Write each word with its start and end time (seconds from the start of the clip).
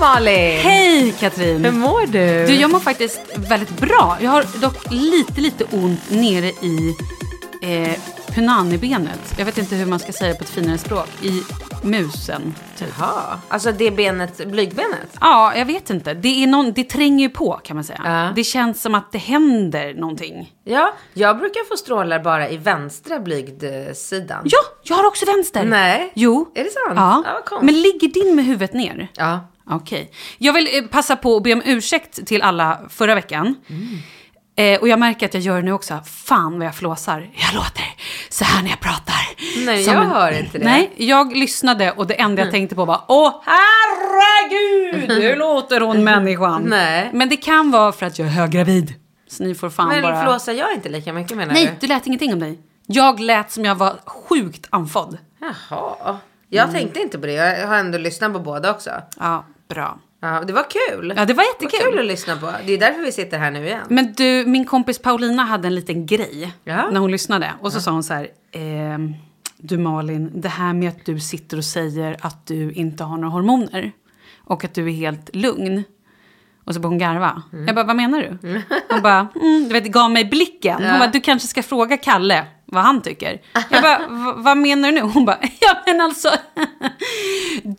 Malin! 0.00 0.58
Hej 0.60 1.14
Katrin! 1.20 1.64
Hur 1.64 1.72
mår 1.72 2.06
du? 2.06 2.46
Du, 2.46 2.54
jag 2.54 2.70
mår 2.70 2.80
faktiskt 2.80 3.20
väldigt 3.36 3.80
bra. 3.80 4.16
Jag 4.20 4.30
har 4.30 4.60
dock 4.60 4.90
lite, 4.90 5.40
lite 5.40 5.64
ont 5.64 6.10
nere 6.10 6.46
i 6.46 6.96
eh, 7.62 7.98
punanibenet. 8.34 9.34
Jag 9.38 9.44
vet 9.44 9.58
inte 9.58 9.74
hur 9.74 9.86
man 9.86 9.98
ska 9.98 10.12
säga 10.12 10.32
det 10.32 10.38
på 10.38 10.44
ett 10.44 10.50
finare 10.50 10.78
språk. 10.78 11.08
I 11.22 11.42
musen, 11.86 12.54
typ. 12.78 12.88
Jaha, 12.98 13.38
alltså 13.48 13.72
det 13.72 13.90
benet, 13.90 14.48
blygbenet? 14.48 15.16
Ja, 15.20 15.56
jag 15.56 15.66
vet 15.66 15.90
inte. 15.90 16.14
Det, 16.14 16.42
är 16.42 16.46
någon, 16.46 16.72
det 16.72 16.84
tränger 16.84 17.28
ju 17.28 17.28
på 17.28 17.60
kan 17.64 17.76
man 17.76 17.84
säga. 17.84 18.00
Ja. 18.04 18.32
Det 18.36 18.44
känns 18.44 18.82
som 18.82 18.94
att 18.94 19.12
det 19.12 19.18
händer 19.18 19.94
någonting. 19.94 20.52
Ja, 20.64 20.92
jag 21.14 21.38
brukar 21.38 21.68
få 21.68 21.76
strålar 21.76 22.18
bara 22.18 22.48
i 22.48 22.56
vänstra 22.56 23.20
blygdsidan. 23.20 24.42
Ja, 24.44 24.58
jag 24.82 24.96
har 24.96 25.06
också 25.06 25.26
vänster. 25.26 25.64
Nej. 25.64 26.12
Jo. 26.14 26.52
Är 26.54 26.64
det 26.64 26.70
sant? 26.70 26.96
Ja. 26.96 27.24
Ja. 27.50 27.58
Men 27.62 27.82
ligger 27.82 28.08
din 28.08 28.34
med 28.36 28.44
huvudet 28.44 28.74
ner? 28.74 29.08
Ja. 29.16 29.40
Okej. 29.70 30.10
Jag 30.38 30.52
vill 30.52 30.68
eh, 30.72 30.88
passa 30.90 31.16
på 31.16 31.36
att 31.36 31.42
be 31.42 31.52
om 31.52 31.62
ursäkt 31.64 32.26
till 32.26 32.42
alla 32.42 32.80
förra 32.88 33.14
veckan. 33.14 33.54
Mm. 33.68 33.86
Eh, 34.58 34.80
och 34.80 34.88
jag 34.88 34.98
märker 34.98 35.26
att 35.26 35.34
jag 35.34 35.42
gör 35.42 35.56
det 35.56 35.62
nu 35.62 35.72
också. 35.72 36.00
Fan 36.04 36.58
vad 36.58 36.66
jag 36.66 36.74
flåsar. 36.74 37.30
Jag 37.34 37.54
låter 37.54 37.84
så 38.28 38.44
här 38.44 38.62
när 38.62 38.70
jag 38.70 38.80
pratar. 38.80 39.14
Nej, 39.66 39.84
Som 39.84 39.94
jag 39.94 40.04
en- 40.04 40.10
hör 40.10 40.32
inte 40.38 40.58
det. 40.58 40.64
Nej, 40.64 40.90
jag 40.96 41.36
lyssnade 41.36 41.92
och 41.92 42.06
det 42.06 42.14
enda 42.14 42.32
Mm. 42.42 42.44
jag 42.46 42.50
tänkte 42.50 42.74
på 42.76 42.84
var 42.84 43.00
Åh 43.08 43.42
herregud, 43.44 45.10
hur 45.22 45.36
låter 45.36 45.80
hon 45.80 46.04
människan? 46.04 46.62
Nej. 46.62 47.10
Men 47.12 47.28
det 47.28 47.36
kan 47.36 47.70
vara 47.70 47.92
för 47.92 48.06
att 48.06 48.18
jag 48.18 48.28
är 48.28 48.32
höggravid. 48.32 48.94
Så 49.28 49.42
ni 49.42 49.54
får 49.54 49.70
fan 49.70 49.88
Men 49.88 50.02
bara... 50.02 50.22
flåsar 50.22 50.52
jag 50.52 50.72
inte 50.74 50.88
lika 50.88 51.12
mycket 51.12 51.36
menar 51.36 51.52
Nej, 51.54 51.66
du? 51.66 51.86
du 51.86 51.94
lät 51.94 52.06
ingenting 52.06 52.32
om 52.32 52.40
dig. 52.40 52.58
Jag 52.86 53.20
lät 53.20 53.52
som 53.52 53.64
jag 53.64 53.74
var 53.74 53.94
sjukt 54.06 54.66
andfådd. 54.70 55.18
Jaha. 55.70 56.18
Jag 56.48 56.72
tänkte 56.72 57.00
inte 57.00 57.18
på 57.18 57.26
det. 57.26 57.32
Jag 57.32 57.68
har 57.68 57.76
ändå 57.76 57.98
lyssnat 57.98 58.32
på 58.32 58.38
båda 58.38 58.70
också. 58.70 58.90
Ja, 59.20 59.44
bra. 59.68 59.98
Ja, 60.20 60.42
det 60.46 60.52
var 60.52 60.66
kul. 60.70 61.12
Ja, 61.16 61.24
det 61.24 61.34
var 61.34 61.44
jättekul. 61.44 61.80
Vad 61.84 61.90
kul 61.92 61.98
att 62.00 62.06
lyssna 62.06 62.36
på. 62.36 62.50
Det 62.66 62.72
är 62.72 62.78
därför 62.78 63.00
vi 63.02 63.12
sitter 63.12 63.38
här 63.38 63.50
nu 63.50 63.66
igen. 63.66 63.86
Men 63.88 64.12
du, 64.12 64.44
min 64.46 64.64
kompis 64.64 64.98
Paulina 64.98 65.44
hade 65.44 65.68
en 65.68 65.74
liten 65.74 66.06
grej 66.06 66.52
Ja. 66.64 66.90
när 66.90 67.00
hon 67.00 67.10
lyssnade. 67.10 67.52
Och 67.60 67.72
så 67.72 67.80
sa 67.80 67.90
hon 67.90 68.02
så 68.02 68.14
här, 68.14 68.28
ehm, 68.52 69.14
du 69.58 69.78
Malin, 69.78 70.30
det 70.40 70.48
här 70.48 70.72
med 70.72 70.88
att 70.88 71.04
du 71.06 71.20
sitter 71.20 71.56
och 71.56 71.64
säger 71.64 72.16
att 72.20 72.46
du 72.46 72.72
inte 72.72 73.04
har 73.04 73.16
några 73.16 73.28
hormoner 73.32 73.92
och 74.44 74.64
att 74.64 74.74
du 74.74 74.86
är 74.88 74.92
helt 74.92 75.34
lugn. 75.36 75.84
Och 76.64 76.74
så 76.74 76.80
började 76.80 76.92
hon 76.94 76.98
garva. 76.98 77.42
Jag 77.66 77.74
bara, 77.74 77.84
vad 77.84 77.96
menar 77.96 78.18
du? 78.40 78.60
Hon 78.90 79.02
bara, 79.02 79.28
mm, 79.34 79.64
du 79.68 79.72
vet, 79.72 79.86
gav 79.86 80.10
mig 80.10 80.24
blicken. 80.24 80.74
Hon 80.76 80.84
Ja. 80.86 80.98
bara, 80.98 81.06
du 81.10 81.20
kanske 81.20 81.48
ska 81.48 81.62
fråga 81.62 81.96
Kalle. 81.96 82.44
vad 82.64 82.82
han 82.82 83.02
tycker. 83.02 83.40
Jag 83.70 83.82
bara, 83.82 83.98
"V- 83.98 84.32
vad 84.36 84.56
menar 84.56 84.88
du 84.88 84.94
nu? 84.94 85.00
Hon 85.00 85.24
bara, 85.24 85.38
ja 85.60 85.76
men 85.86 86.00
alltså, 86.00 86.28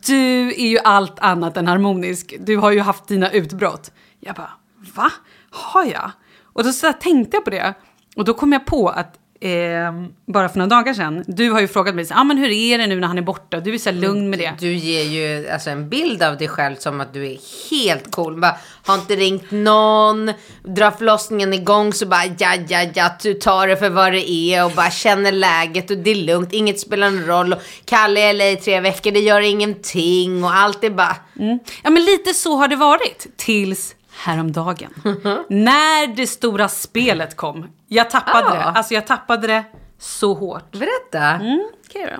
du 0.07 0.47
är 0.47 0.67
ju 0.67 0.77
allt 0.79 1.19
annat 1.19 1.57
än 1.57 1.67
harmonisk. 1.67 2.35
Du 2.39 2.57
har 2.57 2.71
ju 2.71 2.79
haft 2.79 3.07
dina 3.07 3.31
utbrott. 3.31 3.91
Jag 4.19 4.35
bara, 4.35 4.51
va? 4.95 5.11
Har 5.49 5.85
jag? 5.85 6.11
Och 6.43 6.63
då 6.63 6.71
så 6.71 6.93
tänkte 6.93 7.37
jag 7.37 7.43
på 7.43 7.49
det. 7.49 7.73
Och 8.15 8.25
då 8.25 8.33
kom 8.33 8.53
jag 8.53 8.65
på 8.65 8.89
att 8.89 9.19
eh, 9.41 9.93
bara 10.25 10.49
för 10.49 10.57
några 10.57 10.69
dagar 10.69 10.93
sedan, 10.93 11.23
du 11.27 11.51
har 11.51 11.61
ju 11.61 11.67
frågat 11.67 11.95
mig, 11.95 12.05
så, 12.05 12.13
ah, 12.13 12.23
men 12.23 12.37
hur 12.37 12.49
är 12.49 12.77
det 12.77 12.87
nu 12.87 12.99
när 12.99 13.07
han 13.07 13.17
är 13.17 13.21
borta? 13.21 13.59
Du 13.59 13.73
är 13.73 13.77
så 13.77 13.91
lugn 13.91 14.29
med 14.29 14.39
det. 14.39 14.53
Du 14.59 14.73
ger 14.73 15.03
ju 15.03 15.49
alltså, 15.49 15.69
en 15.69 15.89
bild 15.89 16.23
av 16.23 16.37
dig 16.37 16.47
själv 16.47 16.75
som 16.75 17.01
att 17.01 17.13
du 17.13 17.27
är 17.27 17.37
helt 17.69 18.11
cool. 18.11 18.39
Bara, 18.39 18.55
har 18.83 18.95
inte 18.95 19.15
ringt 19.15 19.51
någon, 19.51 20.33
drar 20.63 20.91
förlossningen 20.91 21.53
igång 21.53 21.93
så 21.93 22.05
bara 22.05 22.25
ja, 22.37 22.55
ja, 22.67 22.85
ja, 22.93 23.11
du 23.21 23.33
tar 23.33 23.67
det 23.67 23.77
för 23.77 23.89
vad 23.89 24.11
det 24.11 24.29
är 24.29 24.65
och 24.65 24.71
bara 24.71 24.91
känner 24.91 25.31
läget 25.31 25.91
och 25.91 25.97
det 25.97 26.11
är 26.11 26.15
lugnt, 26.15 26.53
inget 26.53 26.79
spelar 26.79 27.11
någon 27.11 27.25
roll. 27.25 27.53
Och 27.53 27.61
Kalle 27.85 28.19
är 28.19 28.51
i 28.51 28.55
tre 28.55 28.79
veckor, 28.79 29.11
det 29.11 29.19
gör 29.19 29.41
ingenting 29.41 30.43
och 30.43 30.55
allt 30.55 30.83
är 30.83 30.89
bara... 30.89 31.15
Ja, 31.83 31.89
men 31.89 32.05
lite 32.05 32.33
så 32.33 32.55
har 32.55 32.67
det 32.67 32.75
varit 32.75 33.27
tills 33.37 33.95
häromdagen. 34.17 34.93
När 35.49 36.07
det 36.15 36.27
stora 36.27 36.67
spelet 36.67 37.35
kom. 37.35 37.65
Jag 37.87 38.09
tappade 38.09 38.47
Ah. 38.47 38.53
det. 38.53 38.63
Alltså 38.63 38.93
jag 38.93 39.07
tappade 39.07 39.47
det 39.47 39.63
så 39.99 40.33
hårt. 40.33 40.71
Berätta. 40.71 41.23
Mm, 41.29 41.67
jag 41.93 42.01
göra. 42.01 42.19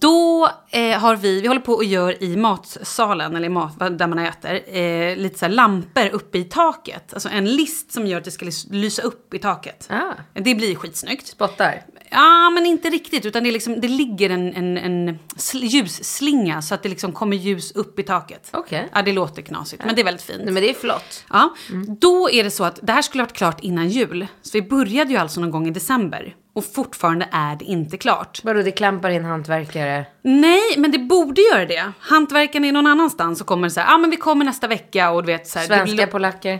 Då 0.00 0.50
eh, 0.70 0.98
har 0.98 1.16
vi, 1.16 1.40
vi 1.40 1.48
håller 1.48 1.60
på 1.60 1.72
och 1.72 1.84
gör 1.84 2.22
i 2.22 2.36
matsalen, 2.36 3.36
eller 3.36 3.46
i 3.46 3.48
mat, 3.48 3.78
där 3.78 4.06
man 4.06 4.18
äter, 4.18 4.76
eh, 4.78 5.16
lite 5.16 5.38
så 5.38 5.44
här 5.44 5.52
lampor 5.52 6.08
uppe 6.12 6.38
i 6.38 6.44
taket. 6.44 7.14
Alltså 7.14 7.28
en 7.28 7.56
list 7.56 7.92
som 7.92 8.06
gör 8.06 8.18
att 8.18 8.24
det 8.24 8.30
ska 8.30 8.44
lys- 8.46 8.72
lysa 8.72 9.02
upp 9.02 9.34
i 9.34 9.38
taket. 9.38 9.86
Ah. 9.90 10.12
Det 10.34 10.54
blir 10.54 10.74
skitsnyggt. 10.74 11.26
Spottar. 11.26 11.82
Ja, 12.10 12.50
men 12.50 12.66
inte 12.66 12.90
riktigt. 12.90 13.24
Utan 13.26 13.42
det, 13.42 13.48
är 13.50 13.52
liksom, 13.52 13.80
det 13.80 13.88
ligger 13.88 14.30
en, 14.30 14.54
en, 14.54 14.78
en 14.78 15.18
sl- 15.36 15.64
ljusslinga 15.64 16.62
så 16.62 16.74
att 16.74 16.82
det 16.82 16.88
liksom 16.88 17.12
kommer 17.12 17.36
ljus 17.36 17.72
upp 17.72 17.98
i 17.98 18.02
taket. 18.02 18.50
Okej. 18.52 18.88
Ja, 18.94 19.02
det 19.02 19.12
låter 19.12 19.42
knasigt, 19.42 19.84
men 19.84 19.94
det 19.94 20.00
är 20.02 20.04
väldigt 20.04 20.22
fint. 20.22 20.40
Nej, 20.44 20.52
men 20.52 20.62
det 20.62 20.70
är 20.70 20.74
flott. 20.74 21.24
Ja, 21.30 21.54
Då 22.00 22.30
är 22.30 22.44
det 22.44 22.50
så 22.50 22.64
att 22.64 22.78
det 22.82 22.92
här 22.92 23.02
skulle 23.02 23.22
ha 23.22 23.26
varit 23.26 23.36
klart 23.36 23.60
innan 23.60 23.88
jul. 23.88 24.26
Så 24.42 24.50
vi 24.52 24.62
började 24.62 25.10
ju 25.10 25.16
alltså 25.16 25.40
någon 25.40 25.50
gång 25.50 25.66
i 25.68 25.70
december. 25.70 26.34
Och 26.54 26.64
fortfarande 26.74 27.28
är 27.32 27.56
det 27.56 27.64
inte 27.64 27.96
klart. 27.96 28.40
Vadå, 28.42 28.62
det 28.62 28.70
klampar 28.70 29.10
in 29.10 29.24
hantverkare? 29.24 30.06
Nej, 30.22 30.74
men 30.76 30.90
det 30.90 30.98
borde 30.98 31.42
göra 31.42 31.66
det. 31.66 31.92
Hantverkaren 32.00 32.64
är 32.64 32.72
någon 32.72 32.86
annanstans 32.86 33.40
och 33.40 33.46
kommer 33.46 33.68
så 33.68 33.80
här, 33.80 33.86
ja 33.86 33.94
ah, 33.94 33.98
men 33.98 34.10
vi 34.10 34.16
kommer 34.16 34.44
nästa 34.44 34.66
vecka 34.66 35.10
och 35.10 35.22
du 35.22 35.26
vet 35.26 35.48
så 35.48 35.58
här. 35.58 35.66
Svenska, 35.66 35.94
blir- 35.94 36.06
polacker? 36.06 36.58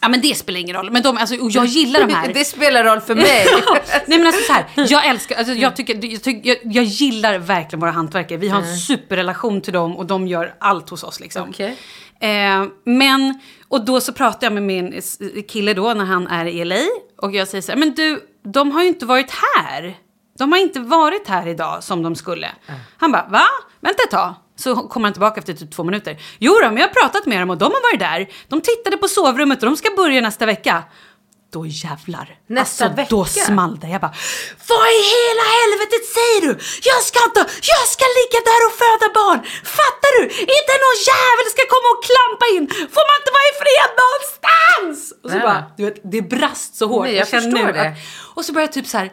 Ja 0.00 0.08
men 0.08 0.20
det 0.20 0.36
spelar 0.36 0.60
ingen 0.60 0.76
roll. 0.76 0.90
Men 0.90 1.02
de, 1.02 1.16
alltså, 1.16 1.36
och 1.36 1.50
jag 1.50 1.66
gillar 1.66 2.00
de 2.00 2.14
här. 2.14 2.32
det 2.34 2.44
spelar 2.44 2.84
roll 2.84 3.00
för 3.00 3.14
mig. 3.14 3.46
Nej 4.06 4.18
men 4.18 4.26
alltså 4.26 4.42
så 4.42 4.52
här, 4.52 4.64
jag 4.88 5.06
älskar, 5.06 5.36
alltså, 5.36 5.54
jag, 5.54 5.76
tycker, 5.76 6.04
jag, 6.12 6.22
tycker, 6.22 6.48
jag, 6.48 6.58
jag 6.64 6.84
gillar 6.84 7.38
verkligen 7.38 7.80
våra 7.80 7.90
hantverkare. 7.90 8.38
Vi 8.38 8.48
har 8.48 8.60
en 8.60 8.76
superrelation 8.76 9.60
till 9.60 9.72
dem 9.72 9.96
och 9.96 10.06
de 10.06 10.26
gör 10.26 10.54
allt 10.58 10.90
hos 10.90 11.02
oss 11.02 11.20
liksom. 11.20 11.48
Okej. 11.48 11.76
Eh, 12.20 12.64
men, 12.84 13.40
och 13.68 13.84
då 13.84 14.00
så 14.00 14.12
pratar 14.12 14.46
jag 14.46 14.52
med 14.52 14.62
min 14.62 15.00
kille 15.48 15.74
då 15.74 15.94
när 15.94 16.04
han 16.04 16.26
är 16.26 16.46
i 16.46 16.64
LA 16.64 16.76
och 17.22 17.34
jag 17.34 17.48
säger 17.48 17.62
så 17.62 17.72
här, 17.72 17.78
men 17.78 17.94
du, 17.94 18.20
de 18.42 18.70
har 18.70 18.82
ju 18.82 18.88
inte 18.88 19.06
varit 19.06 19.30
här. 19.30 19.96
De 20.38 20.52
har 20.52 20.58
inte 20.58 20.80
varit 20.80 21.28
här 21.28 21.46
idag 21.46 21.84
som 21.84 22.02
de 22.02 22.16
skulle. 22.16 22.48
Han 22.96 23.12
bara, 23.12 23.26
va? 23.30 23.44
Vänta 23.80 24.02
ett 24.02 24.10
tag. 24.10 24.34
Så 24.56 24.76
kommer 24.76 25.06
han 25.06 25.12
tillbaka 25.12 25.38
efter 25.40 25.54
typ 25.54 25.70
två 25.70 25.84
minuter. 25.84 26.18
Jo 26.38 26.52
då, 26.62 26.68
men 26.68 26.76
jag 26.76 26.88
har 26.88 26.94
pratat 26.94 27.26
med 27.26 27.40
dem 27.40 27.50
och 27.50 27.58
de 27.58 27.64
har 27.64 27.92
varit 27.92 28.00
där. 28.00 28.28
De 28.48 28.60
tittade 28.60 28.96
på 28.96 29.08
sovrummet 29.08 29.62
och 29.62 29.66
de 29.68 29.76
ska 29.76 29.88
börja 29.96 30.20
nästa 30.20 30.46
vecka. 30.46 30.82
Då 31.52 31.62
jävlar. 31.84 32.26
Nästa 32.58 32.84
alltså, 32.84 32.96
vecka? 33.00 33.10
Då 33.16 33.24
small 33.24 33.74
det. 33.82 33.88
Jag 33.94 34.00
bara, 34.06 34.14
vad 34.70 34.86
i 34.98 35.00
hela 35.16 35.44
helvetet 35.58 36.04
säger 36.16 36.40
du? 36.46 36.52
Jag 36.90 37.00
ska 37.08 37.18
inte, 37.28 37.42
jag 37.74 37.84
ska 37.94 38.04
ligga 38.20 38.40
där 38.50 38.60
och 38.68 38.74
föda 38.82 39.06
barn. 39.20 39.40
Fattar 39.78 40.10
du? 40.16 40.22
Inte 40.56 40.74
någon 40.84 40.98
jävel 41.12 41.46
ska 41.54 41.62
komma 41.74 41.88
och 41.94 42.02
klampa 42.10 42.44
in. 42.56 42.64
Får 42.94 43.04
man 43.10 43.16
inte 43.20 43.32
vara 43.36 43.46
i 43.52 43.54
fred 43.62 43.90
någonstans? 44.02 44.98
Och 45.22 45.30
så 45.30 45.36
Ja. 45.36 45.42
bara, 45.48 45.60
du 45.76 45.82
vet, 45.88 45.98
det 46.12 46.22
brast 46.22 46.70
så 46.80 46.84
hårt. 46.86 47.04
Nej, 47.04 47.14
jag 47.14 47.28
känner 47.28 47.42
förstår 47.50 47.66
nu 47.66 47.72
det. 47.72 47.88
Att, 47.88 47.96
och 48.36 48.44
så 48.44 48.52
började 48.52 48.68
jag 48.68 48.74
typ 48.78 48.86
så 48.94 48.98
här, 48.98 49.08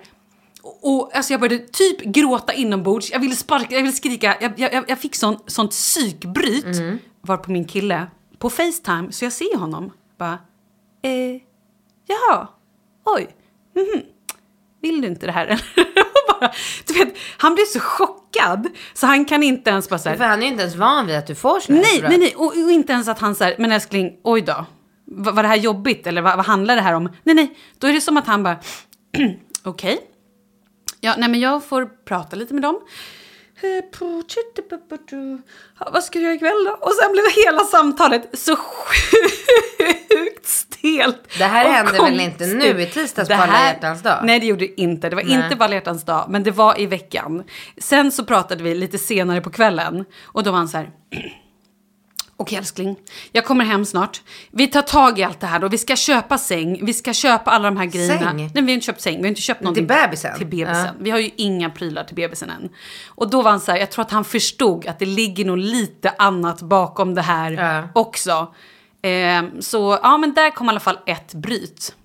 och, 0.81 1.15
alltså 1.15 1.33
jag 1.33 1.39
började 1.41 1.67
typ 1.67 1.99
gråta 2.01 2.53
inombords. 2.53 3.11
Jag 3.11 3.19
ville 3.19 3.35
sparka, 3.35 3.75
jag 3.75 3.81
ville 3.81 3.93
skrika. 4.03 4.37
Jag, 4.41 4.53
jag, 4.59 4.73
jag- 4.73 4.85
jag 4.87 4.99
fick 4.99 5.15
sån, 5.15 5.39
sånt 5.47 5.71
psykbryt. 5.71 6.65
Mm. 6.65 6.99
Var 7.21 7.37
på 7.37 7.51
min 7.51 7.65
kille 7.67 8.07
på 8.39 8.49
Facetime, 8.49 9.11
så 9.11 9.25
jag 9.25 9.33
ser 9.33 9.57
honom. 9.57 9.91
Bara, 10.19 10.33
eh, 11.03 11.41
jaha, 12.07 12.47
oj, 13.05 13.27
mhm. 13.75 14.01
Vill 14.85 15.01
du 15.01 15.07
inte 15.07 15.25
det 15.25 15.31
här? 15.31 15.47
Bara, 16.27 16.51
du 16.87 16.93
vet, 16.93 17.17
han 17.37 17.55
blir 17.55 17.65
så 17.65 17.79
chockad 17.79 18.67
så 18.93 19.07
han 19.07 19.25
kan 19.25 19.43
inte 19.43 19.69
ens 19.69 19.89
bara 19.89 19.99
så 19.99 20.09
här, 20.09 20.17
För 20.17 20.23
han 20.23 20.39
är 20.39 20.45
ju 20.45 20.51
inte 20.51 20.61
ens 20.61 20.75
van 20.75 21.07
vid 21.07 21.15
att 21.15 21.27
du 21.27 21.35
får 21.35 21.53
här 21.53 21.81
Nej, 21.81 22.01
nej, 22.09 22.17
nej. 22.17 22.35
Och, 22.35 22.45
och 22.45 22.71
inte 22.71 22.93
ens 22.93 23.07
att 23.07 23.19
han 23.19 23.35
säger, 23.35 23.57
men 23.59 23.71
älskling, 23.71 24.19
oj 24.23 24.41
då. 24.41 24.65
Var, 25.05 25.31
var 25.31 25.43
det 25.43 25.49
här 25.49 25.55
jobbigt 25.55 26.07
eller 26.07 26.21
vad, 26.21 26.35
vad 26.37 26.45
handlar 26.45 26.75
det 26.75 26.81
här 26.81 26.93
om? 26.93 27.09
Nej, 27.23 27.35
nej. 27.35 27.57
Då 27.77 27.87
är 27.87 27.93
det 27.93 28.01
som 28.01 28.17
att 28.17 28.27
han 28.27 28.43
bara, 28.43 28.57
okej. 29.63 29.99
Ja, 30.99 31.15
nej 31.17 31.29
men 31.29 31.39
jag 31.39 31.65
får 31.65 31.85
prata 32.05 32.35
lite 32.35 32.53
med 32.53 32.63
dem. 32.63 32.79
Ja, 35.79 35.89
Vad 35.93 36.03
ska 36.03 36.19
du 36.19 36.25
göra 36.25 36.33
ikväll 36.35 36.65
då? 36.65 36.71
Och 36.71 36.93
sen 36.93 37.11
blev 37.11 37.45
hela 37.45 37.63
samtalet 37.63 38.29
så 38.39 38.55
sjukt 38.55 40.47
stelt. 40.47 41.37
Det 41.37 41.43
här 41.43 41.69
hände 41.69 41.91
väl 41.91 42.19
inte 42.19 42.45
nu 42.45 42.81
i 42.81 42.85
tisdags 42.85 43.27
Det 43.29 43.35
på 43.35 43.41
alla 43.41 43.67
hjärtans 43.67 44.01
dag? 44.01 44.19
Nej, 44.23 44.39
det 44.39 44.45
gjorde 44.45 44.65
det 44.65 44.81
inte. 44.81 45.09
Det 45.09 45.15
var 45.15 45.23
Nej. 45.23 45.43
inte 45.43 45.55
på 45.55 45.63
alla 45.63 45.73
hjärtans 45.75 46.05
dag, 46.05 46.25
men 46.29 46.43
det 46.43 46.51
var 46.51 46.81
i 46.81 46.85
veckan. 46.85 47.43
Sen 47.77 48.11
så 48.11 48.25
pratade 48.25 48.63
vi 48.63 48.75
lite 48.75 48.97
senare 48.97 49.41
på 49.41 49.49
kvällen 49.49 50.05
och 50.23 50.43
då 50.43 50.51
var 50.51 50.57
han 50.57 50.67
så 50.67 50.77
här. 50.77 50.89
Okej 52.37 52.57
älskling, 52.57 52.95
jag 53.31 53.45
kommer 53.45 53.65
hem 53.65 53.85
snart. 53.85 54.21
Vi 54.51 54.67
tar 54.67 54.81
tag 54.81 55.19
i 55.19 55.23
allt 55.23 55.39
det 55.39 55.47
här 55.47 55.59
då. 55.59 55.67
Vi 55.67 55.77
ska 55.77 55.95
köpa 55.95 56.37
säng, 56.37 56.85
vi 56.85 56.93
ska 56.93 57.13
köpa 57.13 57.51
alla 57.51 57.69
de 57.69 57.77
här 57.77 57.85
grejerna. 57.85 58.19
Säng? 58.19 58.35
Nej, 58.37 58.51
vi 58.53 58.61
har 58.61 58.69
inte 58.69 58.85
köpt 58.85 59.01
säng, 59.01 59.15
vi 59.17 59.21
har 59.21 59.27
inte 59.27 59.41
köpt 59.41 59.61
någonting. 59.61 59.87
bebisen? 59.87 60.37
Till 60.37 60.47
bebisen. 60.47 60.85
Ja. 60.85 60.91
Vi 60.99 61.11
har 61.11 61.19
ju 61.19 61.29
inga 61.35 61.69
prylar 61.69 62.03
till 62.03 62.15
bebisen 62.15 62.49
än. 62.49 62.69
Och 63.07 63.29
då 63.29 63.41
var 63.41 63.51
han 63.51 63.59
så 63.59 63.71
här, 63.71 63.79
jag 63.79 63.91
tror 63.91 64.05
att 64.05 64.11
han 64.11 64.25
förstod 64.25 64.87
att 64.87 64.99
det 64.99 65.05
ligger 65.05 65.45
nog 65.45 65.57
lite 65.57 66.13
annat 66.17 66.61
bakom 66.61 67.15
det 67.15 67.21
här 67.21 67.51
Ja. 67.51 68.01
också. 68.01 68.53
Ehm, 69.01 69.61
så 69.61 69.99
ja, 70.03 70.17
men 70.17 70.33
där 70.33 70.49
kom 70.49 70.67
i 70.67 70.69
alla 70.69 70.79
fall 70.79 70.99
ett 71.05 71.33
bryt. 71.33 71.95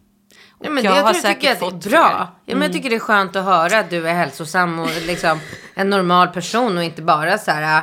Ja, 0.62 0.70
men 0.70 0.84
jag 0.84 0.94
det, 0.94 1.00
har 1.00 1.08
jag 1.08 1.16
säkert 1.16 1.40
tycker 1.40 1.52
att 1.52 1.58
fått 1.58 1.82
det 1.82 1.88
är 1.88 1.90
bra. 1.90 2.28
Ja, 2.44 2.54
men 2.54 2.62
jag 2.62 2.72
tycker 2.72 2.90
det 2.90 2.96
är 2.96 3.00
skönt 3.00 3.36
att 3.36 3.44
höra 3.44 3.78
att 3.78 3.90
du 3.90 4.08
är 4.08 4.14
hälsosam 4.14 4.78
och 4.78 4.90
liksom 5.06 5.40
en 5.74 5.90
normal 5.90 6.28
person 6.28 6.78
och 6.78 6.84
inte 6.84 7.02
bara 7.02 7.38
så 7.38 7.50
här... 7.50 7.82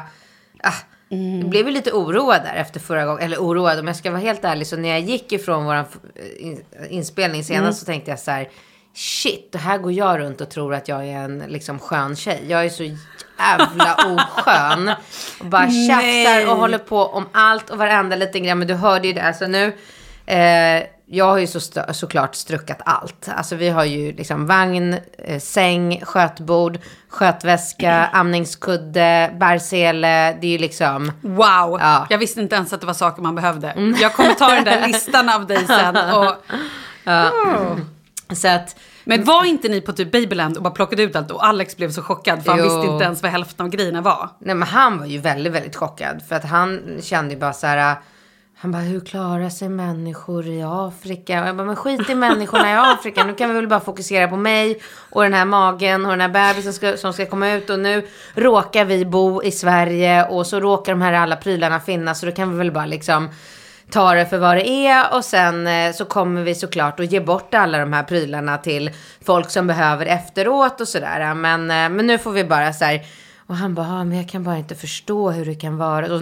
Ah, 1.12 1.16
Jag 1.16 1.50
blev 1.50 1.66
ju 1.68 1.74
lite 1.74 1.92
oroad 1.92 2.42
där 2.44 2.56
efter 2.56 2.80
förra 2.80 3.06
gången. 3.06 3.24
Eller 3.24 3.38
oroad, 3.38 3.80
om 3.80 3.88
jag 3.88 3.96
ska 3.96 4.12
vara 4.12 4.22
helt 4.22 4.46
ärlig. 4.46 4.68
Så 4.68 4.78
när 4.78 4.90
jag 4.90 5.00
gick 5.00 5.32
ifrån 5.32 5.66
vår 5.66 5.86
inspelning 6.90 7.44
senast 7.44 7.80
så 7.80 7.86
tänkte 7.86 8.12
jag 8.12 8.20
så 8.20 8.32
här. 8.32 8.50
Shit, 8.96 9.52
det 9.52 9.58
här 9.58 9.78
går 9.78 9.92
jag 9.92 10.20
runt 10.20 10.42
och 10.42 10.50
tror 10.50 10.74
att 10.74 10.88
jag 10.88 11.08
är 11.08 11.18
en 11.18 11.44
liksom 11.48 11.80
skön 11.80 12.16
tjej. 12.16 12.44
Jag 12.48 12.66
är 12.66 12.70
så 12.70 12.84
jävla 12.84 13.96
oskön. 14.16 14.92
Och 15.40 15.46
bara 15.46 15.68
tjafsar 15.72 16.52
och 16.52 16.58
håller 16.58 16.78
på 16.78 16.98
om 17.06 17.26
allt 17.32 17.70
och 17.70 17.78
varenda 17.78 18.16
liten 18.16 18.44
grej. 18.44 18.56
Men 18.56 18.68
du 18.68 18.74
hörde 18.74 19.08
ju 19.08 19.14
det. 19.14 19.22
Alltså 19.24 19.48
nu. 19.48 19.66
Eh, 20.26 20.84
jag 21.10 21.26
har 21.26 21.38
ju 21.38 21.48
så 21.48 21.60
såklart 21.94 22.36
struckat 22.36 22.82
allt. 22.86 23.30
Alltså 23.36 23.56
vi 23.56 23.70
har 23.70 23.84
ju 23.86 24.12
liksom 24.12 24.46
vagn, 24.48 24.96
eh, 25.18 25.40
säng, 25.40 26.02
skötbord, 26.06 26.80
skötväska, 27.10 28.08
amningskudde, 28.14 29.32
bärsele. 29.40 30.38
Det 30.42 30.48
är 30.48 30.52
ju 30.52 30.58
liksom... 30.58 31.12
Wow! 31.22 31.78
Ja. 31.80 31.96
Mm. 31.96 32.08
Jag 32.10 32.18
visste 32.18 32.42
inte 32.42 32.56
ens 32.56 32.74
att 32.74 32.82
det 32.82 32.88
var 32.88 32.94
saker 32.94 33.22
man 33.22 33.36
behövde. 33.36 33.96
Jag 34.02 34.14
kommer 34.14 34.34
ta 34.34 34.48
den 34.48 34.64
där 34.64 34.88
listan 34.88 35.30
av 35.30 35.48
dig 35.48 35.66
sen. 35.68 35.98
Och, 35.98 36.36
Så 38.38 38.48
att... 38.48 38.76
men 39.04 39.24
var 39.24 39.46
inte 39.46 39.70
ni 39.70 39.82
på 39.82 39.94
typ 39.94 40.12
Babyland 40.12 40.58
och 40.58 40.64
bara 40.64 40.74
plockade 40.74 41.04
ut 41.04 41.16
allt 41.16 41.32
och 41.32 41.46
Alex 41.46 41.78
blev 41.78 41.92
så 41.92 42.02
chockad 42.02 42.44
för 42.44 42.52
han 42.52 42.60
Jo. 42.60 42.66
visste 42.66 42.94
inte 42.94 43.06
ens 43.06 43.24
vad 43.24 43.32
hälften 43.32 43.66
av 43.66 43.72
grejerna 43.72 44.02
var. 44.02 44.30
Nej 44.40 44.56
men 44.56 44.68
han 44.68 45.00
var 45.00 45.06
ju 45.06 45.18
väldigt, 45.18 45.54
väldigt 45.54 45.76
chockad. 45.76 46.22
För 46.30 46.36
att 46.36 46.46
han 46.46 46.82
kände 47.02 47.34
ju 47.34 47.40
bara 47.40 47.54
så 47.54 47.68
här. 47.68 47.96
Han 48.60 48.72
bara, 48.72 48.82
hur 48.82 49.00
klarar 49.00 49.50
sig 49.50 49.70
människor 49.70 50.48
i 50.48 50.64
Afrika? 50.66 51.42
Och 51.42 51.48
jag 51.48 51.56
bara, 51.56 51.68
men 51.68 51.76
skit 51.76 52.10
i 52.10 52.16
människorna 52.16 52.72
i 52.72 52.76
Afrika. 52.76 53.24
Nu 53.24 53.34
kan 53.36 53.50
vi 53.50 53.56
väl 53.56 53.68
bara 53.68 53.80
fokusera 53.80 54.28
på 54.28 54.38
mig 54.38 54.82
och 55.10 55.24
den 55.24 55.34
här 55.34 55.46
magen 55.46 56.06
och 56.06 56.12
den 56.12 56.22
här 56.22 56.30
bebisen 56.30 56.74
ska, 56.74 56.98
som 56.98 57.14
ska 57.14 57.26
komma 57.26 57.52
ut. 57.52 57.70
Och 57.70 57.80
nu 57.80 58.08
råkar 58.36 58.86
vi 58.86 59.06
bo 59.06 59.44
i 59.44 59.52
Sverige 59.52 60.26
och 60.26 60.48
så 60.48 60.60
råkar 60.60 60.92
de 60.92 61.02
här 61.02 61.14
alla 61.14 61.36
prylarna 61.36 61.80
finnas. 61.80 62.20
Så 62.20 62.26
då 62.26 62.32
kan 62.32 62.52
vi 62.52 62.58
väl 62.58 62.72
bara 62.72 62.86
liksom 62.86 63.30
ta 63.92 64.14
det 64.14 64.26
för 64.26 64.38
vad 64.38 64.56
det 64.56 64.68
är. 64.68 65.16
Och 65.16 65.26
sen 65.26 65.68
eh, 65.68 65.94
så 65.94 66.06
kommer 66.06 66.44
vi 66.44 66.56
såklart 66.56 67.00
att 67.00 67.12
ge 67.12 67.20
bort 67.20 67.54
alla 67.54 67.78
de 67.78 67.94
här 67.94 68.04
prylarna 68.04 68.58
till 68.58 68.92
folk 69.26 69.50
som 69.50 69.68
behöver 69.68 70.06
efteråt 70.06 70.82
och 70.82 70.88
sådär. 70.88 71.34
Men, 71.34 71.62
eh, 71.62 71.90
men 71.90 72.08
nu 72.08 72.18
får 72.18 72.32
vi 72.32 72.44
bara 72.44 72.74
så 72.74 72.86
här 72.86 73.02
och 73.48 73.56
han 73.56 73.74
bara, 73.76 73.88
ah, 73.88 74.04
men 74.04 74.18
jag 74.18 74.30
kan 74.30 74.44
bara 74.44 74.58
inte 74.58 74.76
förstå 74.76 75.32
hur 75.32 75.46
det 75.46 75.56
kan 75.56 75.78
vara. 75.78 76.14
Och 76.16 76.22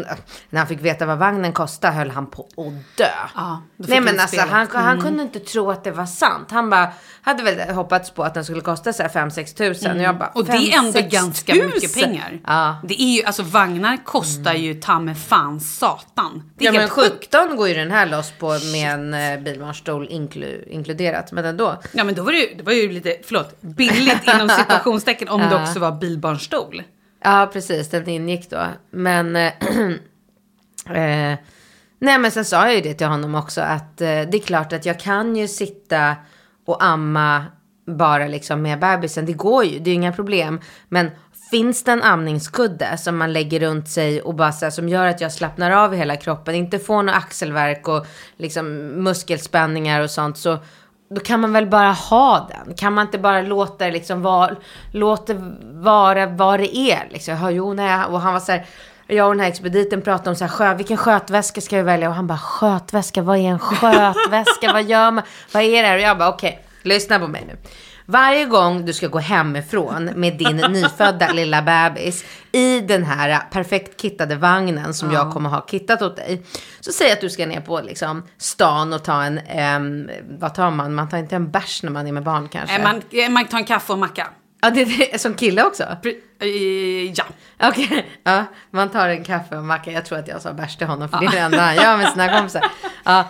när 0.50 0.60
han 0.60 0.68
fick 0.68 0.82
veta 0.82 1.06
vad 1.06 1.18
vagnen 1.18 1.54
kostade 1.54 1.94
höll 1.94 2.10
han 2.12 2.28
på 2.28 2.42
att 2.42 2.98
dö. 2.98 3.06
Ja, 3.36 3.62
Nej 3.76 4.02
men 4.02 4.20
alltså 4.20 4.42
han, 4.42 4.68
han 4.72 5.02
kunde 5.02 5.24
inte 5.24 5.40
tro 5.40 5.72
att 5.72 5.84
det 5.84 5.92
var 5.92 6.06
sant. 6.06 6.52
Han 6.52 6.70
bara, 6.70 6.90
hade 7.22 7.44
väl 7.44 7.70
hoppats 7.76 8.12
på 8.12 8.24
att 8.24 8.34
den 8.34 8.46
skulle 8.46 8.62
kosta 8.62 8.94
så 8.94 9.04
här 9.04 9.10
5-6 9.10 9.58
tusen. 9.58 9.98
Och 9.98 10.04
jag 10.04 10.18
bara, 10.18 10.30
Och 10.30 10.46
det 10.46 10.52
är 10.52 10.78
ändå 10.78 11.00
5-6 11.00 11.10
ganska 11.10 11.54
tusen? 11.54 11.68
mycket 11.68 11.94
pengar. 11.94 12.40
Ja. 12.48 12.78
Det 12.84 13.02
är 13.02 13.16
ju, 13.18 13.24
alltså 13.24 13.44
vagnar 13.44 13.98
kostar 14.06 14.54
ju 14.54 14.74
ta 14.74 15.00
med 15.00 15.18
fan 15.18 15.60
satan. 15.60 16.52
Det 16.58 16.64
är 16.64 16.68
Ja 16.68 16.72
men 16.72 16.82
helt 16.82 16.92
sjukt. 16.92 17.36
17 17.36 17.58
går 17.58 17.68
ju 17.68 17.74
den 17.74 17.92
här 17.92 18.06
loss 18.06 18.32
på 18.40 18.48
med 18.72 18.94
en 18.94 19.14
eh, 19.14 19.40
bilbarnstol 19.40 20.08
inklu, 20.10 20.64
inkluderat. 20.68 21.32
Men 21.32 21.46
ändå. 21.46 21.82
Ja 21.92 22.04
men 22.04 22.16
då 22.16 22.24
var 22.24 22.32
det 22.32 22.38
ju, 22.38 22.56
det 22.58 22.64
var 22.64 22.74
ju 22.74 22.92
lite, 22.92 23.16
förlåt, 23.26 23.62
billigt 23.62 24.28
inom 24.36 24.50
situationstecken 24.60 25.30
om 25.30 25.40
det 25.42 25.48
Ja. 25.52 25.62
också 25.64 25.80
var 25.80 25.92
bilbarnstol. 25.92 26.84
Ja, 27.26 27.50
precis. 27.54 27.90
Den 27.90 28.10
ingick 28.10 28.50
då. 28.50 28.68
Men... 28.92 29.36
Eh, 29.36 29.52
eh, 30.96 31.38
nej, 32.00 32.20
men 32.20 32.32
sen 32.32 32.46
sa 32.46 32.66
jag 32.66 32.76
ju 32.76 32.82
det 32.82 32.94
till 32.94 33.08
honom 33.08 33.36
också. 33.36 33.62
Att 33.62 34.02
eh, 34.02 34.08
det 34.08 34.38
är 34.38 34.46
klart 34.46 34.74
att 34.74 34.86
jag 34.86 35.00
kan 35.00 35.36
ju 35.36 35.48
sitta 35.48 36.16
och 36.66 36.84
amma 36.84 37.46
bara 37.88 38.28
liksom 38.28 38.62
med 38.62 38.80
bebisen. 38.80 39.26
Det 39.26 39.34
går 39.34 39.66
ju, 39.66 39.80
det 39.80 39.90
är 39.90 39.92
ju 39.92 39.96
inga 39.96 40.14
problem. 40.14 40.60
Men 40.90 41.12
finns 41.52 41.84
det 41.84 41.92
en 41.92 42.04
amningskudde 42.04 42.98
som 42.98 43.18
man 43.18 43.34
lägger 43.34 43.60
runt 43.60 43.90
sig 43.90 44.22
och 44.22 44.36
bara 44.36 44.52
så 44.52 44.66
här, 44.66 44.72
som 44.72 44.90
gör 44.90 45.06
att 45.06 45.22
jag 45.22 45.32
slappnar 45.32 45.72
av 45.72 45.94
i 45.94 45.98
hela 45.98 46.16
kroppen, 46.16 46.56
inte 46.56 46.80
får 46.80 47.04
några 47.04 47.18
axelverk 47.18 47.88
och 47.88 48.06
liksom 48.38 48.76
muskelspänningar 49.04 50.02
och 50.02 50.12
sånt, 50.12 50.38
så 50.38 50.60
då 51.16 51.22
kan 51.22 51.40
man 51.40 51.54
väl 51.54 51.68
bara 51.68 51.92
ha 51.92 52.50
den. 52.50 52.76
Kan 52.76 52.94
man 52.94 53.06
inte 53.06 53.18
bara 53.18 53.42
låta 53.42 53.86
det 53.86 53.92
liksom 53.92 54.22
vara, 54.22 54.56
låta 54.92 55.34
vara 55.74 56.26
vad 56.26 56.60
det 56.60 56.78
är 56.78 57.08
liksom. 57.12 57.32
Jag 57.32 57.42
hör, 57.42 57.50
jo, 57.50 57.74
nej. 57.74 58.06
Och 58.06 58.22
han 58.22 58.34
var 58.34 58.40
så 58.40 58.52
här, 58.52 58.66
jag 59.08 59.28
och 59.28 59.34
den 59.34 59.40
här 59.40 59.48
expediten 59.48 60.02
pratade 60.02 60.30
om 60.30 60.36
så 60.36 60.44
här, 60.44 60.52
sjö, 60.52 60.74
vilken 60.74 60.98
skötväska 60.98 61.62
ska 61.62 61.76
vi 61.76 61.82
välja? 61.82 62.10
Och 62.10 62.16
han 62.16 62.28
bara, 62.28 62.38
skötväska, 62.38 63.22
vad 63.22 63.38
är 63.38 63.42
en 63.42 63.60
skötväska? 63.60 64.74
vad 64.74 64.84
gör 64.84 65.12
man? 65.12 65.24
Vad 65.52 65.64
är 65.64 65.82
det 65.82 65.88
här? 65.88 65.96
Och 65.96 66.02
jag 66.02 66.18
bara, 66.18 66.30
okej, 66.30 66.66
lyssna 66.82 67.20
på 67.20 67.28
mig 67.28 67.44
nu. 67.48 67.58
Varje 68.06 68.46
gång 68.46 68.86
du 68.86 68.94
ska 68.94 69.08
gå 69.08 69.20
hemifrån 69.20 70.06
med 70.06 70.38
din 70.38 70.56
nyfödda 70.70 71.32
lilla 71.34 71.62
bebis 71.62 72.24
i 72.52 72.80
den 72.80 73.04
här 73.04 73.40
perfekt 73.52 74.02
kittade 74.02 74.36
vagnen 74.36 74.94
som 74.94 75.12
jag 75.12 75.32
kommer 75.34 75.50
ha 75.50 75.62
kittat 75.62 76.02
åt 76.02 76.16
dig. 76.16 76.42
Så 76.80 76.92
säg 76.92 77.12
att 77.12 77.22
du 77.22 77.30
ska 77.30 77.46
ner 77.46 77.62
på 77.62 77.82
liksom, 77.82 78.24
stan 78.38 78.94
och 78.94 79.04
ta 79.04 79.24
en, 79.24 79.40
ehm, 79.40 80.10
vad 80.40 80.54
tar 80.56 80.72
man? 80.72 80.94
Man 80.96 81.10
tar 81.10 81.18
inte 81.18 81.36
en 81.36 81.52
bärs 81.52 81.84
när 81.84 81.92
man 81.92 82.08
är 82.08 82.12
med 82.12 82.24
barn 82.24 82.50
kanske? 82.50 82.76
Eh, 82.76 82.84
Man, 82.84 83.02
eh, 83.12 83.30
man 83.30 83.46
tar 83.46 83.58
en 83.58 83.66
kaffe 83.66 83.94
och 83.94 84.00
macka. 84.00 84.28
Ja, 84.62 84.70
det 84.70 85.14
är 85.14 85.18
som 85.18 85.34
kille 85.34 85.64
också? 85.64 85.84
Eh, 85.84 86.48
Ja. 87.16 87.24
Okej, 87.64 88.06
ja, 88.24 88.44
man 88.72 88.90
tar 88.90 89.10
en 89.10 89.24
kaffe 89.24 89.58
och 89.58 89.64
macka. 89.64 89.92
Jag 89.92 90.06
tror 90.06 90.20
att 90.20 90.28
jag 90.28 90.42
sa 90.42 90.54
bärs 90.54 90.76
till 90.78 90.88
honom, 90.88 91.10
för 91.10 91.20
det 91.20 91.26
är 91.26 91.32
det 91.32 91.38
enda 91.40 91.62
han 91.62 91.76
gör 91.76 91.98
med 91.98 92.10
sina 92.10 92.30
kompisar. 92.38 92.62
Ja, 93.04 93.24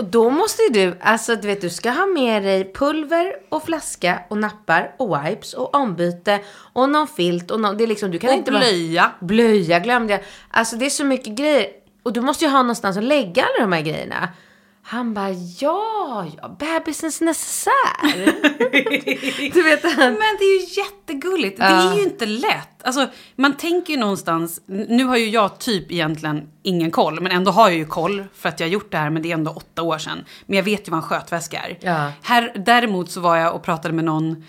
och 0.00 0.06
då 0.06 0.30
måste 0.30 0.62
ju 0.62 0.68
du, 0.68 0.96
alltså 1.00 1.36
du 1.36 1.46
vet, 1.48 1.60
du 1.60 1.70
ska 1.70 1.90
ha 1.90 2.06
med 2.06 2.42
dig 2.42 2.72
pulver 2.72 3.32
och 3.48 3.64
flaska 3.64 4.22
och 4.30 4.38
nappar 4.38 4.94
och 4.98 5.24
wipes 5.24 5.54
och 5.54 5.74
ombyte 5.74 6.40
och 6.72 6.88
någon 6.90 7.06
filt 7.08 7.50
och 7.50 7.60
någon, 7.60 7.76
det 7.76 7.84
är 7.84 7.88
liksom, 7.88 8.10
du 8.10 8.18
kan 8.18 8.30
Och 8.30 8.36
inte 8.36 8.50
bara- 8.52 8.58
blöja. 8.60 9.10
Blöja 9.20 9.78
glömde 9.78 10.12
jag. 10.12 10.22
Alltså 10.50 10.76
det 10.76 10.86
är 10.86 10.90
så 10.90 11.04
mycket 11.04 11.34
grejer. 11.34 11.66
Och 12.02 12.12
du 12.12 12.20
måste 12.20 12.44
ju 12.44 12.50
ha 12.50 12.62
någonstans 12.62 12.96
att 12.96 13.04
lägga 13.04 13.42
alla 13.42 13.64
de 13.66 13.72
här 13.72 13.82
grejerna. 13.82 14.28
Han 14.90 15.14
bara, 15.14 15.30
ja, 15.58 16.26
ja, 16.36 16.56
bebisens 16.58 17.20
necessär. 17.20 18.14
du 19.54 19.62
vet, 19.62 19.82
han, 19.82 20.12
Men 20.12 20.36
det 20.38 20.44
är 20.44 20.60
ju 20.60 20.82
jättegulligt. 20.82 21.58
Det 21.58 21.64
är 21.64 21.96
ju 21.96 22.02
inte 22.02 22.26
lätt. 22.26 22.82
Alltså, 22.82 23.08
man 23.36 23.56
tänker 23.56 23.92
ju 23.92 23.98
någonstans... 23.98 24.62
Nu 24.66 25.04
har 25.04 25.16
ju 25.16 25.28
jag 25.28 25.58
typ 25.58 25.92
egentligen 25.92 26.48
ingen 26.62 26.90
koll, 26.90 27.20
men 27.20 27.32
ändå 27.32 27.50
har 27.50 27.68
jag 27.68 27.78
ju 27.78 27.84
koll 27.84 28.24
för 28.34 28.48
att 28.48 28.60
jag 28.60 28.66
har 28.66 28.72
gjort 28.72 28.92
det 28.92 28.98
här, 28.98 29.10
men 29.10 29.22
det 29.22 29.30
är 29.30 29.34
ändå 29.34 29.50
åtta 29.50 29.82
år 29.82 29.98
sedan. 29.98 30.24
Men 30.46 30.56
jag 30.56 30.64
vet 30.64 30.88
ju 30.88 30.90
vad 30.90 30.98
en 30.98 31.08
skötväska 31.08 31.60
är. 31.60 31.78
Ja. 31.80 32.12
Här, 32.22 32.52
däremot 32.66 33.10
så 33.10 33.20
var 33.20 33.36
jag 33.36 33.54
och 33.54 33.62
pratade 33.62 33.94
med 33.94 34.04
någon 34.04 34.44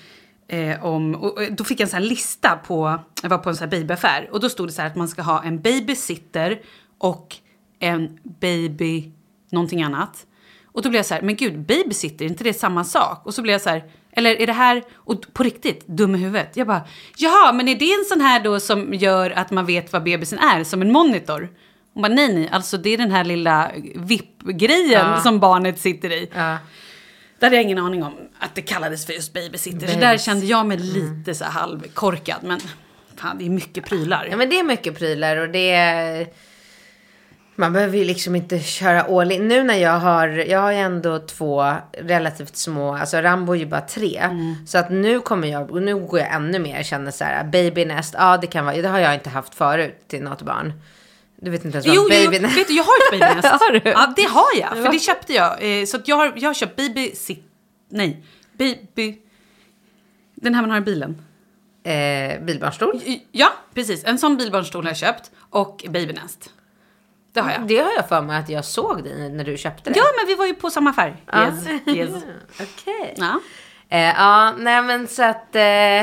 eh, 0.48 0.86
om... 0.86 1.16
Och, 1.16 1.38
och 1.38 1.52
då 1.52 1.64
fick 1.64 1.80
jag 1.80 1.86
en 1.86 1.90
sån 1.90 2.02
här 2.02 2.10
lista 2.10 2.56
på... 2.56 3.00
Jag 3.22 3.30
var 3.30 3.38
på 3.38 3.50
en 3.50 3.56
sån 3.56 3.70
här 3.70 3.80
babyaffär 3.80 4.30
och 4.32 4.40
då 4.40 4.50
stod 4.50 4.68
det 4.68 4.72
så 4.72 4.82
här 4.82 4.90
att 4.90 4.96
man 4.96 5.08
ska 5.08 5.22
ha 5.22 5.44
en 5.44 5.62
babysitter 5.62 6.62
och 6.98 7.36
en 7.80 8.20
baby 8.24 9.12
någonting 9.52 9.84
annat. 9.84 10.26
Och 10.74 10.82
då 10.82 10.90
blev 10.90 11.00
jag 11.00 11.06
så 11.06 11.13
här, 11.13 11.22
men 11.22 11.36
gud, 11.36 11.60
babysitter, 11.60 12.25
är 12.25 12.30
inte 12.30 12.44
det 12.44 12.54
samma 12.54 12.84
sak? 12.84 13.25
Och 13.25 13.34
så 13.34 13.42
blev 13.42 13.51
jag 13.54 13.62
så 13.62 13.70
här, 13.70 13.84
eller 14.12 14.42
är 14.42 14.48
det 14.48 14.54
här, 14.54 14.84
och 14.94 15.34
på 15.34 15.44
riktigt, 15.44 15.88
dum 15.88 16.16
i 16.16 16.18
huvudet. 16.18 16.58
Jag 16.58 16.68
bara, 16.68 16.82
jaha, 17.18 17.51
men 17.54 17.68
är 17.68 17.75
det 17.75 17.94
en 17.94 18.06
sån 18.06 18.22
här 18.22 18.40
då 18.44 18.60
som 18.60 18.94
gör 18.94 19.32
att 19.32 19.51
man 19.51 19.66
vet 19.66 19.94
vad 19.94 20.04
bebisen 20.04 20.40
är, 20.40 20.63
som 20.63 20.82
en 20.82 20.92
monitor? 20.92 21.50
Hon 21.94 22.04
bara, 22.04 22.13
nej, 22.13 22.34
nej, 22.34 22.50
alltså 22.51 22.78
det 22.78 22.90
är 22.90 22.98
den 22.98 23.12
här 23.12 23.24
lilla 23.24 23.72
VIP-grejen 23.96 25.22
som 25.22 25.40
barnet 25.40 25.80
sitter 25.80 26.12
i. 26.12 26.30
ja. 26.36 26.58
Där 27.40 27.48
hade 27.48 27.56
jag 27.56 27.63
ingen 27.63 27.78
aning 27.78 28.04
om 28.04 28.13
att 28.40 28.56
det 28.56 28.62
kallades 28.62 29.06
för 29.06 29.13
just 29.13 29.34
babysitter. 29.34 29.88
Så 29.88 30.00
där 30.00 30.18
kände 30.18 30.46
jag 30.46 30.66
mig 30.66 30.78
lite 30.78 31.36
så 31.36 31.46
halvkorkad, 31.46 32.44
men 32.44 32.60
fan, 33.16 33.38
det 33.38 33.46
är 33.46 33.50
mycket 33.50 33.86
prylar. 33.86 34.28
Ja 34.32 34.38
men 34.38 34.50
det 34.50 34.60
är 34.60 34.63
mycket 34.63 34.98
prylar 34.98 35.38
och 35.38 35.50
det 35.50 35.72
är... 35.72 36.28
Man 37.62 37.74
behöver 37.74 37.98
ju 37.98 38.03
liksom 38.03 38.36
inte 38.36 38.60
köra 38.60 39.01
all 39.01 39.32
in. 39.32 39.48
Nu 39.48 39.63
när 39.63 39.75
jag 39.77 40.00
har, 40.00 40.27
jag 40.27 40.60
har 40.60 40.72
ju 40.72 40.77
ändå 40.77 41.20
två 41.20 41.74
relativt 41.98 42.56
små, 42.58 42.96
alltså 42.96 43.18
Rambo 43.18 43.53
är 43.53 43.58
ju 43.60 43.65
bara 43.65 43.82
tre. 43.82 44.18
Mm. 44.18 44.56
Så 44.68 44.77
att 44.77 44.89
nu 44.89 45.20
kommer 45.20 45.48
jag, 45.48 45.72
och 45.72 45.82
nu 45.82 45.96
går 45.96 46.20
jag 46.20 46.34
ännu 46.34 46.60
mer, 46.60 46.75
jag 46.75 46.86
känner 46.86 47.12
så 47.12 47.24
här, 47.24 47.44
babynest, 47.44 48.15
ja 48.18 48.38
det 48.38 48.48
kan 48.48 48.65
vara, 48.65 48.75
det 48.82 48.88
har 48.88 49.00
jag 49.00 49.13
inte 49.13 49.30
haft 49.30 49.56
förut 49.56 50.00
till 50.08 50.24
något 50.24 50.41
barn. 50.41 50.74
Du 51.36 51.51
vet 51.51 51.65
inte 51.65 51.75
ens 51.77 51.88
vad 51.88 51.96
Jo, 51.96 52.08
jo, 52.12 52.25
babynest 52.25 52.58
vet 52.58 52.68
du, 52.68 52.74
jag 52.74 52.84
har 52.84 52.94
ett 53.13 53.20
babynest. 53.20 53.48
Har 53.62 53.72
du? 53.72 53.82
Ja, 53.89 54.13
det 54.15 54.24
har 54.30 54.60
jag. 54.60 54.86
För 54.86 54.91
det 54.91 55.00
köpte 55.00 55.34
jag. 55.34 55.80
Eh, 55.82 55.86
Så 55.86 55.98
att 55.98 56.08
jag, 56.08 56.15
har, 56.15 56.34
jag 56.36 56.50
har 56.50 56.53
köpt 56.53 56.75
baby... 56.75 57.12
sit- 57.15 57.44
Nej, 57.89 58.24
baby... 58.58 59.18
Den 60.36 60.56
här 60.56 60.62
man 60.62 60.72
har 60.72 60.77
i 60.77 60.82
bilen. 60.82 61.18
eh, 61.84 62.41
bilbarnstol. 62.46 63.01
Ja, 63.32 63.50
precis. 63.74 64.03
En 64.06 64.18
sån 64.18 64.38
bilbarnstol 64.38 64.84
har 64.84 64.89
jag 64.89 64.98
köpt. 64.98 65.32
Och 65.50 65.86
babynest. 65.89 66.50
Det 67.34 67.40
har 67.42 67.52
jag. 67.52 67.68
Det 67.68 67.78
har 67.78 67.92
jag 67.96 68.10
för 68.10 68.22
mig 68.22 68.38
att 68.40 68.50
jag 68.50 68.66
såg 68.66 69.04
dig 69.04 69.30
när 69.30 69.44
du 69.44 69.58
köpte 69.58 69.90
det. 69.90 70.00
Ja, 70.00 70.06
men 70.20 70.28
vi 70.28 70.36
var 70.36 70.46
ju 70.46 70.54
på 70.54 70.70
samma 70.70 70.90
affär. 70.90 71.16
Yes, 71.36 71.68
yes. 71.88 72.10
Okej. 72.54 73.16
Ja. 73.18 73.40
Eh, 73.90 74.00
ja, 74.02 74.52
nej 74.58 74.82
men 74.84 75.08
så 75.08 75.24
att... 75.24 75.56
Eh, 75.56 76.02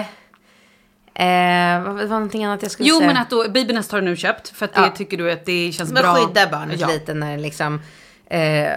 eh, 1.27 1.83
vad 1.83 1.95
var 1.95 2.05
någonting 2.09 2.45
annat 2.45 2.63
jag 2.63 2.71
skulle 2.71 2.89
Jo, 2.89 2.97
säga? 2.99 3.07
men 3.07 3.17
att 3.17 3.31
då, 3.31 3.49
babynest 3.49 3.93
har 3.93 4.01
du 4.01 4.05
nu 4.05 4.17
köpt. 4.17 4.49
För 4.49 4.65
att 4.65 4.75
det 4.75 4.81
Ja. 4.81 4.91
tycker 4.91 5.17
du 5.17 5.31
att 5.33 5.45
det 5.45 5.73
känns 5.73 5.93
Men 5.93 6.03
bra. 6.03 6.15
skydda 6.15 6.47
barnet 6.51 6.81
Ja. 6.81 6.87
lite 6.89 7.15
när 7.15 7.37
det 7.37 7.43
liksom 7.43 7.81
eh, 8.27 8.69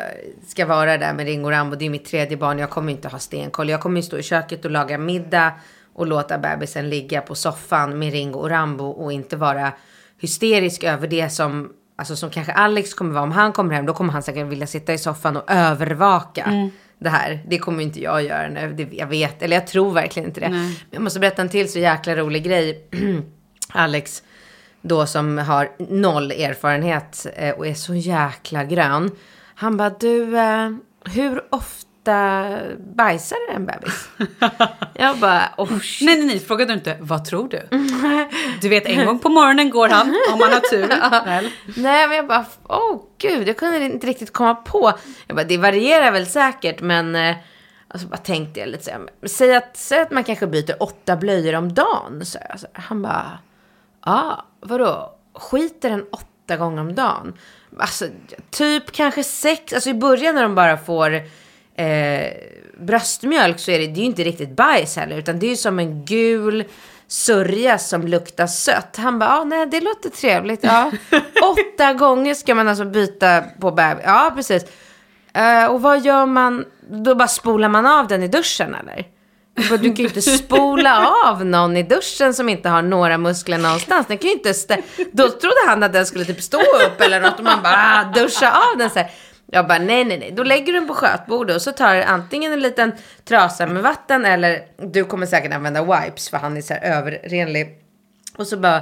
ska 0.48 0.66
vara 0.66 0.98
där 0.98 1.14
med 1.14 1.26
Ringo 1.26 1.46
och 1.46 1.52
Rambo. 1.52 1.76
Det 1.76 1.86
är 1.86 1.90
mitt 1.90 2.06
tredje 2.06 2.38
barn. 2.38 2.60
Jag 2.60 2.70
kommer 2.70 2.92
inte 2.92 3.08
ha 3.08 3.20
stenkoll. 3.20 3.70
Jag 3.70 3.82
kommer 3.82 3.98
ju 4.02 4.04
stå 4.04 4.18
i 4.18 4.24
köket 4.24 4.66
och 4.66 4.72
laga 4.72 4.98
middag 4.98 5.52
och 5.94 6.08
låta 6.08 6.38
bebisen 6.38 6.90
ligga 6.90 7.22
på 7.22 7.36
soffan 7.36 8.00
med 8.00 8.12
Ringo 8.12 8.40
och 8.40 8.50
Rambo 8.50 8.86
och 8.90 9.12
inte 9.14 9.36
vara 9.38 9.72
hysterisk 10.22 10.84
över 10.84 11.08
det 11.08 11.30
som 11.30 11.74
Alltså 12.02 12.16
som 12.16 12.30
kanske 12.30 12.54
Alex 12.54 12.94
kommer 12.94 13.14
vara. 13.14 13.24
Om 13.24 13.32
han 13.32 13.52
kommer 13.52 13.76
hem 13.76 13.86
då 13.86 13.94
kommer 13.94 14.14
han 14.14 14.24
säkert 14.24 14.48
vilja 14.48 14.68
sitta 14.68 14.94
i 14.94 14.98
soffan 14.98 15.38
och 15.38 15.44
övervaka 15.52 16.44
Mm. 16.44 16.70
det 17.00 17.10
här. 17.10 17.44
Det 17.48 17.58
kommer 17.60 17.84
inte 17.84 18.02
jag 18.02 18.24
göra 18.24 18.48
nu. 18.48 18.74
Det, 18.78 18.88
jag 18.92 19.08
vet, 19.08 19.42
eller 19.42 19.56
jag 19.58 19.68
tror 19.68 19.92
verkligen 19.92 20.30
inte 20.30 20.40
det. 20.42 20.50
Men 20.50 20.74
jag 20.92 21.02
måste 21.02 21.20
berätta 21.20 21.42
en 21.42 21.50
till 21.50 21.72
så 21.72 21.80
jäkla 21.80 22.16
rolig 22.16 22.44
grej. 22.44 22.88
Alex 23.74 24.24
då 24.82 25.06
som 25.06 25.38
har 25.38 25.70
noll 25.90 26.32
erfarenhet 26.32 27.28
eh, 27.36 27.56
och 27.56 27.68
är 27.68 27.74
så 27.74 27.96
jäkla 27.96 28.64
grön. 28.64 29.12
Han 29.56 29.78
bara, 29.78 29.90
du, 29.90 30.38
eh, 30.38 30.70
hur 31.14 31.42
ofta 31.50 31.88
bajsar 32.96 33.38
en 33.56 33.66
bebis? 33.66 34.10
jag 34.94 35.18
bara, 35.18 35.44
oh 35.58 35.80
shit. 35.80 36.06
Nej, 36.06 36.18
nej, 36.18 36.26
nej. 36.26 36.40
Frågade 36.40 36.74
du 36.74 36.74
inte, 36.74 36.98
vad 37.00 37.26
tror 37.26 37.50
du? 37.50 37.68
Du 38.62 38.70
vet, 38.70 38.86
en 38.86 39.06
gång 39.06 39.20
på 39.20 39.30
morgonen 39.30 39.70
går 39.70 39.90
han, 39.90 40.16
om 40.34 40.40
man 40.40 40.52
har 40.52 40.60
tur. 40.60 40.88
Nej, 41.82 42.08
men 42.08 42.18
jag 42.18 42.28
bara, 42.28 42.46
åh 42.64 42.78
oh, 42.78 43.02
gud, 43.18 43.48
jag 43.48 43.58
kunde 43.58 43.86
inte 43.86 44.08
riktigt 44.08 44.34
komma 44.34 44.56
på. 44.56 44.94
Jag 45.28 45.36
bara, 45.36 45.46
det 45.46 45.58
varierar 45.58 46.12
väl 46.12 46.26
säkert, 46.26 46.82
men 46.82 47.16
alltså 47.88 48.08
bara 48.08 48.18
tänkte 48.18 48.60
jag 48.60 48.70
lite 48.70 48.84
så 48.84 48.92
här, 48.92 49.28
säg 49.28 49.56
att, 49.56 49.78
säg 49.78 50.00
att 50.00 50.12
man 50.12 50.24
kanske 50.24 50.48
byter 50.48 50.84
åtta 50.84 51.16
blöjor 51.16 51.56
om 51.56 51.74
dagen. 51.74 52.26
Så 52.26 52.38
jag, 52.50 52.60
så. 52.60 52.68
Han 52.74 53.02
bara, 53.02 53.40
ja, 54.06 54.12
ah, 54.12 54.46
vadå, 54.60 55.16
skiter 55.36 55.90
den 55.90 56.06
åtta 56.12 56.58
gånger 56.58 56.82
om 56.82 56.96
dagen? 56.96 57.34
Alltså, 57.80 58.06
typ 58.50 58.92
kanske 58.92 59.24
sex, 59.24 59.74
alltså 59.74 59.90
i 59.90 59.94
början 59.94 60.36
när 60.36 60.44
de 60.44 60.56
bara 60.56 60.78
får 60.78 61.22
eh, 61.82 62.34
bröstmjölk 62.86 63.60
så 63.60 63.72
är 63.72 63.80
det, 63.80 63.88
det 63.88 63.94
är 64.00 64.02
ju 64.02 64.06
inte 64.06 64.24
riktigt 64.24 64.56
bajs 64.56 64.96
heller, 64.96 65.18
utan 65.18 65.40
det 65.40 65.46
är 65.46 65.50
ju 65.50 65.56
som 65.56 65.80
en 65.80 66.06
gul 66.06 66.64
sörja 67.08 67.78
som 67.78 68.08
luktar 68.08 68.48
sött. 68.48 68.96
Han 68.98 69.20
bara, 69.20 69.30
ah, 69.30 69.44
nej 69.44 69.66
det 69.66 69.82
låter 69.82 70.10
trevligt. 70.10 70.64
Ja. 70.64 70.92
Åtta 71.52 71.94
gånger 71.94 72.34
ska 72.34 72.56
man 72.56 72.68
alltså 72.68 72.86
byta 72.86 73.42
på 73.62 73.72
bebis. 73.72 74.04
Ja, 74.06 74.32
precis. 74.36 74.64
Eh, 75.34 75.66
och 75.66 75.82
vad 75.82 76.06
gör 76.06 76.26
man? 76.26 76.66
Då 76.90 77.16
bara 77.16 77.28
spolar 77.28 77.70
man 77.70 77.86
av 77.86 78.08
den 78.08 78.24
i 78.24 78.28
duschen 78.28 78.76
eller? 78.76 79.06
Bara, 79.70 79.78
du 79.78 79.88
kan 79.88 79.96
ju 79.96 80.04
inte 80.04 80.22
spola 80.22 81.08
av 81.26 81.46
någon 81.46 81.78
i 81.78 81.84
duschen 81.84 82.34
som 82.34 82.50
inte 82.50 82.70
har 82.70 82.82
några 82.82 83.18
muskler 83.18 83.58
någonstans. 83.58 84.08
Den 84.08 84.18
kan 84.18 84.30
ju 84.30 84.34
inte 84.36 84.52
stä- 84.52 84.84
Då 85.12 85.30
trodde 85.30 85.56
han 85.68 85.84
att 85.84 85.94
den 85.94 86.06
skulle 86.06 86.26
typ 86.26 86.42
stå 86.42 86.58
upp 86.58 87.02
eller 87.02 87.22
något 87.22 87.38
och 87.38 87.44
man 87.44 87.64
bara 87.64 87.76
ah, 87.76 88.04
duscha 88.20 88.52
av 88.52 88.78
den 88.78 88.90
så 88.90 89.00
här. 89.00 89.12
Jag 89.54 89.68
bara 89.68 89.80
nej, 89.80 90.04
nej, 90.06 90.20
nej. 90.20 90.32
Då 90.32 90.44
lägger 90.44 90.66
du 90.66 90.80
den 90.80 90.88
på 90.88 90.94
skötbordet 90.94 91.56
och 91.56 91.62
så 91.62 91.72
tar 91.72 91.96
du 91.96 92.04
antingen 92.04 92.54
en 92.54 92.60
liten 92.60 92.92
trasa 93.26 93.68
med 93.68 93.84
vatten 93.84 94.26
eller 94.26 94.62
du 94.92 95.06
kommer 95.06 95.26
säkert 95.26 95.54
använda 95.54 95.84
wipes 95.84 96.30
för 96.30 96.38
han 96.38 96.58
är 96.58 96.62
så 96.62 96.74
här 96.74 96.82
överrenlig. 96.98 97.78
Och 98.38 98.48
så 98.48 98.58
bara 98.58 98.82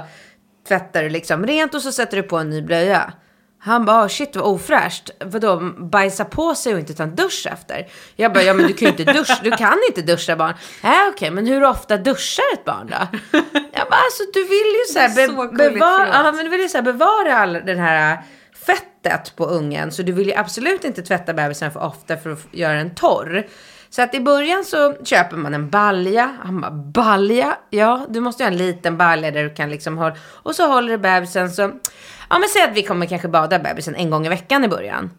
tvättar 0.68 1.02
du 1.02 1.08
liksom 1.08 1.46
rent 1.46 1.74
och 1.74 1.82
så 1.82 1.92
sätter 1.92 2.16
du 2.16 2.22
på 2.22 2.36
en 2.38 2.50
ny 2.50 2.62
blöja. 2.62 3.12
Han 3.62 3.84
bara, 3.84 4.04
oh, 4.04 4.08
shit 4.08 4.36
vad 4.36 4.44
ofräscht. 4.44 5.10
Vadå, 5.24 5.60
bajsa 5.78 6.24
på 6.24 6.54
sig 6.54 6.74
och 6.74 6.80
inte 6.80 6.94
ta 6.94 7.02
en 7.02 7.14
dusch 7.14 7.46
efter? 7.52 7.86
Jag 8.16 8.32
bara, 8.32 8.42
ja 8.44 8.54
men 8.54 8.66
du 8.66 8.72
kan 8.72 8.86
ju 8.86 8.90
inte 8.98 9.12
duscha, 9.12 9.38
du 9.42 9.50
kan 9.50 9.78
inte 9.88 10.02
duscha 10.02 10.36
barn. 10.36 10.54
Nej 10.82 11.08
okej, 11.08 11.30
men 11.30 11.46
hur 11.46 11.64
ofta 11.64 11.96
duschar 11.96 12.44
ett 12.54 12.64
barn 12.64 12.86
då? 12.86 13.18
Jag 13.72 13.88
bara, 13.88 14.00
alltså 14.00 14.22
du 14.34 14.42
vill 14.44 14.50
ju 14.78 14.92
så 14.92 14.98
här, 14.98 15.08
Det 15.14 15.22
är 15.22 15.28
be- 15.28 15.34
så 15.34 15.54
bevara, 15.54 16.08
ja, 16.12 16.32
men 16.32 16.44
du 16.44 16.50
vill 16.50 16.60
ju 16.60 16.68
så 16.68 16.76
här, 16.78 16.82
bevara 16.82 17.36
all 17.36 17.52
den 17.52 17.78
här 17.78 18.18
fettet 19.04 19.36
på 19.36 19.44
ungen. 19.44 19.92
Så 19.92 20.02
du 20.02 20.12
vill 20.12 20.26
ju 20.26 20.34
absolut 20.34 20.84
inte 20.84 21.02
tvätta 21.02 21.34
bebisen 21.34 21.72
för 21.72 21.80
ofta 21.80 22.16
för 22.16 22.30
att 22.30 22.46
göra 22.52 22.74
den 22.74 22.94
torr. 22.94 23.46
Så 23.90 24.02
att 24.02 24.14
i 24.14 24.20
början 24.20 24.64
så 24.64 24.94
köper 25.04 25.36
man 25.36 25.54
en 25.54 25.70
balja. 25.70 26.36
Han 26.42 26.60
bara, 26.60 26.70
balja? 26.70 27.56
Ja, 27.70 28.06
du 28.08 28.20
måste 28.20 28.42
ju 28.42 28.44
ha 28.44 28.52
en 28.52 28.58
liten 28.58 28.96
balja 28.96 29.30
där 29.30 29.42
du 29.42 29.54
kan 29.54 29.70
liksom 29.70 29.98
hålla. 29.98 30.16
Och 30.22 30.54
så 30.54 30.66
håller 30.66 30.92
du 30.92 30.98
bebisen 30.98 31.50
så. 31.50 31.62
Ja 32.30 32.38
men 32.38 32.48
säg 32.48 32.62
att 32.62 32.76
vi 32.76 32.82
kommer 32.82 33.06
kanske 33.06 33.28
bada 33.28 33.58
bebisen 33.58 33.94
en 33.94 34.10
gång 34.10 34.26
i 34.26 34.28
veckan 34.28 34.64
i 34.64 34.68
början. 34.68 35.10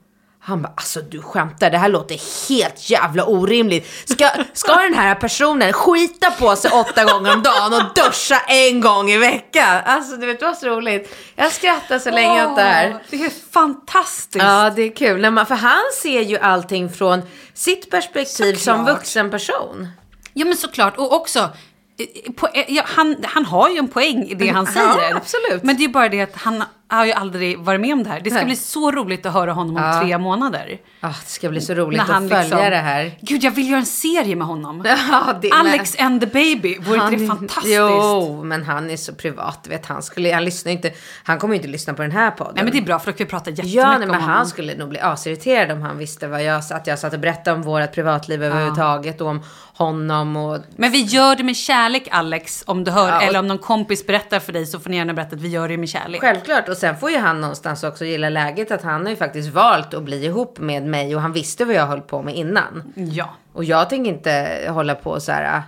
Han 0.43 0.62
bara, 0.62 0.74
alltså 0.75 1.01
du 1.01 1.21
skämtar, 1.21 1.69
det 1.69 1.77
här 1.77 1.89
låter 1.89 2.48
helt 2.50 2.89
jävla 2.89 3.25
orimligt. 3.25 4.10
Ska, 4.10 4.29
ska 4.53 4.75
den 4.75 4.93
här 4.93 5.15
personen 5.15 5.74
skita 5.74 6.31
på 6.31 6.55
sig 6.55 6.71
åtta 6.71 7.03
gånger 7.05 7.33
om 7.33 7.41
dagen 7.43 7.74
och 7.74 7.93
duscha 7.95 8.39
en 8.48 8.81
gång 8.81 9.10
i 9.12 9.17
veckan? 9.17 9.81
Alltså 9.86 10.15
du 10.17 10.25
vet, 10.27 10.39
det 10.39 10.45
var 10.45 10.53
så 10.53 10.67
roligt. 10.67 11.15
Jag 11.36 11.51
skrattar 11.51 12.00
så 12.00 12.12
länge 12.12 12.45
åt 12.48 12.55
det 12.55 12.62
här. 12.62 13.03
Det 13.10 13.25
är 13.25 13.31
fantastiskt. 13.51 14.43
Ja, 14.45 14.69
det 14.75 14.81
är 14.81 14.95
kul. 14.95 15.21
När 15.21 15.31
man, 15.31 15.45
för 15.45 15.55
han 15.55 15.81
ser 16.01 16.21
ju 16.21 16.38
allting 16.38 16.89
från 16.89 17.21
sitt 17.53 17.91
perspektiv 17.91 18.55
som 18.55 18.77
Såklart. 18.77 18.98
vuxen 18.98 19.31
person. 19.31 19.88
Ja 20.33 20.45
men 20.45 20.57
såklart, 20.57 20.98
och 20.98 21.13
också 21.13 21.39
eh, 21.39 22.31
på, 22.33 22.48
eh, 22.53 22.65
ja, 22.67 22.83
han, 22.86 23.15
han 23.24 23.45
har 23.45 23.69
ju 23.69 23.77
en 23.77 23.88
poäng 23.88 24.24
i 24.24 24.33
det 24.33 24.48
han 24.48 24.67
Mm, 24.67 24.88
Ja, 24.88 24.93
säger. 24.95 25.15
absolut. 25.15 25.63
Men 25.63 25.77
det 25.77 25.83
är 25.83 25.88
bara 25.89 26.10
det 26.10 26.21
att 26.21 26.36
han 26.36 26.63
har 26.98 27.05
ju 27.05 27.12
aldrig 27.12 27.60
varit 27.60 27.81
med 27.81 27.93
om 27.93 28.03
det 28.03 28.10
här. 28.10 28.19
Det 28.24 28.29
ska 28.29 28.36
Nej. 28.39 28.45
bli 28.45 28.55
så 28.55 28.91
roligt 28.91 29.25
att 29.25 29.33
höra 29.33 29.53
honom 29.53 29.75
om 29.77 29.83
Ja. 29.83 30.01
tre 30.01 30.17
månader. 30.17 30.77
Ah, 31.00 31.07
det 31.07 31.29
ska 31.31 31.50
bli 31.50 31.62
så 31.62 31.74
roligt 31.74 31.98
När 31.98 32.05
han 32.13 32.24
att 32.24 32.29
följa 32.29 32.43
liksom- 32.43 32.69
det 32.69 32.77
här. 32.77 33.12
Gud, 33.21 33.43
jag 33.43 33.51
vill 33.51 33.69
göra 33.69 33.79
en 33.79 33.86
serie 33.86 34.36
med 34.36 34.48
honom. 34.48 34.83
Ja, 35.12 35.33
det- 35.41 35.51
Alex 35.51 35.95
and 36.00 36.21
the 36.21 36.27
baby, 36.27 36.77
vore 36.79 36.95
inte 37.03 37.15
det 37.15 37.27
fantastiskt? 37.27 37.75
Jo, 37.77 38.43
men 38.43 38.63
han 38.63 38.89
är 38.89 38.98
så 38.98 39.13
privat. 39.13 39.65
Vet, 39.69 39.86
han, 39.86 40.03
skulle, 40.03 40.33
han, 40.33 40.45
lyssnar 40.45 40.71
inte, 40.71 40.91
han 41.24 41.39
kommer 41.39 41.53
ju 41.53 41.57
inte 41.60 41.69
lyssna 41.69 41.93
på 41.93 42.01
den 42.01 42.12
här 42.12 42.31
podden. 42.31 42.53
Nej 42.55 42.63
men 42.63 42.74
det 42.74 42.79
är 42.79 42.81
bra 42.86 43.00
för 43.00 43.12
då 43.12 43.17
kan 43.17 43.25
vi 43.25 43.31
prata 43.31 43.50
jättemycket 43.50 43.75
Ja, 43.75 43.88
nej, 43.88 43.95
om 43.95 44.00
men 44.01 44.10
honom. 44.10 44.29
han 44.29 44.48
skulle 44.48 44.75
nog 44.77 44.89
bli 44.89 45.00
asirriterad 45.00 45.71
om 45.71 45.81
han 45.81 45.98
visste 45.98 46.27
vad 46.27 46.43
jag, 46.43 46.63
att 46.71 46.88
jag 46.88 47.00
satt 47.00 47.13
och 47.13 47.19
berättade 47.19 47.55
om 47.55 47.62
vårt 47.63 47.91
privatliv 47.93 48.43
överhuvudtaget 48.43 49.21
och 49.21 49.27
om 49.27 49.41
honom 49.74 50.36
och 50.36 50.57
Men 50.75 50.91
vi 50.91 51.01
gör 51.01 51.36
det 51.36 51.43
med 51.43 51.55
kärlek 51.55 52.07
Alex, 52.12 52.63
om 52.67 52.83
du 52.83 52.91
hör. 52.91 53.10
Ja, 53.10 53.17
och- 53.17 53.24
Eller 53.24 53.39
om 53.39 53.48
någon 53.48 53.57
kompis 53.57 54.07
berättar 54.07 54.39
för 54.39 54.53
dig 54.53 54.65
så 54.65 54.79
får 54.79 54.89
ni 54.89 54.98
gärna 54.98 55.13
berätta 55.13 55.36
att 55.36 55.41
vi 55.41 55.48
gör 55.50 55.69
det 55.69 55.77
med 55.77 55.89
kärlek. 55.89 56.21
Självklart, 56.21 56.69
och 56.69 56.77
sen 56.81 56.97
får 56.97 57.11
ju 57.11 57.17
han 57.17 57.41
någonstans 57.41 57.83
också 57.83 58.05
gilla 58.05 58.29
läget 58.29 58.71
att 58.71 58.81
han 58.81 59.01
har 59.01 59.09
ju 59.09 59.15
faktiskt 59.15 59.50
valt 59.50 59.93
att 59.93 60.03
bli 60.03 60.25
ihop 60.25 60.59
med 60.59 60.85
mig 60.85 61.15
och 61.15 61.21
han 61.21 61.33
visste 61.33 61.65
vad 61.65 61.75
jag 61.75 61.85
höll 61.85 62.01
på 62.01 62.21
med 62.21 62.35
innan. 62.35 62.93
Ja. 62.95 63.29
Och 63.53 63.63
jag 63.63 63.89
tänker 63.89 64.11
inte 64.11 64.65
hålla 64.69 64.95
på 64.95 65.19
så 65.19 65.31
här, 65.31 65.61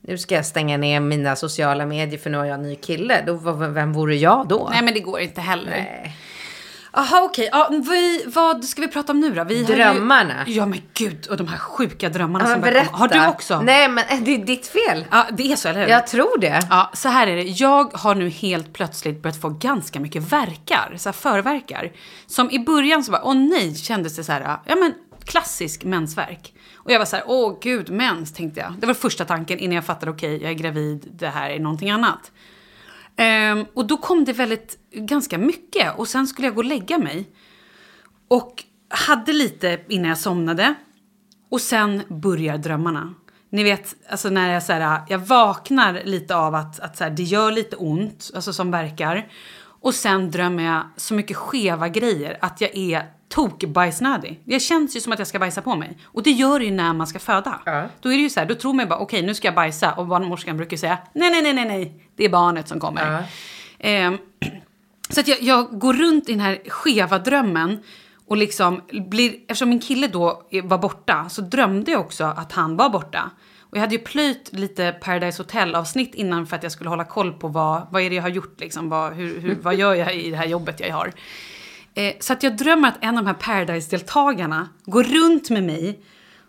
nu 0.00 0.18
ska 0.18 0.34
jag 0.34 0.46
stänga 0.46 0.76
ner 0.76 1.00
mina 1.00 1.36
sociala 1.36 1.86
medier 1.86 2.18
för 2.18 2.30
nu 2.30 2.38
har 2.38 2.44
jag 2.44 2.54
en 2.54 2.62
ny 2.62 2.76
kille. 2.76 3.22
Då, 3.26 3.34
vem 3.52 3.92
vore 3.92 4.16
jag 4.16 4.48
då? 4.48 4.68
Nej 4.72 4.82
men 4.82 4.94
det 4.94 5.00
går 5.00 5.20
inte 5.20 5.40
heller. 5.40 5.70
Nej. 5.70 6.16
Jaha 6.92 7.22
okej, 7.24 7.48
ja, 7.52 7.68
vi, 7.70 8.24
vad 8.26 8.64
ska 8.64 8.80
vi 8.80 8.88
prata 8.88 9.12
om 9.12 9.20
nu 9.20 9.34
då? 9.34 9.44
Vi 9.44 9.64
har 9.64 9.74
Drömmarna. 9.74 10.44
Ju, 10.46 10.54
ja 10.54 10.66
men 10.66 10.80
gud, 10.94 11.26
och 11.26 11.36
de 11.36 11.48
här 11.48 11.58
sjuka 11.58 12.08
drömmarna 12.08 12.44
Ja, 12.44 12.52
som 12.52 12.60
berätta. 12.60 12.96
Har 12.96 13.08
du 13.08 13.26
också? 13.26 13.60
Nej, 13.60 13.88
men 13.88 14.04
eh, 14.08 14.20
det 14.20 14.34
är 14.34 14.38
ditt 14.38 14.66
fel. 14.66 15.04
Ja, 15.10 15.26
det 15.32 15.52
är 15.52 15.56
så, 15.56 15.68
eller 15.68 15.80
hur? 15.80 15.88
Jag 15.88 16.06
tror 16.06 16.38
det. 16.40 16.60
Ja, 16.70 16.90
så 16.94 17.08
här 17.08 17.26
är 17.26 17.36
det. 17.36 17.42
Jag 17.42 17.92
har 17.94 18.14
nu 18.14 18.28
helt 18.28 18.72
plötsligt 18.72 19.22
börjat 19.22 19.40
få 19.40 19.48
ganska 19.48 20.00
mycket 20.00 20.32
verkar, 20.32 20.94
så 20.96 21.08
här 21.08 21.14
förverkar. 21.14 21.92
Som 22.26 22.50
i 22.50 22.58
början 22.58 23.04
så 23.04 23.12
bara, 23.12 23.22
åh 23.24 23.34
nej, 23.34 23.74
kändes 23.74 24.16
det 24.16 24.24
så 24.24 24.32
här, 24.32 24.58
ja 24.66 24.76
men 24.76 24.94
klassisk 25.24 25.84
mensvärk. 25.84 26.52
Och 26.76 26.90
jag 26.90 26.98
var 26.98 27.06
så 27.06 27.16
här, 27.16 27.24
åh 27.28 27.58
gud, 27.62 27.90
mens, 27.90 28.32
tänkte 28.32 28.60
jag. 28.60 28.72
Det 28.78 28.86
var 28.86 28.94
första 28.94 29.24
tanken 29.24 29.58
innan 29.58 29.74
jag 29.74 29.84
fattade, 29.84 30.12
okej, 30.12 30.42
jag 30.42 30.50
är 30.50 30.54
gravid, 30.54 31.08
det 31.12 31.28
här 31.28 31.50
är 31.50 31.58
någonting 31.60 31.90
annat. 31.90 32.30
Ehm, 33.16 33.66
och 33.74 33.86
då 33.86 33.96
kom 33.96 34.24
det 34.24 34.32
väldigt, 34.32 34.78
ganska 34.92 35.38
mycket. 35.38 35.98
Och 35.98 36.08
sen 36.08 36.26
skulle 36.26 36.46
jag 36.46 36.54
gå 36.54 36.60
och 36.60 36.64
lägga 36.64 36.98
mig. 36.98 37.28
Och 38.28 38.64
hade 38.88 39.32
lite 39.32 39.80
innan 39.88 40.08
jag 40.08 40.18
somnade. 40.18 40.74
Och 41.50 41.60
sen 41.60 42.02
börjar 42.08 42.58
drömmarna. 42.58 43.14
Ni 43.50 43.62
vet, 43.62 43.94
alltså 44.10 44.28
när 44.30 44.52
jag, 44.52 44.62
så 44.62 44.72
här, 44.72 45.02
jag 45.08 45.18
vaknar 45.18 46.02
lite 46.04 46.36
av 46.36 46.54
att, 46.54 46.80
att 46.80 46.96
så 46.96 47.04
här, 47.04 47.10
det 47.10 47.22
gör 47.22 47.50
lite 47.50 47.76
ont, 47.76 48.30
alltså 48.34 48.52
som 48.52 48.70
verkar. 48.70 49.28
Och 49.80 49.94
sen 49.94 50.30
drömmer 50.30 50.62
jag 50.62 50.82
så 50.96 51.14
mycket 51.14 51.36
skeva 51.36 51.88
grejer 51.88 52.38
att 52.40 52.60
jag 52.60 52.76
är 52.76 53.10
tokbajsnödig. 53.30 54.40
Det 54.44 54.60
känns 54.60 54.96
ju 54.96 55.00
som 55.00 55.12
att 55.12 55.18
jag 55.18 55.28
ska 55.28 55.38
bajsa 55.38 55.62
på 55.62 55.76
mig. 55.76 55.98
Och 56.04 56.22
det 56.22 56.30
gör 56.30 56.58
det 56.58 56.64
ju 56.64 56.70
när 56.70 56.92
man 56.92 57.06
ska 57.06 57.18
föda. 57.18 57.60
Ja. 57.64 57.86
Då 58.00 58.12
är 58.12 58.16
det 58.16 58.22
ju 58.22 58.30
så 58.30 58.40
här, 58.40 58.46
då 58.46 58.54
tror 58.54 58.72
man 58.72 58.88
bara 58.88 58.98
okej 58.98 59.22
nu 59.22 59.34
ska 59.34 59.48
jag 59.48 59.54
bajsa. 59.54 59.92
Och 59.92 60.06
barnmorskan 60.06 60.56
brukar 60.56 60.76
säga 60.76 60.98
nej, 61.12 61.30
nej, 61.30 61.42
nej, 61.42 61.52
nej, 61.52 61.64
nej. 61.64 62.04
Det 62.16 62.24
är 62.24 62.28
barnet 62.28 62.68
som 62.68 62.80
kommer. 62.80 63.12
Ja. 63.12 63.22
Ehm, 63.78 64.18
så 65.10 65.20
att 65.20 65.28
jag, 65.28 65.42
jag 65.42 65.78
går 65.78 65.94
runt 65.94 66.28
i 66.28 66.32
den 66.32 66.40
här 66.40 66.58
skeva 66.68 67.18
drömmen 67.18 67.82
och 68.26 68.36
liksom 68.36 68.80
blir, 69.10 69.32
eftersom 69.32 69.68
min 69.68 69.80
kille 69.80 70.06
då 70.06 70.42
var 70.64 70.78
borta 70.78 71.28
så 71.28 71.42
drömde 71.42 71.90
jag 71.90 72.00
också 72.00 72.24
att 72.24 72.52
han 72.52 72.76
var 72.76 72.88
borta. 72.88 73.30
Och 73.60 73.76
jag 73.76 73.80
hade 73.80 73.94
ju 73.94 74.00
plöjt 74.00 74.52
lite 74.52 74.92
Paradise 74.92 75.42
Hotel-avsnitt 75.42 76.14
innan 76.14 76.46
för 76.46 76.56
att 76.56 76.62
jag 76.62 76.72
skulle 76.72 76.90
hålla 76.90 77.04
koll 77.04 77.32
på 77.32 77.48
vad, 77.48 77.86
vad 77.90 78.02
är 78.02 78.10
det 78.10 78.16
jag 78.16 78.22
har 78.22 78.28
gjort 78.28 78.60
liksom, 78.60 78.88
vad, 78.88 79.12
hur, 79.12 79.40
hur, 79.40 79.58
vad 79.62 79.74
gör 79.74 79.94
jag 79.94 80.16
i 80.16 80.30
det 80.30 80.36
här 80.36 80.46
jobbet 80.46 80.80
jag 80.80 80.94
har. 80.94 81.12
Eh, 82.00 82.12
så 82.20 82.32
att 82.32 82.42
jag 82.42 82.56
drömmer 82.56 82.88
att 82.88 82.98
en 83.00 83.18
av 83.18 83.24
de 83.24 83.26
här 83.26 83.34
Paradise-deltagarna 83.34 84.68
går 84.84 85.04
runt 85.04 85.50
med 85.50 85.62
mig 85.62 86.00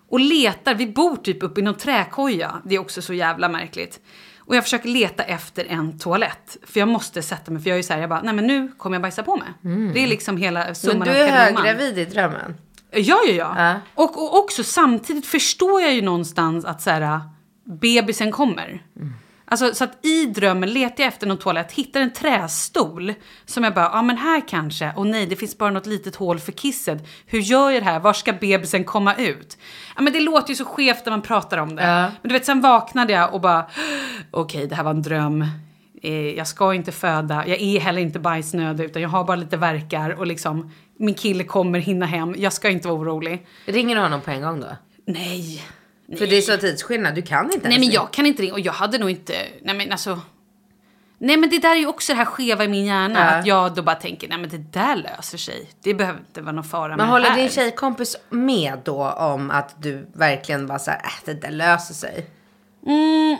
och 0.10 0.20
letar. 0.20 0.76
Vi 0.76 0.88
bor 0.88 1.16
typ 1.16 1.44
uppe 1.44 1.60
i 1.60 1.64
någon 1.64 1.78
träkoja. 1.78 2.62
Det 2.66 2.76
är 2.76 2.80
också 2.80 3.02
så 3.02 3.14
jävla 3.14 3.50
märkligt. 3.50 4.00
Och 4.40 4.56
jag 4.56 4.64
försöker 4.64 4.90
leta 4.90 5.24
efter 5.24 5.66
en 5.66 6.00
toalett. 6.00 6.58
För 6.64 6.80
jag 6.80 6.90
måste 6.90 7.22
sätta 7.22 7.52
mig. 7.52 7.62
För 7.62 7.70
jag 7.70 7.76
är 7.76 7.78
ju 7.78 7.84
så 7.84 7.94
här, 7.94 8.00
jag 8.00 8.10
bara, 8.10 8.22
nej 8.22 8.34
men 8.34 8.48
nu 8.48 8.72
kommer 8.78 8.96
jag 8.96 9.02
bajsa 9.02 9.24
på 9.24 9.36
mig. 9.36 9.48
Det 9.94 10.04
är 10.04 10.08
liksom 10.08 10.38
hela 10.38 10.76
summan 10.76 11.00
Men 11.00 11.08
du 11.08 11.22
av 11.22 11.28
är 11.28 11.32
höggravid 11.32 11.98
i 11.98 12.06
drömmen. 12.06 12.56
Ja, 12.92 13.20
ja, 13.28 13.34
ja. 13.34 13.54
Ja. 13.58 13.76
Och, 13.94 14.24
och 14.24 14.40
också 14.40 14.64
samtidigt 14.64 15.26
förstår 15.26 15.82
jag 15.82 15.94
ju 15.94 16.02
någonstans 16.02 16.66
att 16.66 16.82
så 16.82 16.90
här, 16.90 17.20
bebisen 17.64 18.32
kommer. 18.32 18.84
Alltså, 19.52 19.74
så 19.76 19.84
att 19.84 20.06
i 20.06 20.26
drömmen 20.26 20.74
letar 20.74 21.04
jag 21.04 21.08
efter 21.08 21.28
någon 21.28 21.38
toalett, 21.38 21.72
hittar 21.72 22.02
en 22.02 22.14
trästol 22.14 23.14
som 23.46 23.64
jag 23.64 23.74
bara, 23.74 23.90
ja 23.94 24.02
men 24.02 24.18
här 24.18 24.48
kanske, 24.48 24.92
och 24.96 25.08
nej 25.08 25.26
det 25.26 25.36
finns 25.36 25.58
bara 25.58 25.70
något 25.72 25.86
litet 25.86 26.16
hål 26.16 26.40
för 26.40 26.52
kisset. 26.52 27.08
Hur 27.26 27.40
gör 27.40 27.70
jag 27.72 27.82
det 27.82 27.86
här? 27.86 28.00
Var 28.00 28.14
ska 28.14 28.34
bebisen 28.34 28.84
komma 28.84 29.16
ut? 29.16 29.58
Ja 29.96 30.02
men 30.02 30.14
det 30.14 30.20
låter 30.20 30.50
ju 30.50 30.56
så 30.56 30.66
skevt 30.66 31.06
när 31.06 31.12
man 31.12 31.22
pratar 31.22 31.58
om 31.58 31.76
det. 31.76 31.84
Ja. 31.84 32.02
Men 32.22 32.30
du 32.30 32.34
vet, 32.34 32.46
sen 32.46 32.62
vaknade 32.62 33.14
jag 33.14 33.34
och 33.34 33.42
bara, 33.42 33.66
okej 34.32 34.68
det 34.68 34.76
här 34.76 34.84
var 34.84 34.92
en 34.92 35.02
dröm. 35.02 35.46
Eh, 36.04 36.12
Jag 36.14 36.48
ska 36.48 36.74
inte 36.74 36.92
föda, 36.92 37.48
jag 37.48 37.62
är 37.62 37.80
heller 37.80 38.02
inte 38.02 38.20
bajsnödig 38.20 38.84
utan 38.84 39.02
jag 39.02 39.10
har 39.10 39.24
bara 39.24 39.36
lite 39.38 39.58
verkar 39.58 40.10
och 40.10 40.28
liksom 40.28 40.72
min 40.98 41.16
kille 41.16 41.44
kommer 41.44 41.80
hinna 41.80 42.06
hem, 42.06 42.36
jag 42.38 42.54
ska 42.54 42.70
inte 42.70 42.88
vara 42.88 43.00
orolig. 43.00 43.48
Ringer 43.66 43.96
du 43.96 44.02
honom 44.02 44.22
på 44.22 44.32
en 44.32 44.42
gång 44.42 44.60
då? 44.60 44.68
Nej. 45.08 45.64
För 46.18 46.28
det 46.28 46.38
är 46.38 46.42
så 46.42 46.58
tidsskillnad, 46.58 47.16
du 47.16 47.22
kan 47.22 47.46
inte 47.46 47.58
Nej 47.58 47.64
ens 47.64 47.76
men 47.76 47.82
ringa. 47.82 47.94
jag 47.94 48.14
kan 48.14 48.26
inte 48.26 48.42
ringa 48.44 48.54
och 48.54 48.60
jag 48.60 48.74
hade 48.74 48.98
nog 48.98 49.10
inte, 49.10 49.34
nej 49.62 49.76
men 49.76 49.92
alltså. 49.92 50.20
Nej 51.18 51.38
men 51.38 51.50
det 51.50 51.60
där 51.60 51.72
är 51.72 51.76
ju 51.80 51.88
också 51.88 52.14
det 52.14 52.18
här 52.18 52.26
skeva 52.26 52.64
i 52.64 52.68
min 52.68 52.86
hjärna. 52.86 53.20
Ja. 53.20 53.26
Att 53.26 53.46
jag 53.46 53.76
då 53.76 53.82
bara 53.82 53.96
tänker, 53.96 54.28
nej 54.30 54.38
men 54.38 54.50
det 54.50 54.58
där 54.58 54.96
löser 54.96 55.38
sig. 55.38 55.70
Det 55.84 55.94
behöver 55.94 56.20
inte 56.20 56.42
vara 56.42 56.52
någon 56.52 56.64
fara 56.64 56.88
med 56.88 56.98
Men 56.98 57.06
det 57.08 57.12
håller 57.12 57.30
här. 57.30 57.38
din 57.38 57.50
tjejkompis 57.50 58.16
med 58.30 58.80
då 58.84 59.10
om 59.12 59.52
att 59.52 59.82
du 59.82 60.08
verkligen 60.14 60.68
bara 60.68 60.80
såhär, 60.80 61.02
äh, 61.04 61.12
det 61.26 61.34
där 61.34 61.52
löser 61.52 61.94
sig? 61.94 62.26
Mm, 62.88 63.38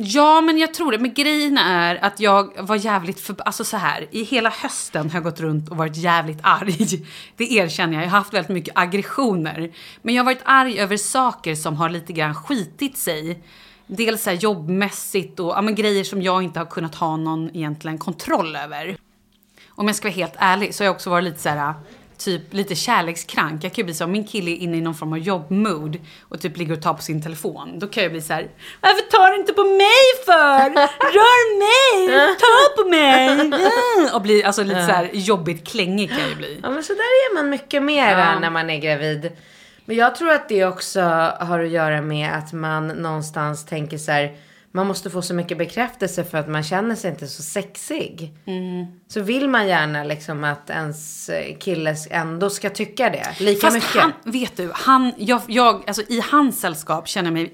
ja, 0.00 0.40
men 0.40 0.58
jag 0.58 0.74
tror 0.74 0.92
det. 0.92 0.98
Men 0.98 1.14
grejen 1.14 1.58
är 1.58 2.04
att 2.04 2.20
jag 2.20 2.62
var 2.62 2.76
jävligt 2.76 3.20
för... 3.20 3.36
Alltså 3.44 3.64
så 3.64 3.76
här, 3.76 4.06
i 4.10 4.22
hela 4.22 4.50
hösten 4.50 5.10
har 5.10 5.16
jag 5.16 5.24
gått 5.24 5.40
runt 5.40 5.68
och 5.68 5.76
varit 5.76 5.96
jävligt 5.96 6.38
arg. 6.42 7.06
Det 7.36 7.52
erkänner 7.52 7.94
jag. 7.94 8.02
Jag 8.02 8.10
har 8.10 8.18
haft 8.18 8.34
väldigt 8.34 8.54
mycket 8.54 8.78
aggressioner. 8.78 9.72
Men 10.02 10.14
jag 10.14 10.22
har 10.22 10.24
varit 10.24 10.42
arg 10.44 10.80
över 10.80 10.96
saker 10.96 11.54
som 11.54 11.76
har 11.76 11.88
lite 11.88 12.12
grann 12.12 12.34
skitit 12.34 12.96
sig. 12.96 13.42
Dels 13.86 14.22
så 14.22 14.30
här 14.30 14.36
jobbmässigt 14.36 15.40
och 15.40 15.50
ja, 15.50 15.62
men 15.62 15.74
grejer 15.74 16.04
som 16.04 16.22
jag 16.22 16.42
inte 16.42 16.58
har 16.58 16.66
kunnat 16.66 16.94
ha 16.94 17.16
någon 17.16 17.56
egentligen 17.56 17.98
kontroll 17.98 18.56
över. 18.56 18.96
Om 19.68 19.86
jag 19.86 19.96
ska 19.96 20.08
vara 20.08 20.14
helt 20.14 20.36
ärlig 20.38 20.74
så 20.74 20.82
har 20.82 20.86
jag 20.86 20.94
också 20.94 21.10
varit 21.10 21.24
lite 21.24 21.40
så 21.40 21.48
här 21.48 21.74
typ 22.18 22.54
lite 22.54 22.74
kärlekskrank. 22.74 23.64
Jag 23.64 23.72
kan 23.72 23.82
ju 23.82 23.84
bli 23.84 23.94
så, 23.94 24.04
om 24.04 24.12
min 24.12 24.24
kille 24.24 24.50
är 24.50 24.54
inne 24.56 24.76
i 24.76 24.80
någon 24.80 24.94
form 24.94 25.12
av 25.12 25.18
jobbmood 25.18 25.98
och 26.28 26.40
typ 26.40 26.56
ligger 26.56 26.72
och 26.72 26.82
tar 26.82 26.94
på 26.94 27.02
sin 27.02 27.22
telefon. 27.22 27.78
Då 27.78 27.86
kan 27.86 28.02
jag 28.02 28.12
bli 28.12 28.20
så 28.20 28.32
här, 28.32 28.48
varför 28.80 29.10
tar 29.10 29.30
du 29.30 29.36
inte 29.36 29.52
på 29.52 29.62
mig 29.64 30.24
för? 30.24 30.70
Rör 31.12 31.58
mig! 31.58 32.36
Ta 32.38 32.82
på 32.82 32.88
mig! 32.88 33.28
Mm. 33.40 34.14
Och 34.14 34.22
bli 34.22 34.44
alltså 34.44 34.62
lite 34.62 34.86
så 34.86 34.92
här 34.92 35.10
jobbigt 35.12 35.66
klängig 35.68 36.08
kan 36.10 36.18
jag 36.20 36.28
ju 36.28 36.36
bli. 36.36 36.60
Ja 36.62 36.70
men 36.70 36.84
så 36.84 36.92
där 36.92 37.00
är 37.00 37.34
man 37.34 37.50
mycket 37.50 37.82
mer 37.82 38.18
Ja. 38.18 38.38
när 38.38 38.50
man 38.50 38.70
är 38.70 38.78
gravid. 38.78 39.30
Men 39.84 39.96
jag 39.96 40.14
tror 40.14 40.30
att 40.32 40.48
det 40.48 40.64
också 40.64 41.00
har 41.40 41.60
att 41.60 41.68
göra 41.70 42.00
med 42.02 42.32
att 42.38 42.52
man 42.52 42.88
någonstans 42.88 43.66
tänker 43.66 43.98
så 43.98 44.12
här. 44.12 44.36
Man 44.78 44.86
måste 44.86 45.10
få 45.10 45.22
så 45.22 45.34
mycket 45.34 45.58
bekräftelse 45.58 46.24
för 46.24 46.38
att 46.38 46.48
man 46.48 46.62
känner 46.62 46.94
sig 46.94 47.10
inte 47.10 47.26
så 47.26 47.42
sexig. 47.42 48.34
Mm. 48.46 48.86
Så 49.08 49.20
vill 49.20 49.48
man 49.48 49.68
gärna 49.68 50.04
liksom 50.04 50.44
att 50.44 50.70
ens 50.70 51.30
kille 51.60 51.96
ändå 52.10 52.50
ska 52.50 52.70
tycka 52.70 53.10
det. 53.10 53.40
Lika 53.40 53.60
Fast 53.60 53.74
mycket. 53.74 54.02
han, 54.02 54.12
vet 54.24 54.56
du, 54.56 54.70
han, 54.74 55.12
jag, 55.16 55.42
jag, 55.46 55.84
alltså 55.86 56.02
i 56.08 56.22
hans 56.30 56.60
sällskap 56.60 57.08
känner 57.08 57.26
jag 57.26 57.32
mig 57.32 57.52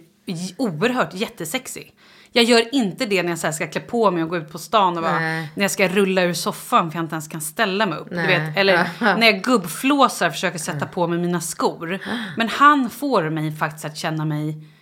oerhört 0.56 1.14
jättesexig. 1.14 1.94
Jag 2.32 2.44
gör 2.44 2.74
inte 2.74 3.06
det 3.06 3.22
när 3.22 3.30
jag 3.30 3.38
så 3.38 3.52
ska 3.52 3.66
klä 3.66 3.80
på 3.80 4.10
mig 4.10 4.22
och 4.22 4.28
gå 4.28 4.36
ut 4.36 4.52
på 4.52 4.58
stan 4.58 4.96
och 4.96 5.02
bara, 5.02 5.20
Nej. 5.20 5.52
när 5.54 5.64
jag 5.64 5.70
ska 5.70 5.88
rulla 5.88 6.22
ur 6.22 6.32
soffan 6.32 6.90
för 6.90 6.98
jag 6.98 7.04
inte 7.04 7.14
ens 7.14 7.28
kan 7.28 7.40
ställa 7.40 7.86
mig 7.86 7.98
upp. 7.98 8.10
Du 8.10 8.26
vet, 8.26 8.56
eller 8.56 8.88
när 9.00 9.26
jag 9.26 9.42
gubbflåsar 9.42 10.26
och 10.26 10.32
försöker 10.32 10.58
sätta 10.58 10.86
på 10.86 11.06
mig 11.06 11.18
mina 11.18 11.40
skor. 11.40 11.98
Men 12.36 12.48
han 12.48 12.90
får 12.90 13.30
mig 13.30 13.56
faktiskt 13.56 13.84
att 13.84 13.96
känna 13.96 14.24
mig 14.24 14.73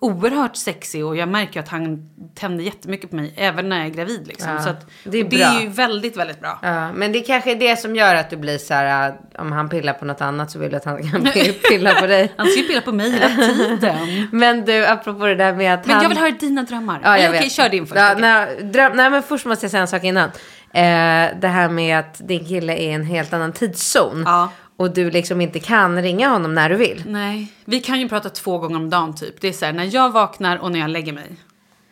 oerhört 0.00 0.56
sexig 0.56 1.04
och 1.04 1.16
jag 1.16 1.28
märker 1.28 1.60
att 1.60 1.68
han 1.68 2.10
tänder 2.34 2.64
jättemycket 2.64 3.10
på 3.10 3.16
mig 3.16 3.34
även 3.36 3.68
när 3.68 3.76
jag 3.78 3.86
är 3.86 3.90
gravid. 3.90 4.26
Liksom. 4.26 4.52
Ja, 4.52 4.62
Så 4.62 4.68
att, 4.68 4.86
det 5.04 5.20
är 5.20 5.24
det 5.24 5.42
är 5.42 5.60
ju 5.60 5.68
väldigt, 5.68 6.16
väldigt 6.16 6.40
bra. 6.40 6.58
Ja, 6.62 6.92
men 6.92 7.12
det 7.12 7.20
kanske 7.20 7.50
är 7.50 7.56
det 7.56 7.76
som 7.76 7.96
gör 7.96 8.14
att 8.14 8.30
du 8.30 8.36
blir 8.36 8.58
så 8.58 8.74
här, 8.74 9.08
äh, 9.08 9.14
om 9.40 9.52
han 9.52 9.68
pillar 9.68 9.92
på 9.92 10.04
något 10.04 10.20
annat 10.20 10.50
så 10.50 10.58
vill 10.58 10.70
du 10.70 10.76
att 10.76 10.84
han 10.84 11.10
kan 11.10 11.22
pilla 11.68 11.94
på 11.94 12.06
dig. 12.06 12.32
Han 12.36 12.46
ska 12.46 12.60
ju 12.60 12.66
pilla 12.66 12.80
på 12.80 12.92
mig 12.92 13.10
hela 13.10 13.28
tiden. 13.28 14.28
Men 14.32 14.64
du, 14.64 14.86
apropå 14.86 15.26
det 15.26 15.34
där 15.34 15.54
med 15.54 15.74
att 15.74 15.86
Men 15.86 15.94
han... 15.94 16.02
jag 16.02 16.08
vill 16.08 16.18
höra 16.18 16.30
dina 16.30 16.62
drömmar. 16.62 17.00
Ja, 17.04 17.18
jag 17.18 17.28
okej, 17.30 17.40
vet. 17.42 17.52
kör 17.52 17.68
din 17.68 17.86
först. 17.86 18.00
Ja, 18.00 18.14
nej, 18.18 18.62
dröm, 18.62 18.92
nej, 18.94 19.10
men 19.10 19.22
först 19.22 19.46
måste 19.46 19.64
jag 19.64 19.70
säga 19.70 19.80
en 19.80 19.88
sak 19.88 20.04
innan. 20.04 20.30
Eh, 20.74 21.38
det 21.40 21.48
här 21.48 21.68
med 21.68 21.98
att 21.98 22.28
din 22.28 22.44
kille 22.44 22.72
är 22.72 22.88
i 22.88 22.92
en 22.92 23.04
helt 23.04 23.32
annan 23.32 23.52
tidszon. 23.52 24.22
Ja. 24.26 24.52
Och 24.80 24.94
du 24.94 25.10
liksom 25.10 25.40
inte 25.40 25.60
kan 25.60 26.02
ringa 26.02 26.28
honom 26.28 26.54
när 26.54 26.70
du 26.70 26.76
vill. 26.76 27.02
Nej, 27.06 27.52
vi 27.64 27.80
kan 27.80 28.00
ju 28.00 28.08
prata 28.08 28.30
två 28.30 28.58
gånger 28.58 28.76
om 28.76 28.90
dagen 28.90 29.14
typ. 29.14 29.40
Det 29.40 29.48
är 29.48 29.52
så 29.52 29.64
här, 29.64 29.72
när 29.72 29.94
jag 29.94 30.10
vaknar 30.10 30.56
och 30.56 30.72
när 30.72 30.78
jag 30.78 30.90
lägger 30.90 31.12
mig. 31.12 31.36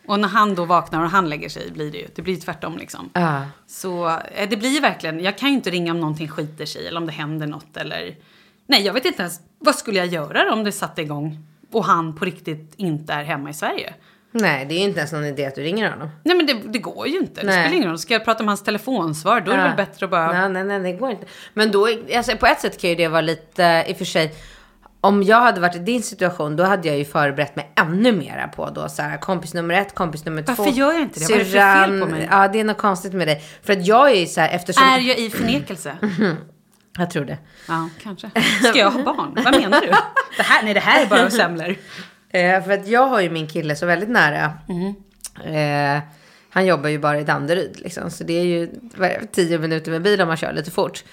Och 0.07 0.21
när 0.21 0.29
han 0.29 0.55
då 0.55 0.65
vaknar 0.65 1.05
och 1.05 1.11
han 1.11 1.29
lägger 1.29 1.49
sig 1.49 1.71
blir 1.71 1.93
det 1.93 1.99
ju. 1.99 2.07
Det 2.15 2.23
blir 2.23 2.37
tvärtom 2.37 2.79
liksom. 2.79 3.11
Ja. 3.13 3.43
Så 3.67 4.09
eh, 4.09 4.49
det 4.49 4.57
blir 4.57 4.69
ju 4.69 4.81
verkligen, 4.81 5.21
jag 5.21 5.39
kan 5.39 5.49
ju 5.49 5.55
inte 5.55 5.71
ringa 5.71 5.93
om 5.93 6.01
någonting 6.01 6.29
skiter 6.29 6.67
sig 6.67 6.87
eller 6.87 7.01
om 7.01 7.07
det 7.07 7.13
händer 7.13 7.47
något 7.47 7.77
eller... 7.77 8.17
Nej, 8.67 8.83
jag 8.83 8.93
vet 8.93 9.05
inte 9.05 9.23
ens, 9.23 9.41
vad 9.59 9.75
skulle 9.75 9.99
jag 9.99 10.07
göra 10.07 10.53
om 10.53 10.65
det 10.65 10.73
satte 10.73 11.03
igång 11.03 11.47
och 11.73 11.85
han 11.85 12.17
på 12.17 12.25
riktigt 12.25 12.75
inte 12.77 13.13
är 13.13 13.25
hemma 13.25 13.51
i 13.51 13.55
Sverige? 13.55 13.95
Nej, 14.33 14.67
det 14.67 14.75
är 14.75 14.79
ju 14.79 14.85
inte 14.85 14.99
ens 14.99 15.13
någon 15.13 15.25
idé 15.25 15.47
att 15.47 15.55
du 15.55 15.63
ringer 15.63 15.91
honom. 15.91 16.09
Nej 16.25 16.37
men 16.37 16.47
det, 16.47 16.53
det 16.55 16.79
går 16.79 17.07
ju 17.09 17.19
inte. 17.19 17.41
Det 17.41 17.47
Nej. 17.47 17.55
spelar 17.65 17.77
ingen 17.77 17.89
roll. 17.89 17.99
Ska 17.99 18.15
jag 18.15 18.25
prata 18.25 18.43
om 18.43 18.49
hans 18.49 18.63
telefonsvar 18.63 19.41
då 19.41 19.53
är 19.53 19.57
det 19.57 19.63
Ja. 19.63 19.69
väl 19.69 19.77
bättre 19.77 20.05
att 20.07 20.11
bara... 20.11 20.33
Nej, 20.49 20.65
nej, 20.65 20.79
nej, 20.81 20.93
det 20.93 20.99
går 20.99 21.11
inte. 21.11 21.27
Men 21.55 21.71
då, 21.71 21.89
alltså, 22.17 22.37
på 22.37 22.47
ett 22.47 22.61
sätt 22.61 22.81
kan 22.81 22.91
ju 22.91 22.97
det 22.97 23.09
vara 23.09 23.21
lite, 23.21 23.85
i 23.89 23.93
och 23.93 23.97
för 23.99 24.05
sig, 24.05 24.35
om 25.01 25.23
jag 25.23 25.41
hade 25.41 25.61
varit 25.61 25.77
i 25.77 25.79
din 25.79 26.03
situation, 26.03 26.57
då 26.57 26.65
hade 26.65 26.89
jag 26.89 26.99
ju 26.99 27.05
förberett 27.05 27.57
mig 27.57 27.73
ännu 27.77 28.13
mera 28.13 28.49
på 28.49 28.71
då 28.71 28.89
så 28.89 29.03
här, 29.03 29.19
kompis 29.19 29.55
nummer 29.55 29.75
ett, 29.75 29.95
kompis 29.95 30.25
nummer 30.25 30.43
två. 30.43 30.55
Varför 30.59 30.73
gör 30.73 30.93
jag 30.93 31.03
inte 31.03 31.21
det? 31.21 31.27
Vad 31.29 31.35
är 31.35 31.39
det 31.39 31.45
för 31.45 31.53
fel 31.59 31.89
syrran. 31.91 32.01
på 32.01 32.07
mig? 32.07 32.29
Ja, 32.31 32.49
det 32.49 32.61
är 32.61 32.65
något 32.65 32.79
konstigt 32.79 33.13
med 33.13 33.29
dig. 33.29 33.43
För 33.63 33.73
att 33.73 33.87
jag 33.87 34.11
är 34.11 34.15
ju 34.15 34.27
så 34.27 34.41
här, 34.41 34.49
eftersom... 34.49 34.83
Är 34.89 34.99
jag 34.99 35.19
i 35.19 35.31
förnekelse? 35.31 35.93
Jag 36.99 37.11
tror 37.11 37.25
det. 37.25 37.39
Ja, 37.69 37.89
kanske. 38.03 38.31
Ska 38.63 38.79
jag 38.79 38.91
ha 38.91 39.03
barn? 39.03 39.39
Vad 39.45 39.61
menar 39.61 39.81
du? 39.81 39.87
Det 40.37 40.43
här, 40.43 40.63
nej, 40.63 40.75
det 40.75 40.81
här 40.81 41.03
är 41.03 41.07
bara 41.07 41.31
semlor. 41.31 41.75
Eh, 42.31 42.65
för 42.65 42.71
att 42.71 42.89
jag 42.89 43.07
har 43.07 43.21
ju 43.21 43.31
min 43.31 43.47
kille 43.47 43.77
så 43.77 43.87
väldigt 43.87 44.09
nära. 44.09 44.53
Eh, 45.45 46.03
han 46.51 46.67
jobbar 46.67 46.89
ju 46.89 46.99
bara 46.99 47.21
i 47.21 47.25
Danderyd 47.25 47.81
liksom. 47.81 48.11
Så 48.11 48.25
det 48.25 48.33
är 48.33 48.45
ju 48.45 48.71
tio 49.33 49.59
minuter 49.59 49.91
med 49.91 50.03
bil 50.03 50.21
om 50.21 50.29
man 50.29 50.37
kör 50.37 50.53
lite 50.53 50.71
fort. 50.71 51.05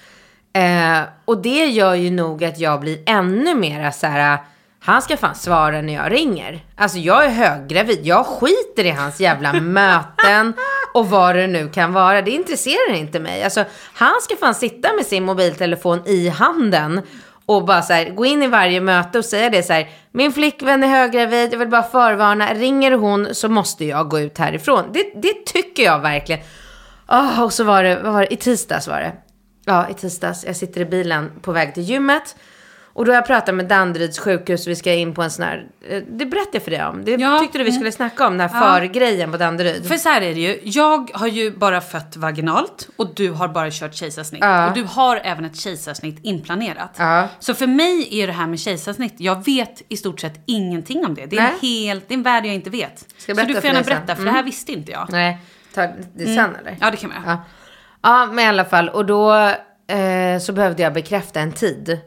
Eh, 0.52 1.00
och 1.24 1.42
det 1.42 1.66
gör 1.66 1.94
ju 1.94 2.10
nog 2.10 2.44
att 2.44 2.58
jag 2.58 2.80
blir 2.80 2.98
ännu 3.06 3.54
mera 3.54 3.92
så 3.92 4.06
här. 4.06 4.38
Han 4.80 5.02
ska 5.02 5.16
fan 5.16 5.34
svara 5.34 5.82
när 5.82 5.94
jag 5.94 6.12
ringer. 6.12 6.64
Alltså 6.76 6.98
jag 6.98 7.24
är 7.24 7.28
höggravid. 7.28 8.00
Jag 8.02 8.26
skiter 8.26 8.84
i 8.84 8.90
hans 8.90 9.20
jävla 9.20 9.52
möten 9.60 10.52
och 10.94 11.10
vad 11.10 11.36
det 11.36 11.46
nu 11.46 11.68
kan 11.68 11.92
vara. 11.92 12.22
Det 12.22 12.30
intresserar 12.30 12.94
inte 12.94 13.20
mig. 13.20 13.42
Alltså 13.42 13.64
han 13.94 14.14
ska 14.22 14.36
fan 14.36 14.54
sitta 14.54 14.92
med 14.92 15.06
sin 15.06 15.24
mobiltelefon 15.24 16.02
i 16.06 16.28
handen 16.28 17.02
och 17.46 17.64
bara 17.64 17.82
så 17.82 17.92
här, 17.92 18.10
gå 18.10 18.24
in 18.24 18.42
i 18.42 18.46
varje 18.46 18.80
möte 18.80 19.18
och 19.18 19.24
säga 19.24 19.50
det 19.50 19.62
så 19.62 19.72
här. 19.72 19.88
Min 20.12 20.32
flickvän 20.32 20.84
är 20.84 20.88
höggravid, 20.88 21.52
jag 21.52 21.58
vill 21.58 21.68
bara 21.68 21.82
förvarna. 21.82 22.54
Ringer 22.54 22.92
hon 22.92 23.34
så 23.34 23.48
måste 23.48 23.84
jag 23.84 24.08
gå 24.08 24.20
ut 24.20 24.38
härifrån. 24.38 24.84
Det, 24.92 25.12
det 25.14 25.46
tycker 25.46 25.82
jag 25.82 26.00
verkligen. 26.00 26.40
Oh, 27.08 27.42
och 27.42 27.52
så 27.52 27.64
var 27.64 27.82
det, 27.82 28.00
vad 28.02 28.12
var 28.12 28.20
det, 28.20 28.32
i 28.32 28.36
tisdags 28.36 28.88
var 28.88 29.00
det. 29.00 29.12
Ja, 29.64 29.88
i 29.88 29.94
tisdags. 29.94 30.44
Jag 30.44 30.56
sitter 30.56 30.80
i 30.80 30.84
bilen 30.84 31.32
på 31.42 31.52
väg 31.52 31.74
till 31.74 31.82
gymmet. 31.82 32.36
Och 32.96 33.04
då 33.04 33.10
har 33.12 33.14
jag 33.16 33.26
pratat 33.26 33.54
med 33.54 33.66
Danderyds 33.68 34.18
sjukhus. 34.18 34.66
Vi 34.66 34.76
ska 34.76 34.92
in 34.94 35.14
på 35.14 35.22
en 35.22 35.30
sån 35.30 35.44
här, 35.44 35.66
eh, 35.88 36.02
det 36.08 36.26
berättade 36.26 36.50
jag 36.56 36.62
för 36.62 36.70
dig 36.70 36.84
om. 36.84 37.04
Det 37.04 37.10
Ja. 37.12 37.38
tyckte 37.38 37.58
du 37.58 37.64
vi 37.64 37.72
skulle 37.72 37.92
snacka 37.92 38.26
om, 38.26 38.38
den 38.38 38.48
här 38.50 38.60
förgrejen 38.80 39.32
på 39.32 39.36
Danderyd. 39.38 39.86
För 39.88 39.96
så 39.96 40.08
här 40.08 40.20
är 40.22 40.34
det 40.34 40.40
ju. 40.40 40.60
Jag 40.62 41.10
har 41.14 41.26
ju 41.26 41.50
bara 41.56 41.80
fött 41.80 42.16
vaginalt 42.16 42.88
och 42.96 43.14
du 43.14 43.30
har 43.30 43.48
bara 43.48 43.70
kört 43.70 43.94
kejsarsnitt. 43.94 44.42
Ja. 44.44 44.68
Och 44.68 44.74
du 44.74 44.84
har 44.84 45.20
även 45.24 45.44
ett 45.44 45.56
kejsarsnitt 45.60 46.18
inplanerat. 46.22 46.94
Ja. 46.98 47.28
Så 47.38 47.54
för 47.54 47.66
mig 47.66 48.08
är 48.22 48.26
det 48.26 48.32
här 48.32 48.46
med 48.46 48.60
kejsarsnitt, 48.60 49.14
jag 49.16 49.44
vet 49.44 49.82
i 49.88 49.96
stort 49.96 50.20
sett 50.20 50.40
ingenting 50.46 51.06
om 51.06 51.14
det. 51.14 51.26
Det 51.26 51.36
är, 51.36 51.40
en, 51.42 51.58
helt, 51.62 52.08
det 52.08 52.14
är 52.14 52.16
en 52.16 52.22
värld 52.22 52.46
jag 52.46 52.54
inte 52.54 52.70
vet. 52.70 53.04
Ska 53.18 53.34
så 53.34 53.40
du 53.40 53.54
får 53.54 53.64
gärna 53.64 53.82
berätta, 53.82 54.16
för 54.16 54.24
det 54.24 54.30
här 54.30 54.42
visste 54.42 54.72
inte 54.72 54.92
jag. 54.92 55.06
Nej, 55.10 55.38
tar 55.74 55.94
det 56.14 56.24
sen 56.24 56.56
eller? 56.56 56.76
Ja, 56.80 56.90
det 56.90 56.96
kan 56.96 57.10
man. 57.10 57.18
Ja. 57.26 57.38
ja, 58.02 58.26
men 58.26 58.44
i 58.44 58.48
alla 58.48 58.64
fall. 58.64 58.88
Och 58.88 59.06
då 59.06 59.34
eh, 59.88 60.38
så 60.40 60.52
behövde 60.52 60.82
jag 60.82 60.92
bekräfta 60.92 61.40
en 61.40 61.52
tid. 61.52 62.00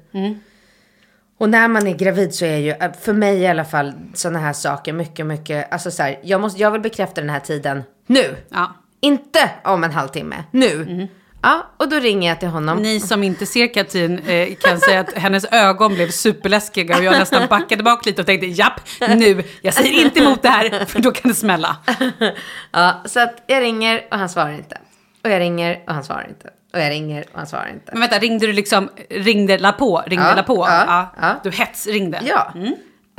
Och 1.40 1.50
när 1.50 1.68
man 1.68 1.88
är 1.88 1.94
gravid 1.96 2.34
så 2.34 2.46
är 2.46 2.58
ju, 2.58 2.70
eh, 2.70 2.92
för 3.02 3.14
mig 3.14 3.38
i 3.40 3.48
alla 3.48 3.66
fall, 3.66 3.94
sådana 4.14 4.40
här 4.40 4.54
saker 4.54 4.94
mycket, 4.94 5.26
mycket, 5.26 5.72
alltså 5.74 5.92
så 5.92 6.04
här, 6.04 6.20
jag, 6.24 6.42
måste, 6.42 6.62
jag 6.62 6.72
vill 6.72 6.82
bekräfta 6.82 7.22
den 7.22 7.30
här 7.30 7.40
tiden 7.40 7.84
nu. 8.08 8.36
Ja. 8.50 8.76
Inte 9.02 9.50
om 9.64 9.84
en 9.84 9.92
halvtimme, 9.92 10.44
nu. 10.52 11.08
Ja, 11.42 11.68
och 11.78 11.90
då 11.90 12.00
ringer 12.00 12.30
jag 12.30 12.40
till 12.40 12.50
honom. 12.50 12.78
Ni 12.78 13.00
som 13.00 13.24
inte 13.24 13.46
ser 13.46 13.74
Katrin 13.74 14.20
eh, 14.20 14.56
kan 14.56 14.80
säga 14.80 15.00
att 15.00 15.14
hennes 15.14 15.46
ögon 15.46 15.94
blev 15.94 16.10
superläskiga 16.10 16.98
och 16.98 17.04
jag 17.04 17.12
nästan 17.12 17.48
backade 17.48 17.84
bak 17.84 18.06
lite 18.06 18.22
och 18.22 18.26
tänkte 18.26 18.48
japp, 18.48 18.82
nu, 19.00 19.44
jag 19.62 19.74
säger 19.74 20.06
inte 20.06 20.20
emot 20.20 20.42
det 20.42 20.50
här 20.50 20.86
för 20.86 21.00
då 21.00 21.12
kan 21.12 21.30
det 21.30 21.36
smälla. 21.36 21.78
Ja, 22.72 23.04
så 23.06 23.20
att 23.20 23.44
jag 23.48 23.62
ringer 23.62 24.06
och 24.12 24.18
han 24.18 24.30
svarar 24.30 24.54
inte. 24.54 24.78
Och 25.24 25.30
jag 25.30 25.40
ringer 25.40 25.84
och 25.88 25.94
han 25.94 26.04
svarar 26.04 26.28
inte. 26.30 26.50
Och 26.74 26.80
jag 26.80 26.90
ringer 26.90 27.26
och 27.32 27.38
han 27.38 27.48
svarar 27.48 27.70
inte. 27.70 27.92
Men 27.92 28.02
vänta, 28.02 28.18
ringde 28.20 28.48
du 28.48 28.54
liksom, 28.54 28.90
ringde 29.10 29.58
la 29.58 29.72
på, 29.72 30.04
ringde 30.08 30.26
Ja, 30.30 30.36
la 30.36 30.44
på? 30.44 30.66
ja, 30.70 31.14
ja. 31.22 31.36
Du 31.44 31.52
hetsringde? 31.52 32.20
Ja. 32.24 32.54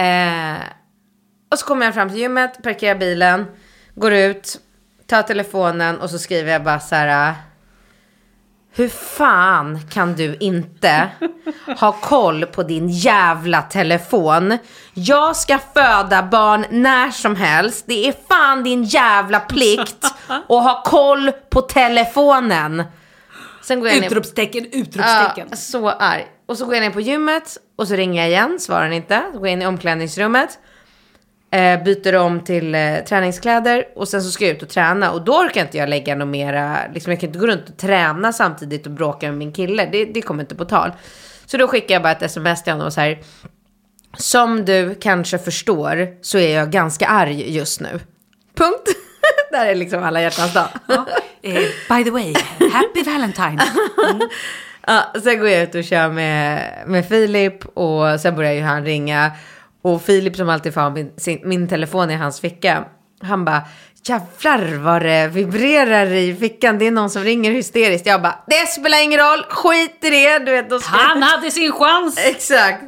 Eh, 0.04 0.60
och 1.52 1.58
så 1.58 1.66
kommer 1.66 1.86
jag 1.86 1.94
fram 1.94 2.08
till 2.08 2.18
gymmet, 2.18 2.62
parkerar 2.62 2.94
bilen, 2.94 3.46
går 3.94 4.12
ut, 4.12 4.60
tar 5.06 5.22
telefonen 5.22 6.00
och 6.00 6.10
så 6.10 6.18
skriver 6.18 6.52
jag 6.52 6.64
bara 6.64 6.80
så 6.80 6.94
här. 6.94 7.34
Hur 8.72 8.88
fan 8.88 9.80
kan 9.90 10.14
du 10.14 10.36
inte 10.40 11.08
ha 11.80 11.92
koll 11.92 12.46
på 12.46 12.62
din 12.62 12.88
jävla 12.88 13.62
telefon? 13.62 14.58
Jag 14.94 15.36
ska 15.36 15.58
föda 15.74 16.22
barn 16.22 16.64
när 16.70 17.10
som 17.10 17.36
helst. 17.36 17.84
Det 17.88 18.08
är 18.08 18.14
fan 18.28 18.62
din 18.64 18.84
jävla 18.84 19.40
plikt 19.40 20.04
att 20.28 20.64
ha 20.64 20.82
koll 20.82 21.32
på 21.50 21.60
telefonen. 21.60 22.82
Sen 23.62 23.81
går 23.81 23.88
jag 23.88 24.01
ner- 24.01 24.07
Utropstecken, 24.07 24.64
utropstecken. 24.73 25.46
Ja, 25.51 25.57
så 25.57 25.88
arg. 25.90 26.27
Och 26.46 26.59
så 26.59 26.64
går 26.66 26.75
jag 26.75 26.83
ner 26.83 26.90
på 26.90 27.01
gymmet 27.01 27.57
och 27.77 27.88
så 27.88 27.94
ringer 27.94 28.20
jag 28.23 28.31
igen, 28.31 28.61
svarar 28.61 28.83
han 28.83 28.92
inte. 28.92 29.23
Så 29.33 29.38
går 29.38 29.49
jag 29.49 29.53
in 29.53 29.62
i 29.62 29.66
omklädningsrummet. 29.66 30.59
Eh, 31.53 31.83
byter 31.83 32.16
om 32.16 32.40
till 32.44 32.75
eh, 32.75 32.96
träningskläder 33.09 33.85
och 33.96 34.09
sen 34.09 34.23
så 34.23 34.31
ska 34.31 34.44
jag 34.46 34.57
ut 34.57 34.62
och 34.62 34.68
träna. 34.68 35.11
Och 35.12 35.25
då 35.25 35.33
orkar 35.33 35.61
inte 35.61 35.79
jag 35.79 35.88
lägga 35.88 36.14
något 36.14 36.29
mera, 36.29 36.79
liksom 36.94 37.12
jag 37.12 37.20
kan 37.20 37.29
inte 37.29 37.38
gå 37.38 37.46
runt 37.46 37.68
och 37.68 37.77
träna 37.77 38.33
samtidigt 38.33 38.87
och 38.87 38.92
bråka 38.92 39.27
med 39.27 39.37
min 39.38 39.53
kille. 39.53 39.88
Det, 39.92 40.05
det 40.05 40.23
kommer 40.23 40.42
inte 40.42 40.55
på 40.55 40.64
tal. 40.64 40.92
Så 41.46 41.57
då 41.57 41.68
skickar 41.68 41.94
jag 41.94 42.03
bara 42.03 42.12
ett 42.12 42.23
sms 42.23 42.62
till 42.62 42.73
honom 42.73 42.87
och 42.87 42.92
så 42.92 43.01
här. 43.01 43.18
Som 44.18 44.64
du 44.64 44.94
kanske 45.01 45.38
förstår 45.38 46.09
så 46.23 46.38
är 46.38 46.55
jag 46.57 46.70
ganska 46.70 47.07
arg 47.07 47.53
just 47.57 47.81
nu. 47.81 48.01
Punkt. 48.57 48.88
Där 49.50 49.66
är 49.66 49.74
liksom 49.74 50.02
alla 50.02 50.22
hjärtans 50.22 50.52
dag. 50.52 50.68
Ja. 50.87 51.06
Eh, 51.42 51.54
by 51.96 52.04
the 52.04 52.11
way, 52.11 52.35
happy 52.72 53.02
Valentine. 53.02 53.62
Ja, 54.87 55.12
sen 55.22 55.38
går 55.38 55.48
jag 55.48 55.62
ut 55.62 55.74
och 55.74 55.85
kör 55.85 56.09
med, 56.09 56.72
med 56.87 57.09
Filip 57.09 57.64
och 57.64 58.20
sen 58.20 58.37
börjar 58.37 58.52
ju 58.52 58.62
han 58.62 58.85
ringa. 58.85 59.33
Och 59.83 60.02
Filip 60.02 60.37
som 60.37 60.48
alltid 60.48 60.74
får 60.74 60.90
min, 60.90 61.12
sin, 61.16 61.40
min 61.44 61.68
telefon 61.68 62.11
i 62.11 62.14
hans 62.14 62.40
ficka. 62.40 62.85
Han 63.22 63.44
bara, 63.44 63.62
jävlar 64.04 64.76
vad 64.76 65.02
det 65.02 65.28
vibrerar 65.28 66.06
i 66.06 66.35
fickan. 66.35 66.78
Det 66.78 66.87
är 66.87 66.90
någon 66.90 67.11
som 67.11 67.22
ringer 67.22 67.50
hysteriskt. 67.50 68.06
Jag 68.06 68.22
bara, 68.22 68.38
det 68.46 68.66
spelar 68.66 69.02
ingen 69.02 69.20
roll, 69.20 69.44
skit 69.48 69.98
i 70.00 70.11
det. 70.11 70.38
Du 70.38 70.52
vet, 70.52 70.83
ska 70.83 70.96
Han 70.96 71.22
hade 71.22 71.50
sin 71.50 71.72
chans! 71.72 72.18
Exakt. 72.26 72.83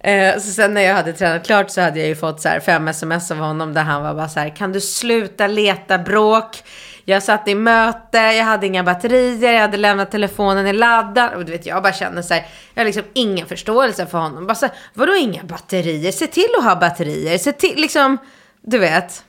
Eh, 0.00 0.34
så 0.34 0.52
sen 0.52 0.74
när 0.74 0.80
jag 0.80 0.94
hade 0.94 1.12
tränat 1.12 1.46
klart 1.46 1.70
så 1.70 1.80
hade 1.80 1.98
jag 1.98 2.08
ju 2.08 2.16
fått 2.16 2.40
så 2.40 2.48
här 2.48 2.60
fem 2.60 2.88
sms 2.88 3.30
av 3.30 3.36
honom 3.36 3.74
där 3.74 3.82
han 3.82 4.02
var 4.02 4.14
bara 4.14 4.28
så 4.28 4.40
här, 4.40 4.56
kan 4.56 4.72
du 4.72 4.80
sluta 4.80 5.46
leta 5.46 5.98
bråk? 5.98 6.62
Jag 7.04 7.22
satt 7.22 7.48
i 7.48 7.54
möte, 7.54 8.18
jag 8.18 8.44
hade 8.44 8.66
inga 8.66 8.84
batterier, 8.84 9.52
jag 9.52 9.60
hade 9.60 9.76
lämnat 9.76 10.10
telefonen 10.10 10.66
i 10.66 10.72
laddaren. 10.72 11.34
Och 11.38 11.44
du 11.44 11.52
vet, 11.52 11.66
jag 11.66 11.82
bara 11.82 11.92
känner 11.92 12.22
så 12.22 12.34
här, 12.34 12.46
jag 12.74 12.80
har 12.80 12.86
liksom 12.86 13.04
ingen 13.12 13.46
förståelse 13.46 14.06
för 14.06 14.18
honom. 14.18 14.46
Bara 14.46 14.54
så 14.54 14.66
här, 14.66 14.74
vadå 14.94 15.14
inga 15.16 15.44
batterier? 15.44 16.12
Se 16.12 16.26
till 16.26 16.48
att 16.58 16.64
ha 16.64 16.76
batterier. 16.76 17.38
Se 17.38 17.52
till, 17.52 17.80
liksom, 17.80 18.18
du 18.62 18.78
vet. 18.78 19.24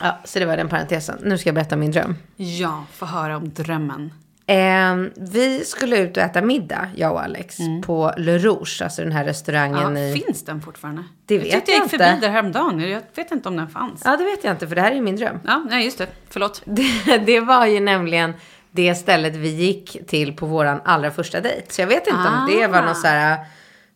Ja, 0.00 0.18
så 0.24 0.38
det 0.38 0.44
var 0.44 0.56
den 0.56 0.68
parentesen. 0.68 1.18
Nu 1.22 1.38
ska 1.38 1.48
jag 1.48 1.54
berätta 1.54 1.74
om 1.74 1.80
min 1.80 1.90
dröm. 1.90 2.16
Ja, 2.36 2.84
få 2.92 3.06
höra 3.06 3.36
om 3.36 3.52
drömmen. 3.52 4.12
Eh, 4.50 4.96
vi 5.16 5.64
skulle 5.64 5.98
ut 5.98 6.16
och 6.16 6.22
äta 6.22 6.42
middag, 6.42 6.88
jag 6.96 7.12
och 7.12 7.22
Alex, 7.22 7.56
på 7.86 8.12
Le 8.16 8.38
Rouge, 8.38 8.82
alltså 8.82 9.02
den 9.02 9.12
här 9.12 9.24
restaurangen 9.24 9.96
Ja, 9.96 10.02
i... 10.02 10.22
finns 10.26 10.44
den 10.44 10.60
fortfarande? 10.62 11.04
Det 11.26 11.34
jag 11.34 11.42
vet 11.42 11.52
jag 11.52 11.62
jag 11.66 11.68
gick 11.74 11.82
inte. 11.92 12.04
förbi 12.04 12.20
där 12.20 12.28
häromdagen. 12.30 12.80
Jag 12.80 13.02
vet 13.14 13.30
inte 13.32 13.48
om 13.48 13.56
den 13.56 13.68
fanns. 13.68 14.02
Ja, 14.04 14.16
det 14.16 14.24
vet 14.24 14.44
jag 14.44 14.50
inte, 14.54 14.68
för 14.68 14.74
det 14.74 14.80
här 14.80 14.92
är 14.92 15.00
min 15.00 15.16
dröm. 15.16 15.38
Ja, 15.46 15.64
nej 15.70 15.84
just 15.84 15.98
det. 15.98 16.06
Förlåt. 16.28 16.62
Det, 17.04 17.18
det 17.26 17.40
var 17.40 17.66
ju 17.66 17.80
nämligen 17.80 18.34
det 18.70 18.94
stället 18.94 19.36
vi 19.36 19.48
gick 19.48 20.06
till 20.06 20.36
på 20.36 20.46
våran 20.46 20.80
allra 20.84 21.10
första 21.10 21.40
dejt. 21.40 21.62
Så 21.68 21.80
jag 21.80 21.86
vet 21.86 22.06
inte 22.06 22.18
om 22.28 22.48
det 22.50 22.66
var 22.66 22.82
någon 22.82 22.94
så 22.94 23.06
här 23.06 23.38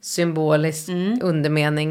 symbolisk 0.00 0.88
undermening. 1.22 1.90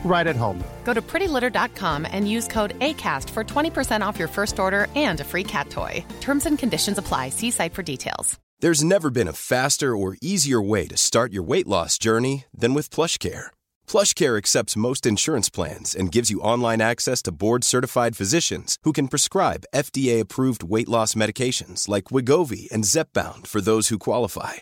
right 0.03 0.27
at 0.27 0.35
home. 0.35 0.63
Go 0.83 0.93
to 0.93 1.01
prettylitter.com 1.01 2.05
and 2.11 2.29
use 2.29 2.47
code 2.47 2.77
ACAST 2.79 3.29
for 3.29 3.43
20% 3.43 4.05
off 4.05 4.19
your 4.19 4.27
first 4.27 4.59
order 4.59 4.87
and 4.95 5.19
a 5.21 5.23
free 5.23 5.43
cat 5.43 5.69
toy. 5.69 6.03
Terms 6.19 6.45
and 6.45 6.59
conditions 6.59 6.97
apply. 6.97 7.29
See 7.29 7.51
site 7.51 7.73
for 7.73 7.83
details. 7.83 8.39
There's 8.61 8.83
never 8.83 9.09
been 9.09 9.27
a 9.27 9.33
faster 9.33 9.97
or 9.97 10.17
easier 10.21 10.61
way 10.61 10.85
to 10.85 10.95
start 10.95 11.33
your 11.33 11.41
weight 11.41 11.67
loss 11.67 11.97
journey 11.97 12.45
than 12.53 12.75
with 12.75 12.91
PlushCare. 12.91 13.47
PlushCare 13.87 14.37
accepts 14.37 14.83
most 14.87 15.07
insurance 15.07 15.49
plans 15.49 15.95
and 15.95 16.11
gives 16.11 16.29
you 16.29 16.41
online 16.41 16.79
access 16.79 17.23
to 17.23 17.31
board-certified 17.31 18.15
physicians 18.15 18.77
who 18.83 18.93
can 18.93 19.07
prescribe 19.07 19.65
FDA-approved 19.73 20.61
weight 20.61 20.87
loss 20.87 21.15
medications 21.15 21.87
like 21.87 22.13
Wigovi 22.13 22.69
and 22.71 22.83
Zepbound 22.83 23.47
for 23.47 23.61
those 23.61 23.87
who 23.87 23.97
qualify. 23.97 24.61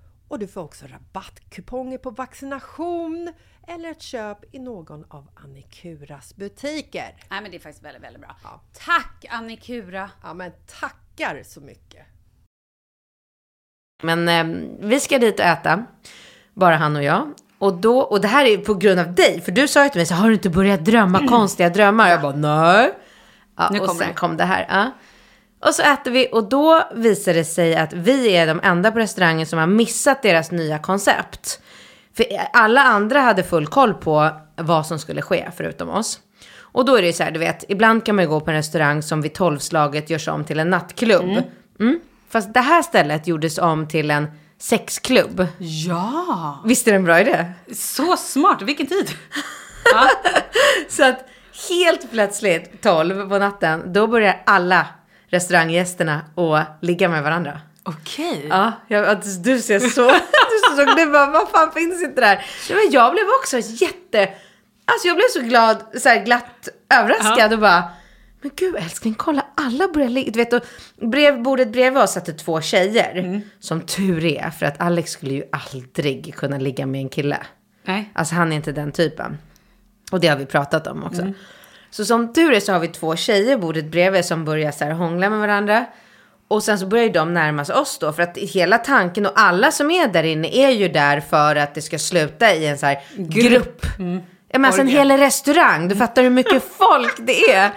och 0.31 0.39
du 0.39 0.47
får 0.47 0.61
också 0.61 0.85
rabattkuponger 0.85 1.97
på 1.97 2.09
vaccination 2.09 3.33
eller 3.67 3.91
ett 3.91 4.01
köp 4.01 4.55
i 4.55 4.59
någon 4.59 5.05
av 5.09 5.27
Annikuras 5.35 6.35
butiker. 6.35 7.15
Nej 7.29 7.41
men 7.41 7.51
det 7.51 7.57
är 7.57 7.59
faktiskt 7.59 7.85
väldigt, 7.85 8.03
väldigt 8.03 8.21
bra. 8.21 8.35
Tack 8.73 9.25
Annikura! 9.29 10.11
Ja 10.23 10.33
men 10.33 10.51
tackar 10.79 11.43
så 11.43 11.61
mycket! 11.61 12.05
Men 14.03 14.29
eh, 14.29 14.43
vi 14.79 14.99
ska 14.99 15.19
dit 15.19 15.39
och 15.39 15.45
äta, 15.45 15.85
bara 16.53 16.75
han 16.75 16.95
och 16.95 17.03
jag. 17.03 17.33
Och, 17.57 17.73
då, 17.73 17.99
och 17.99 18.21
det 18.21 18.27
här 18.27 18.45
är 18.45 18.57
på 18.57 18.73
grund 18.73 18.99
av 18.99 19.15
dig, 19.15 19.41
för 19.41 19.51
du 19.51 19.67
sa 19.67 19.83
ju 19.83 19.89
till 19.89 19.99
mig 19.99 20.05
så 20.05 20.15
har 20.15 20.27
du 20.27 20.33
inte 20.33 20.49
börjat 20.49 20.85
drömma 20.85 21.27
konstiga 21.27 21.69
drömmar? 21.69 22.09
Jag 22.09 22.21
bara 22.21 22.35
nej. 22.35 22.93
Ja, 23.57 23.69
Nu 23.71 23.79
och 23.79 23.87
kommer 23.87 23.99
sen 23.99 24.07
det. 24.07 24.13
kom 24.15 24.37
det 24.37 24.43
här. 24.43 24.65
Ja. 24.69 24.91
Och 25.65 25.75
så 25.75 25.81
äter 25.81 26.11
vi 26.11 26.29
och 26.31 26.49
då 26.49 26.83
visar 26.93 27.33
det 27.33 27.45
sig 27.45 27.75
att 27.75 27.93
vi 27.93 28.27
är 28.27 28.47
de 28.47 28.59
enda 28.63 28.91
på 28.91 28.99
restaurangen 28.99 29.47
som 29.47 29.59
har 29.59 29.67
missat 29.67 30.21
deras 30.21 30.51
nya 30.51 30.79
koncept. 30.79 31.61
För 32.17 32.25
alla 32.53 32.81
andra 32.81 33.19
hade 33.19 33.43
full 33.43 33.67
koll 33.67 33.93
på 33.93 34.29
vad 34.55 34.87
som 34.87 34.99
skulle 34.99 35.21
ske 35.21 35.49
förutom 35.57 35.89
oss. 35.89 36.19
Och 36.59 36.85
då 36.85 36.95
är 36.95 37.01
det 37.01 37.07
ju 37.07 37.13
så 37.13 37.23
här, 37.23 37.31
du 37.31 37.39
vet, 37.39 37.63
ibland 37.67 38.05
kan 38.05 38.15
man 38.15 38.25
ju 38.25 38.29
gå 38.29 38.39
på 38.39 38.51
en 38.51 38.57
restaurang 38.57 39.03
som 39.03 39.21
vid 39.21 39.33
tolvslaget 39.33 40.09
görs 40.09 40.27
om 40.27 40.43
till 40.43 40.59
en 40.59 40.69
nattklubb. 40.69 41.43
Mm. 41.79 41.99
Fast 42.29 42.53
det 42.53 42.59
här 42.59 42.81
stället 42.81 43.27
gjordes 43.27 43.57
om 43.57 43.87
till 43.87 44.11
en 44.11 44.27
sexklubb. 44.59 45.47
Ja! 45.57 46.61
Visst 46.65 46.87
är 46.87 46.91
det 46.91 46.97
en 46.97 47.03
bra 47.03 47.19
idé? 47.19 47.45
Så 47.73 48.17
smart! 48.17 48.61
Vilken 48.61 48.87
tid! 48.87 49.09
Så 50.89 51.05
att 51.05 51.25
helt 51.69 52.11
plötsligt, 52.11 52.81
12 52.81 53.29
på 53.29 53.37
natten, 53.37 53.93
då 53.93 54.07
börjar 54.07 54.41
alla 54.45 54.87
restauranggästerna 55.31 56.21
att 56.35 56.77
ligga 56.81 57.09
med 57.09 57.23
varandra. 57.23 57.61
Okej. 57.83 58.45
Ja, 58.49 58.71
jag, 58.87 59.21
du 59.43 59.59
ser 59.59 59.79
så, 59.79 60.01
du 60.11 60.75
ser 60.75 60.75
så, 60.75 60.95
du 60.95 61.11
bara, 61.11 61.31
vad 61.31 61.49
fan 61.49 61.71
finns 61.71 62.03
inte 62.03 62.21
där? 62.21 62.45
Ja, 62.69 62.75
men 62.75 62.91
jag 62.91 63.13
blev 63.13 63.25
också 63.39 63.57
jätte, 63.59 64.33
alltså 64.85 65.07
jag 65.07 65.15
blev 65.15 65.27
så 65.33 65.41
glad, 65.41 65.77
så 66.01 66.09
här 66.09 66.25
glatt 66.25 66.69
överraskad 66.93 67.53
och 67.53 67.59
bara, 67.59 67.83
men 68.41 68.51
gud 68.55 68.75
älskling, 68.75 69.13
kolla 69.13 69.45
alla 69.55 69.87
börjar 69.87 70.09
ligga, 70.09 70.31
du 70.31 70.39
vet, 70.39 70.53
och 70.53 70.63
brev, 71.09 71.41
bordet 71.43 71.71
bredvid 71.71 72.03
oss 72.03 72.13
satt 72.13 72.25
det 72.25 72.33
två 72.33 72.61
tjejer. 72.61 73.41
Som 73.59 73.81
tur 73.81 74.25
är, 74.25 74.49
för 74.49 74.65
att 74.65 74.81
Alex 74.81 75.11
skulle 75.11 75.33
ju 75.33 75.43
aldrig 75.51 76.35
kunna 76.35 76.57
ligga 76.57 76.85
med 76.85 77.01
en 77.01 77.09
kille. 77.09 77.37
Nej. 77.83 78.11
Alltså 78.13 78.35
han 78.35 78.51
är 78.51 78.55
inte 78.55 78.71
den 78.71 78.91
typen. 78.91 79.37
Och 80.11 80.19
det 80.19 80.27
har 80.27 80.37
vi 80.37 80.45
pratat 80.45 80.87
om 80.87 81.03
också. 81.03 81.33
Så 81.91 82.05
som 82.05 82.33
tur 82.33 82.53
är 82.53 82.59
så 82.59 82.71
har 82.71 82.79
vi 82.79 82.87
två 82.87 83.15
tjejer 83.15 83.57
bordet 83.57 83.85
bredvid 83.85 84.25
som 84.25 84.45
börjar 84.45 84.71
så 84.71 84.83
här 84.85 84.91
hångla 84.91 85.29
med 85.29 85.39
varandra. 85.39 85.85
Och 86.47 86.63
sen 86.63 86.79
så 86.79 86.85
börjar 86.85 87.05
ju 87.05 87.11
de 87.11 87.33
närma 87.33 87.65
sig 87.65 87.75
oss 87.75 87.97
då. 87.97 88.13
För 88.13 88.23
att 88.23 88.37
hela 88.37 88.77
tanken 88.77 89.25
och 89.25 89.31
alla 89.35 89.71
som 89.71 89.91
är 89.91 90.07
där 90.07 90.23
inne 90.23 90.47
är 90.55 90.69
ju 90.69 90.87
där 90.87 91.19
för 91.19 91.55
att 91.55 91.75
det 91.75 91.81
ska 91.81 91.99
sluta 91.99 92.53
i 92.53 92.67
en 92.67 92.77
så 92.77 92.85
här 92.85 92.99
grupp. 93.15 93.85
Ja, 94.53 94.59
men 94.59 94.65
alltså 94.65 94.81
en 94.81 94.87
hel 94.87 95.11
restaurang. 95.11 95.87
Du 95.87 95.95
fattar 95.95 96.23
hur 96.23 96.29
mycket 96.29 96.63
folk 96.77 97.17
det 97.17 97.51
är. 97.51 97.71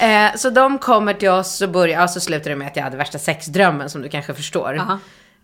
Eh, 0.00 0.34
så 0.36 0.50
de 0.50 0.78
kommer 0.78 1.14
till 1.14 1.28
oss 1.28 1.60
och 1.60 1.70
börjar, 1.70 2.00
ja, 2.00 2.08
så 2.08 2.20
slutar 2.20 2.50
det 2.50 2.56
med 2.56 2.68
att 2.68 2.76
jag 2.76 2.82
hade 2.82 2.96
värsta 2.96 3.18
sexdrömmen 3.18 3.90
som 3.90 4.02
du 4.02 4.08
kanske 4.08 4.34
förstår. 4.34 4.78
Aha. 4.78 4.98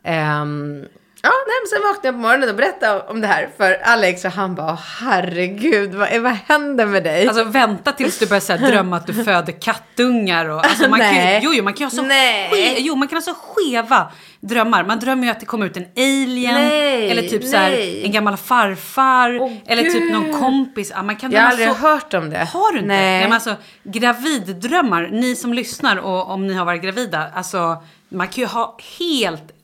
Ehm, 0.04 0.84
ja, 1.24 1.30
nej, 1.46 1.56
men 1.62 1.68
sen 1.70 1.82
vaknade 1.88 2.08
jag 2.08 2.14
på 2.14 2.20
morgonen 2.20 2.48
och 2.48 2.54
berättade 2.54 3.00
om 3.00 3.20
det 3.20 3.26
här 3.26 3.48
för 3.56 3.72
Alex 3.82 4.24
och 4.24 4.30
han 4.30 4.54
bara, 4.54 4.78
herregud, 5.00 5.94
vad, 5.94 6.20
vad 6.20 6.32
händer 6.32 6.86
med 6.86 7.04
dig? 7.04 7.28
Alltså 7.28 7.44
vänta 7.44 7.92
tills 7.92 8.18
du 8.18 8.26
börjar 8.26 8.40
så 8.40 8.52
här, 8.52 8.70
drömma 8.70 8.96
att 8.96 9.06
du 9.06 9.24
föder 9.24 9.52
kattungar 9.52 10.48
och 10.48 10.64
alltså, 10.64 10.88
man 10.88 11.00
kan, 11.00 11.08
Nej. 11.08 11.40
jo, 11.42 11.52
jo, 11.54 11.64
man 11.64 11.72
kan 11.72 11.78
ju 11.78 11.84
ha 11.84 11.90
så 11.90 12.02
Nej. 12.02 12.50
ske, 12.50 12.76
jo, 12.78 12.94
man 12.94 13.08
kan 13.08 13.16
ha 13.16 13.22
så 13.22 13.34
skeva 13.34 14.12
drömmar. 14.40 14.84
Man 14.84 14.98
drömmer 14.98 15.24
ju 15.24 15.30
att 15.30 15.40
det 15.40 15.46
kommer 15.46 15.66
ut 15.66 15.76
en 15.76 15.86
alien 15.96 16.54
Nej, 16.54 17.10
eller 17.10 17.22
typ 17.22 17.44
så 17.44 17.56
här, 17.56 17.70
nej. 17.70 18.04
en 18.04 18.12
gammal 18.12 18.36
farfar 18.36 19.40
Åh, 19.40 19.52
eller 19.66 19.82
typ 19.82 20.12
någon 20.12 20.40
kompis. 20.40 20.92
Ja, 20.94 21.02
man 21.02 21.16
kan 21.16 21.32
jag 21.32 21.40
har 21.40 21.50
aldrig 21.50 21.68
så... 21.68 21.74
hört 21.74 22.14
om 22.14 22.30
det. 22.30 22.38
Har 22.38 22.72
du 22.72 22.78
inte? 22.78 22.88
Nej. 22.88 23.22
men 23.22 23.32
alltså, 23.32 23.56
graviddrömmar, 23.82 25.08
ni 25.12 25.36
som 25.36 25.54
lyssnar 25.54 25.96
och 25.96 26.30
om 26.30 26.46
ni 26.46 26.54
har 26.54 26.64
varit 26.64 26.82
gravida, 26.82 27.30
alltså 27.34 27.82
man 28.08 28.28
kan 28.28 28.42
ju 28.42 28.46
ha 28.46 28.78
helt 28.98 29.54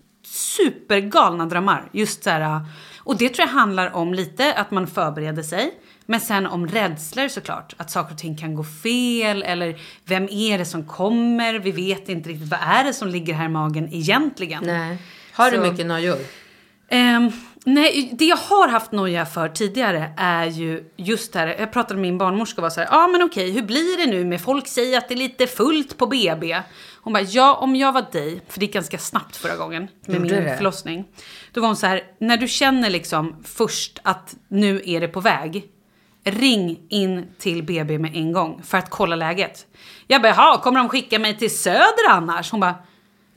supergalna 0.41 1.47
drömmar. 1.47 1.89
Just 1.93 2.25
så 2.25 2.31
här, 2.31 2.61
och 2.99 3.17
det 3.17 3.29
tror 3.29 3.49
jag 3.49 3.55
handlar 3.55 3.95
om 3.97 4.15
lite 4.15 4.55
att 4.55 4.71
man 4.71 4.87
förbereder 4.87 5.43
sig. 5.43 5.75
Men 6.07 6.21
sen 6.21 6.47
om 6.47 6.67
rädslor 6.69 7.29
såklart. 7.29 7.75
Att 7.77 7.91
saker 7.91 8.13
och 8.15 8.19
ting 8.19 8.37
kan 8.37 8.55
gå 8.55 8.65
fel 8.65 9.43
eller 9.43 9.81
vem 10.05 10.29
är 10.31 10.59
det 10.59 10.65
som 10.65 10.85
kommer? 10.87 11.55
Vi 11.59 11.71
vet 11.71 12.09
inte 12.09 12.29
riktigt 12.29 12.49
vad 12.51 12.61
är 12.63 12.85
det 12.85 12.93
som 12.95 13.09
ligger 13.09 13.35
här 13.35 13.45
i 13.45 13.49
magen 13.49 13.89
egentligen. 13.95 14.63
Nej. 14.67 14.99
Har 15.33 15.51
du 15.51 15.57
Så- 15.57 15.63
mycket 15.63 15.87
nojor? 15.87 16.17
Ehm, 16.89 17.33
nej, 17.65 18.11
det 18.13 18.25
jag 18.25 18.37
har 18.37 18.69
haft 18.69 18.93
noja 18.93 19.27
för 19.27 19.49
tidigare 19.49 20.13
är 20.17 20.47
ju 20.47 20.85
just 20.97 21.33
det 21.33 21.39
här. 21.39 21.57
Jag 21.59 21.73
pratade 21.73 21.95
med 21.95 22.03
min 22.03 22.19
barnmorska 22.19 22.61
och 22.61 22.63
var 22.63 22.71
så 22.71 22.81
här, 22.81 22.89
ja 22.91 23.05
ah, 23.05 23.09
men 23.09 23.23
okej, 23.23 23.51
hur 23.51 23.63
blir 23.63 23.97
det 24.07 24.07
nu 24.13 24.25
med 24.25 24.41
folk 24.41 24.67
säger 24.69 24.99
att 24.99 25.09
det 25.09 25.15
är 25.15 25.19
lite 25.19 25.47
fullt 25.47 25.97
på 25.99 26.07
BB? 26.07 26.57
Hon 27.03 27.13
bara, 27.13 27.23
ja 27.23 27.55
om 27.55 27.77
jag 27.77 27.93
var 27.93 28.07
dig, 28.13 28.41
för 28.49 28.61
det 28.61 28.67
gick 28.67 28.75
ganska 28.75 28.99
snabbt 28.99 29.37
förra 29.37 29.57
gången 29.57 29.89
med 30.07 30.17
Gjorde 30.17 30.35
min 30.35 30.45
det? 30.45 30.57
förlossning. 30.57 31.05
Då 31.53 31.61
var 31.61 31.69
hon 31.69 31.77
så 31.77 31.87
här, 31.87 32.03
när 32.19 32.37
du 32.37 32.49
känner 32.49 32.91
liksom 32.91 33.37
först 33.45 33.99
att 34.03 34.37
nu 34.49 34.83
är 34.85 35.01
det 35.01 35.09
på 35.09 35.21
väg, 35.21 35.65
ring 36.25 36.81
in 36.89 37.27
till 37.39 37.63
BB 37.63 37.99
med 37.99 38.17
en 38.17 38.33
gång 38.33 38.63
för 38.65 38.79
att 38.79 38.91
kolla 38.91 39.17
läget. 39.17 39.67
Jag 40.07 40.23
bara, 40.23 40.29
jaha, 40.29 40.59
kommer 40.59 40.79
de 40.81 40.89
skicka 40.89 41.19
mig 41.19 41.39
till 41.39 41.59
Söder 41.59 42.09
annars? 42.11 42.51
Hon 42.51 42.61
bara, 42.61 42.75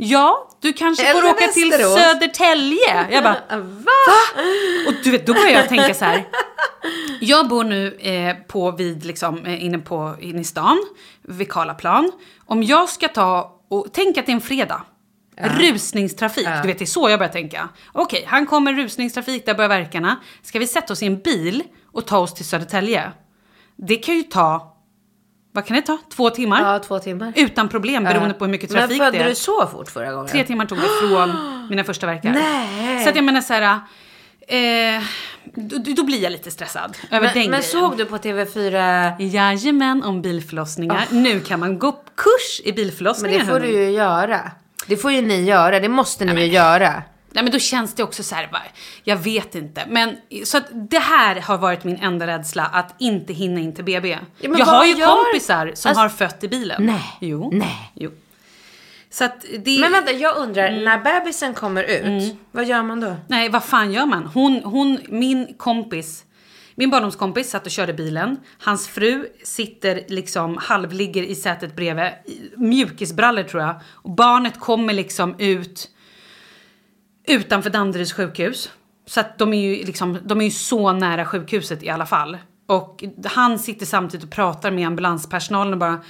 ja, 0.03 0.49
du 0.61 0.73
kanske 0.73 1.03
får 1.05 1.19
Eller 1.19 1.29
åka 1.29 1.47
till 1.47 1.69
Västerås." 1.69 1.99
Södertälje. 1.99 3.07
Jag 3.11 3.23
bara, 3.23 3.37
Va? 3.57 4.41
och 4.87 4.93
du 5.03 5.11
vet, 5.11 5.27
då 5.27 5.33
börjar 5.33 5.49
jag 5.49 5.69
tänka 5.69 5.93
så 5.93 6.05
här. 6.05 6.27
Jag 7.19 7.47
bor 7.47 7.63
nu 7.63 7.95
eh, 7.95 8.35
på 8.47 8.71
vid, 8.71 9.05
liksom, 9.05 9.45
eh, 9.45 9.65
inne, 9.65 9.79
på, 9.79 10.15
inne 10.19 10.41
i 10.41 10.43
stan, 10.43 10.77
vid 11.21 11.49
Karlaplan. 11.51 12.11
Om 12.45 12.63
jag 12.63 12.89
ska 12.89 13.07
ta 13.07 13.59
och 13.69 13.87
tänk 13.93 14.17
att 14.17 14.25
det 14.25 14.31
är 14.31 14.35
en 14.35 14.41
fredag. 14.41 14.81
Rusningstrafik, 15.37 16.47
du 16.61 16.67
vet 16.67 16.79
det 16.79 16.83
är 16.83 16.85
så 16.85 17.09
jag 17.09 17.19
börjar 17.19 17.31
tänka. 17.31 17.69
Okej, 17.91 18.25
han 18.27 18.45
kommer 18.45 18.73
rusningstrafik, 18.73 19.45
där 19.45 19.53
börjar 19.53 19.69
verkarna. 19.69 20.19
Ska 20.41 20.59
vi 20.59 20.67
sätta 20.67 20.93
oss 20.93 21.03
i 21.03 21.05
en 21.05 21.19
bil 21.19 21.63
och 21.91 22.07
ta 22.07 22.17
oss 22.17 22.33
till 22.33 22.45
Södertälje? 22.45 23.11
Det 23.75 23.95
kan 23.95 24.15
ju 24.15 24.23
ta, 24.23 24.72
vad 25.55 25.65
kan 25.65 25.75
det 25.75 25.81
ta? 25.81 25.97
Två 26.15 26.29
timmar? 26.29 26.73
Ja, 26.73 26.79
två 26.79 26.99
timmar. 26.99 27.33
Utan 27.35 27.69
problem 27.69 28.03
beroende 28.03 28.33
på 28.33 28.45
hur 28.45 28.51
mycket 28.51 28.69
trafik 28.71 28.89
Men 28.89 29.11
det 29.11 29.17
födde 29.17 29.23
är. 29.25 29.29
du 29.29 29.35
så 29.35 29.67
fort 29.67 29.89
förra 29.91 30.11
gången? 30.11 30.27
Tre 30.31 30.43
timmar 30.43 30.65
tog 30.65 30.77
det 30.77 31.07
från 31.07 31.31
mina 31.69 31.83
första 31.83 32.07
verkar. 32.07 32.29
Nej. 32.33 33.03
Så 33.03 33.09
att 33.09 33.15
jag 33.15 33.25
menar 33.25 33.41
så 33.41 33.53
här. 33.53 33.79
Eh, 34.47 35.03
då, 35.55 35.93
då 35.93 36.03
blir 36.03 36.23
jag 36.23 36.31
lite 36.31 36.51
stressad 36.51 36.97
över 37.11 37.27
den 37.27 37.33
Men, 37.33 37.33
men 37.33 37.59
grejen. 37.59 37.63
såg 37.63 37.97
du 37.97 38.05
på 38.05 38.17
TV4? 38.17 39.15
Jajamän, 39.19 40.03
om 40.03 40.21
bilförlossningar. 40.21 41.05
Nu 41.11 41.39
kan 41.39 41.59
man 41.59 41.79
gå 41.79 41.91
kurs 41.91 42.59
i 42.63 42.65
Men 42.65 42.75
bilförlossningar. 42.75 43.39
det 43.39 43.45
får 43.45 43.59
du 43.59 43.67
ju 43.67 43.89
göra. 43.91 44.51
Det 44.87 44.97
får 44.97 45.11
ju 45.11 45.21
ni 45.21 45.43
göra. 45.43 45.79
Det 45.79 45.89
måste 45.89 46.25
ni 46.25 46.41
ju 46.41 46.47
göra. 46.47 47.03
Nej 47.34 47.43
men 47.43 47.52
då 47.54 47.60
känns 47.60 47.93
det 47.96 48.04
också 48.04 48.24
så 48.24 48.36
här, 48.36 48.50
jag 49.04 49.17
vet 49.17 49.56
inte. 49.56 49.84
Men 49.89 50.17
så 50.46 50.58
att 50.58 50.67
det 50.89 51.00
här 51.00 51.36
har 51.41 51.58
varit 51.58 51.84
min 51.84 51.98
enda 51.98 52.28
rädsla, 52.28 52.65
att 52.65 52.96
inte 53.00 53.34
hinna 53.34 53.60
in 53.60 53.76
till 53.76 53.84
BB. 53.86 54.17
men 54.41 54.58
jag 54.58 54.65
har 54.65 54.86
ju 54.86 54.93
gör- 54.93 55.08
kompisar 55.24 55.72
som 55.76 55.89
Alltså- 55.89 56.02
har 56.02 56.10
fött 56.10 56.43
i 56.43 56.48
bilen. 56.48 56.86
Nej. 56.86 57.17
Jo. 57.22 57.50
Nej. 57.54 57.91
Jo. 57.96 58.12
Så 59.10 59.26
att 59.26 59.46
det... 59.60 59.80
Men 59.80 59.91
vänta, 59.91 60.12
jag 60.12 60.38
undrar, 60.38 60.67
Mm. 60.67 60.84
när 60.84 60.98
bebisen 61.19 61.54
kommer 61.54 61.84
ut, 61.84 62.36
vad 62.52 62.65
gör 62.65 62.84
man 62.84 63.00
då? 63.00 63.15
Nej, 63.28 63.50
vad 63.50 63.63
fan 63.63 63.91
gör 63.91 64.06
man? 64.06 64.26
Hon, 64.34 64.62
hon, 64.63 65.00
min 65.10 65.54
kompis, 65.58 66.24
min 66.76 66.89
barndomskompis 66.89 67.50
satt 67.50 67.65
och 67.65 67.72
körde 67.72 67.93
bilen. 67.93 68.38
Hans 68.60 68.88
fru 68.88 69.28
sitter 69.43 70.04
liksom 70.08 70.58
halvligger 70.62 71.24
i 71.24 71.36
sätet 71.36 71.76
bredvid, 71.76 72.06
mjukisbrallor 72.58 73.43
tror 73.43 73.63
jag. 73.63 73.76
Och 73.91 74.10
barnet 74.10 74.60
kommer 74.60 74.93
liksom 74.93 75.36
ut 75.39 75.89
utanför 77.27 77.69
Danderyds 77.69 78.13
sjukhus. 78.13 78.71
Så 79.05 79.19
att 79.19 79.38
de 79.38 79.53
är 79.53 79.62
ju 79.62 79.86
liksom, 79.86 80.17
de 80.23 80.41
är 80.41 80.45
ju 80.45 80.51
så 80.51 80.93
nära 80.93 81.25
sjukhuset 81.25 81.83
i 81.83 81.89
alla 81.89 82.05
fall. 82.05 82.38
Och 82.67 83.03
han 83.25 83.59
sitter 83.59 83.86
samtidigt 83.86 84.23
och 84.23 84.31
pratar 84.31 84.71
med 84.71 84.88
ambulanspersonalen 84.88 85.73
och 85.73 85.79
bara 85.79 86.01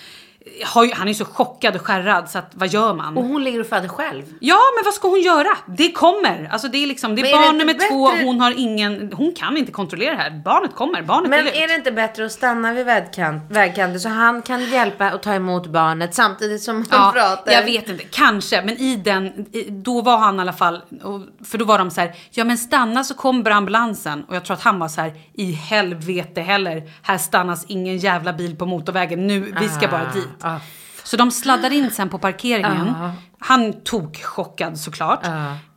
har 0.65 0.95
han 0.95 1.07
är 1.07 1.13
så 1.13 1.25
chockad 1.25 1.75
och 1.75 1.81
skärrad 1.81 2.29
så 2.29 2.37
att 2.37 2.51
vad 2.53 2.67
gör 2.67 2.93
man? 2.93 3.17
Och 3.17 3.23
hon 3.23 3.43
ligger 3.43 3.59
och 3.59 3.67
föder 3.67 3.87
själv. 3.87 4.23
Ja, 4.39 4.59
men 4.77 4.85
vad 4.85 4.93
ska 4.93 5.07
hon 5.07 5.21
göra? 5.21 5.57
Det 5.65 5.91
kommer. 5.91 6.49
Alltså 6.51 6.67
det 6.67 6.77
är 6.83 6.87
liksom, 6.87 7.15
det 7.15 7.21
är 7.21 7.25
är 7.25 7.47
barn 7.47 7.57
nummer 7.57 7.89
två, 7.89 8.25
hon 8.25 8.39
har 8.41 8.53
ingen, 8.57 9.13
hon 9.13 9.33
kan 9.33 9.57
inte 9.57 9.71
kontrollera 9.71 10.15
det 10.15 10.21
här. 10.21 10.41
Barnet 10.45 10.75
kommer, 10.75 11.01
barnet 11.01 11.29
Men 11.29 11.47
är 11.47 11.63
är 11.63 11.67
det 11.67 11.75
inte 11.75 11.91
bättre 11.91 12.25
att 12.25 12.31
stanna 12.31 12.73
vid 12.73 12.85
vägkant, 12.85 13.43
vägkanten 13.51 13.99
så 13.99 14.09
han 14.09 14.41
kan 14.41 14.65
hjälpa 14.69 15.13
och 15.13 15.21
ta 15.21 15.33
emot 15.33 15.67
barnet 15.67 16.15
samtidigt 16.15 16.63
som 16.63 16.75
hon 16.75 16.85
Ja, 16.91 17.11
pratar? 17.13 17.51
jag 17.51 17.63
vet 17.63 17.89
inte, 17.89 18.03
kanske. 18.03 18.61
Men 18.61 18.77
i 18.77 18.95
den, 18.95 19.45
då 19.83 20.01
var 20.01 20.17
han 20.17 20.37
i 20.37 20.41
alla 20.41 20.53
fall, 20.53 20.81
för 21.45 21.57
då 21.57 21.65
var 21.65 21.77
de 21.77 21.91
så 21.91 22.01
här, 22.01 22.15
ja 22.31 22.43
men 22.43 22.57
stanna 22.57 23.03
så 23.03 23.13
kommer 23.13 23.51
ambulansen. 23.51 24.23
Och 24.23 24.35
jag 24.35 24.45
tror 24.45 24.53
att 24.57 24.63
han 24.63 24.79
var 24.79 24.87
så 24.87 25.01
här, 25.01 25.13
i 25.33 25.51
helvete 25.51 26.41
heller, 26.41 26.83
här 27.01 27.17
stannas 27.17 27.65
ingen 27.67 27.97
jävla 27.97 28.33
bil 28.33 28.55
på 28.55 28.65
motorvägen, 28.65 29.27
nu, 29.27 29.53
vi 29.59 29.69
ska 29.69 29.87
bara 29.87 30.11
dit. 30.13 30.27
Ah. 30.41 30.59
Så 31.03 31.17
de 31.17 31.31
sladdade 31.31 31.75
in 31.75 31.91
sen 31.91 32.09
på 32.09 32.17
parkeringen. 32.19 32.93
Han 33.39 33.73
tog 33.83 34.17
chockad 34.23 34.79
såklart. 34.79 35.25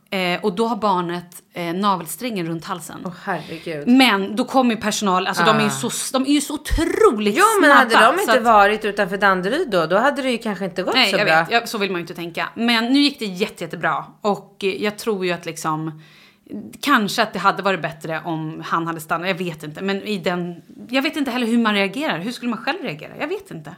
Eh, 0.09 0.39
och 0.43 0.55
då 0.55 0.67
har 0.67 0.75
barnet 0.75 1.41
eh, 1.53 1.73
navelsträngen 1.73 2.47
runt 2.47 2.65
halsen. 2.65 3.01
Åh 3.05 3.11
herregud. 3.23 3.87
Men 3.87 4.35
då 4.35 4.45
kommer 4.45 4.75
ju 4.75 4.81
personal, 4.81 5.27
alltså 5.27 5.43
de, 5.43 5.57
är 5.57 5.63
ju 5.63 5.69
så, 5.69 5.89
de 6.13 6.23
är 6.23 6.31
ju 6.33 6.41
så 6.41 6.53
otroligt 6.53 7.35
Jo 7.37 7.43
men 7.61 7.69
snabba. 7.71 7.79
hade 7.99 8.15
de 8.15 8.21
inte 8.21 8.33
att- 8.37 8.43
varit 8.43 8.85
utanför 8.85 9.17
Danderyd 9.17 9.69
då, 9.69 9.85
då 9.85 9.97
hade 9.97 10.21
det 10.21 10.31
ju 10.31 10.37
kanske 10.37 10.65
inte 10.65 10.83
gått 10.83 10.93
Nej, 10.95 11.11
så 11.11 11.17
jag 11.17 11.27
bra. 11.27 11.39
vet. 11.39 11.51
Jag, 11.51 11.69
så 11.69 11.77
vill 11.77 11.91
man 11.91 11.99
ju 11.99 12.01
inte 12.01 12.13
tänka. 12.13 12.49
Men 12.55 12.85
nu 12.93 12.99
gick 12.99 13.19
det 13.19 13.25
jätte, 13.25 13.63
jättebra. 13.63 14.05
Och 14.21 14.57
eh, 14.63 14.83
jag 14.83 14.97
tror 14.97 15.25
ju 15.25 15.31
att 15.31 15.45
liksom... 15.45 16.01
Kanske 16.81 17.23
att 17.23 17.33
det 17.33 17.39
hade 17.39 17.63
varit 17.63 17.81
bättre 17.81 18.21
om 18.25 18.63
han 18.65 18.87
hade 18.87 18.99
stannat. 18.99 19.27
Jag 19.27 19.35
vet 19.35 19.63
inte. 19.63 19.81
Men 19.81 20.01
i 20.01 20.17
den... 20.17 20.61
Jag 20.89 21.01
vet 21.01 21.15
inte 21.15 21.31
heller 21.31 21.47
hur 21.47 21.57
man 21.57 21.73
reagerar. 21.73 22.19
Hur 22.19 22.31
skulle 22.31 22.49
man 22.49 22.59
själv 22.63 22.83
reagera? 22.83 23.11
Jag 23.19 23.27
vet 23.27 23.51
inte. 23.51 23.75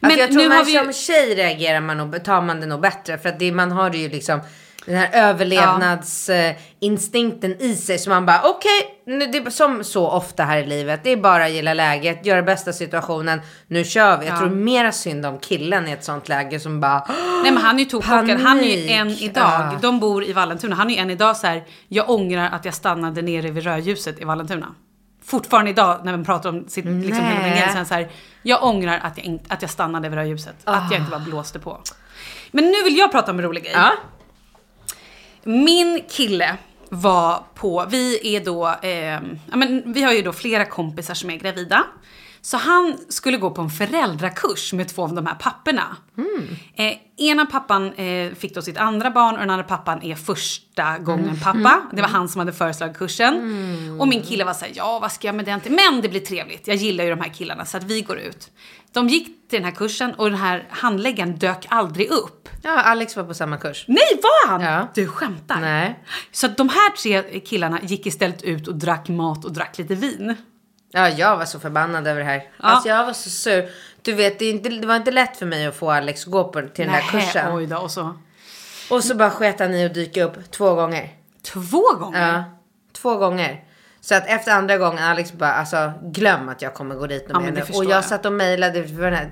Men 0.00 0.10
alltså, 0.10 0.20
jag 0.20 0.30
tror 0.30 0.42
nu 0.42 0.48
man 0.48 0.58
har 0.58 0.64
vi 0.64 0.72
som 0.72 0.92
tjej 0.92 1.34
reagerar 1.34 1.80
man 1.80 1.98
nog, 1.98 2.24
tar 2.24 2.42
man 2.42 2.60
det 2.60 2.66
nog 2.66 2.80
bättre. 2.80 3.18
För 3.18 3.28
att 3.28 3.38
det, 3.38 3.52
man 3.52 3.72
har 3.72 3.90
det 3.90 3.98
ju 3.98 4.08
liksom 4.08 4.40
den 4.86 4.96
här 4.96 5.08
överlevnadsinstinkten 5.12 7.62
i 7.62 7.76
sig. 7.76 7.98
Så 7.98 8.10
man 8.10 8.26
bara 8.26 8.42
okej, 8.44 9.00
är 9.06 9.50
som 9.50 9.84
så 9.84 10.08
ofta 10.08 10.44
här 10.44 10.58
i 10.58 10.66
livet. 10.66 11.00
Det 11.04 11.10
är 11.10 11.16
bara 11.16 11.44
att 11.44 11.52
gilla 11.52 11.74
läget, 11.74 12.26
göra 12.26 12.42
bästa 12.42 12.72
situationen. 12.72 13.40
Nu 13.66 13.84
kör 13.84 14.18
vi. 14.18 14.26
Jag 14.26 14.38
tror 14.38 14.50
mera 14.50 14.92
synd 14.92 15.26
om 15.26 15.38
killen 15.38 15.88
i 15.88 15.92
ett 15.92 16.04
sånt 16.04 16.28
läge 16.28 16.60
som 16.60 16.80
bara 16.80 17.06
Nej 17.42 17.52
men 17.52 17.56
han 17.56 17.76
är 17.76 17.80
ju 17.80 17.86
tokchockad. 17.90 18.40
Han 18.40 18.60
är 18.60 18.76
ju 18.76 18.88
en 18.88 19.10
idag. 19.10 19.44
Ja. 19.44 19.78
De 19.82 20.00
bor 20.00 20.24
i 20.24 20.32
Vallentuna. 20.32 20.76
Han 20.76 20.90
är 20.90 20.94
ju 20.94 21.00
en 21.00 21.10
idag 21.10 21.36
så 21.36 21.46
här. 21.46 21.64
Jag 21.88 22.10
ångrar 22.10 22.50
att 22.50 22.64
jag 22.64 22.74
stannade 22.74 23.22
nere 23.22 23.50
vid 23.50 23.64
rödljuset 23.64 24.20
i 24.20 24.24
Vallentuna. 24.24 24.74
Fortfarande 25.30 25.70
idag 25.70 26.00
när 26.04 26.12
man 26.12 26.24
pratar 26.24 26.48
om 26.48 26.68
sitt 26.68 26.84
liksom, 26.84 27.24
Nej. 27.24 27.68
så 27.72 27.78
här, 27.78 27.84
så 27.84 27.94
här. 27.94 28.10
Jag 28.42 28.64
ångrar 28.64 28.98
att 29.02 29.16
jag, 29.16 29.26
inte, 29.26 29.54
att 29.54 29.62
jag 29.62 29.70
stannade 29.70 30.08
vid 30.08 30.18
rödljuset. 30.18 30.56
Att 30.64 30.90
jag 30.90 31.00
inte 31.00 31.10
bara 31.10 31.20
blåste 31.20 31.58
på. 31.58 31.80
Men 32.50 32.64
nu 32.64 32.82
vill 32.84 32.96
jag 32.96 33.12
prata 33.12 33.32
om 33.32 33.38
en 33.38 33.44
rolig 33.44 33.62
grej. 33.62 33.72
Ja. 33.74 33.92
Min 35.42 36.02
kille 36.08 36.56
var 36.88 37.44
på, 37.54 37.86
vi 37.88 38.36
är 38.36 38.44
då, 38.44 38.68
eh, 38.82 39.20
ja, 39.50 39.56
men 39.56 39.92
vi 39.92 40.02
har 40.02 40.12
ju 40.12 40.22
då 40.22 40.32
flera 40.32 40.64
kompisar 40.64 41.14
som 41.14 41.30
är 41.30 41.36
gravida. 41.36 41.84
Så 42.42 42.56
han 42.56 42.98
skulle 43.08 43.36
gå 43.36 43.50
på 43.50 43.62
en 43.62 43.70
föräldrakurs 43.70 44.72
med 44.72 44.88
två 44.88 45.02
av 45.02 45.14
de 45.14 45.26
här 45.26 45.34
papporna. 45.34 45.96
Eh, 46.74 46.92
ena 47.16 47.46
pappan 47.46 47.92
eh, 47.92 48.34
fick 48.34 48.54
då 48.54 48.62
sitt 48.62 48.76
andra 48.78 49.10
barn 49.10 49.34
och 49.34 49.40
den 49.40 49.50
andra 49.50 49.64
pappan 49.64 50.02
är 50.02 50.14
första 50.14 50.98
gången 50.98 51.40
pappa. 51.44 51.82
Det 51.92 52.02
var 52.02 52.08
han 52.08 52.28
som 52.28 52.38
hade 52.38 52.52
föreslagit 52.52 52.98
kursen. 52.98 53.34
Och 54.00 54.08
min 54.08 54.22
kille 54.22 54.44
var 54.44 54.54
såhär, 54.54 54.72
ja 54.76 54.98
vad 54.98 55.12
ska 55.12 55.28
jag 55.28 55.34
med 55.34 55.44
den 55.44 55.60
till? 55.60 55.72
Men 55.72 56.00
det 56.00 56.08
blir 56.08 56.20
trevligt, 56.20 56.66
jag 56.66 56.76
gillar 56.76 57.04
ju 57.04 57.10
de 57.10 57.20
här 57.20 57.28
killarna 57.32 57.64
så 57.64 57.76
att 57.76 57.84
vi 57.84 58.00
går 58.02 58.18
ut. 58.18 58.50
De 58.92 59.08
gick 59.08 59.26
till 59.26 59.56
den 59.58 59.64
här 59.64 59.72
kursen 59.72 60.14
och 60.14 60.30
den 60.30 60.38
här 60.38 60.66
handläggaren 60.70 61.36
dök 61.38 61.66
aldrig 61.68 62.10
upp. 62.10 62.48
ja, 62.62 62.70
Alex 62.82 63.16
var 63.16 63.24
på 63.24 63.34
samma 63.34 63.56
kurs. 63.56 63.84
Nej, 63.88 64.20
var 64.22 64.48
han? 64.48 64.60
Ja. 64.60 64.88
Du 64.94 65.06
skämtar? 65.06 65.60
Nej. 65.60 66.04
Så 66.32 66.46
att 66.46 66.56
de 66.56 66.68
här 66.68 66.90
tre 66.96 67.40
killarna 67.40 67.80
gick 67.82 68.06
istället 68.06 68.42
ut 68.42 68.68
och 68.68 68.74
drack 68.74 69.08
mat 69.08 69.44
och 69.44 69.52
drack 69.52 69.78
lite 69.78 69.94
vin. 69.94 70.36
Ja, 70.92 71.08
jag 71.08 71.36
var 71.36 71.44
så 71.44 71.60
förbannad 71.60 72.06
över 72.06 72.20
det 72.20 72.26
här. 72.26 72.42
Alltså 72.58 72.88
jag 72.88 73.04
var 73.06 73.12
så 73.12 73.30
sur. 73.30 73.70
Du 74.02 74.12
vet, 74.12 74.38
det, 74.38 74.50
inte, 74.50 74.68
det 74.68 74.86
var 74.86 74.96
inte 74.96 75.10
lätt 75.10 75.36
för 75.36 75.46
mig 75.46 75.66
att 75.66 75.74
få 75.76 75.90
Alex 75.90 76.24
att 76.26 76.32
gå 76.32 76.44
på, 76.44 76.60
till 76.62 76.84
den 76.86 76.94
här 76.94 77.10
kursen. 77.20 77.52
Oj 77.56 77.66
då, 77.66 77.76
och 77.76 77.90
så. 77.90 78.18
Och 78.90 79.04
så 79.04 79.14
bara 79.14 79.30
sket 79.30 79.60
han 79.60 79.74
i 79.74 79.86
att 79.86 79.94
dyka 79.94 80.24
upp 80.24 80.50
två 80.50 80.74
gånger. 80.74 81.08
Två 81.42 81.94
gånger? 81.98 82.32
Ja, 82.32 82.44
två 82.92 83.16
gånger. 83.16 83.64
Så 84.00 84.14
att 84.14 84.26
efter 84.26 84.52
andra 84.52 84.78
gången, 84.78 85.04
Alex 85.04 85.32
bara, 85.32 85.52
alltså 85.52 85.92
glöm 86.02 86.48
att 86.48 86.62
jag 86.62 86.74
kommer 86.74 86.94
gå 86.94 87.06
dit 87.06 87.26
Ja, 87.28 87.40
med 87.40 87.54
nu. 87.54 87.60
förstår 87.60 87.78
Och 87.78 87.84
jag 87.84 87.96
jag. 87.96 88.04
satt 88.04 88.26
och 88.26 88.32
mejlade, 88.32 88.82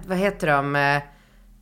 vad 0.07 0.19
heter 0.19 0.47
de? 0.47 1.01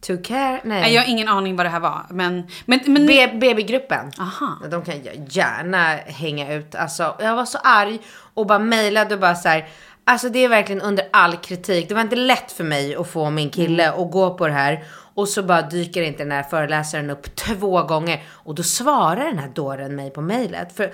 To 0.07 0.17
care? 0.25 0.61
Nej. 0.65 0.81
Nej, 0.81 0.95
jag 0.95 1.03
har 1.03 1.09
ingen 1.09 1.29
aning 1.29 1.57
vad 1.57 1.67
det 1.67 1.71
här 1.71 1.81
var. 1.81 2.07
Men, 2.11 2.47
men, 2.67 2.81
men 2.87 3.07
B- 3.07 3.31
BB-gruppen. 3.41 4.11
Aha. 4.21 4.57
De 4.71 4.83
kan 4.85 4.95
gärna 5.29 5.85
hänga 5.97 6.55
ut. 6.55 6.75
Alltså, 6.75 7.17
jag 7.21 7.37
var 7.37 7.45
så 7.45 7.59
arg 7.59 7.99
och 8.35 8.47
bara 8.47 8.59
mejlade 8.59 9.15
och 9.15 9.21
bara 9.21 9.35
så 9.35 9.49
här. 9.49 9.69
Alltså 10.05 10.29
det 10.29 10.39
är 10.45 10.49
verkligen 10.49 10.83
under 10.83 11.09
all 11.13 11.37
kritik. 11.37 11.89
Det 11.89 11.95
var 11.95 12.01
inte 12.03 12.17
lätt 12.17 12.53
för 12.53 12.65
mig 12.65 12.97
att 12.97 13.09
få 13.11 13.31
min 13.31 13.51
kille 13.51 13.85
Mm. 13.87 14.01
att 14.01 14.11
gå 14.13 14.35
på 14.35 14.47
det 14.47 14.53
här. 14.53 14.85
Och 15.15 15.29
så 15.29 15.43
bara 15.43 15.63
dyker 15.63 16.03
inte 16.03 16.23
den 16.23 16.33
här 16.33 16.43
föreläsaren 16.43 17.11
upp 17.11 17.37
två 17.37 17.83
gånger. 17.83 18.23
Och 18.29 18.55
då 18.55 18.63
svarar 18.63 19.25
den 19.25 19.39
här 19.39 19.49
dåren 19.49 19.97
mig 19.97 20.11
på 20.11 20.21
mejlet. 20.21 20.77
För, 20.77 20.93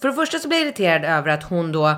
för 0.00 0.08
det 0.08 0.14
första 0.14 0.38
så 0.38 0.48
blir 0.48 0.58
jag 0.58 0.66
irriterad 0.66 1.04
över 1.04 1.28
att 1.30 1.42
hon 1.44 1.72
då 1.72 1.94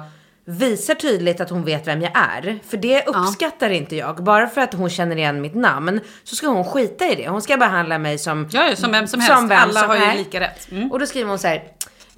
visar 0.46 0.94
tydligt 0.94 1.40
att 1.40 1.50
hon 1.50 1.64
vet 1.64 1.86
vem 1.86 2.02
jag 2.02 2.12
är. 2.14 2.58
För 2.68 2.76
det 2.76 3.06
uppskattar 3.06 3.70
inte 3.70 3.96
jag. 3.96 4.24
Bara 4.24 4.46
för 4.46 4.60
att 4.60 4.74
hon 4.74 4.90
känner 4.90 5.16
igen 5.16 5.40
mitt 5.40 5.54
namn 5.54 6.00
så 6.24 6.36
ska 6.36 6.46
hon 6.46 6.64
skita 6.64 7.06
i 7.06 7.14
det. 7.14 7.28
Hon 7.28 7.42
ska 7.42 7.56
behandla 7.56 7.98
mig 7.98 8.18
som, 8.18 8.48
Ja, 8.52 8.68
ja, 8.68 8.76
som 8.76 8.92
vem 8.92 9.06
som 9.06 9.20
helst. 9.20 9.42
vem 9.42 9.58
Alla 9.58 9.80
som 9.80 9.88
har 9.88 9.96
ju 9.96 10.18
lika 10.18 10.40
rätt. 10.40 10.70
Mm. 10.70 10.92
Och 10.92 10.98
då 10.98 11.06
skriver 11.06 11.28
hon 11.28 11.38
så 11.38 11.48
här. 11.48 11.62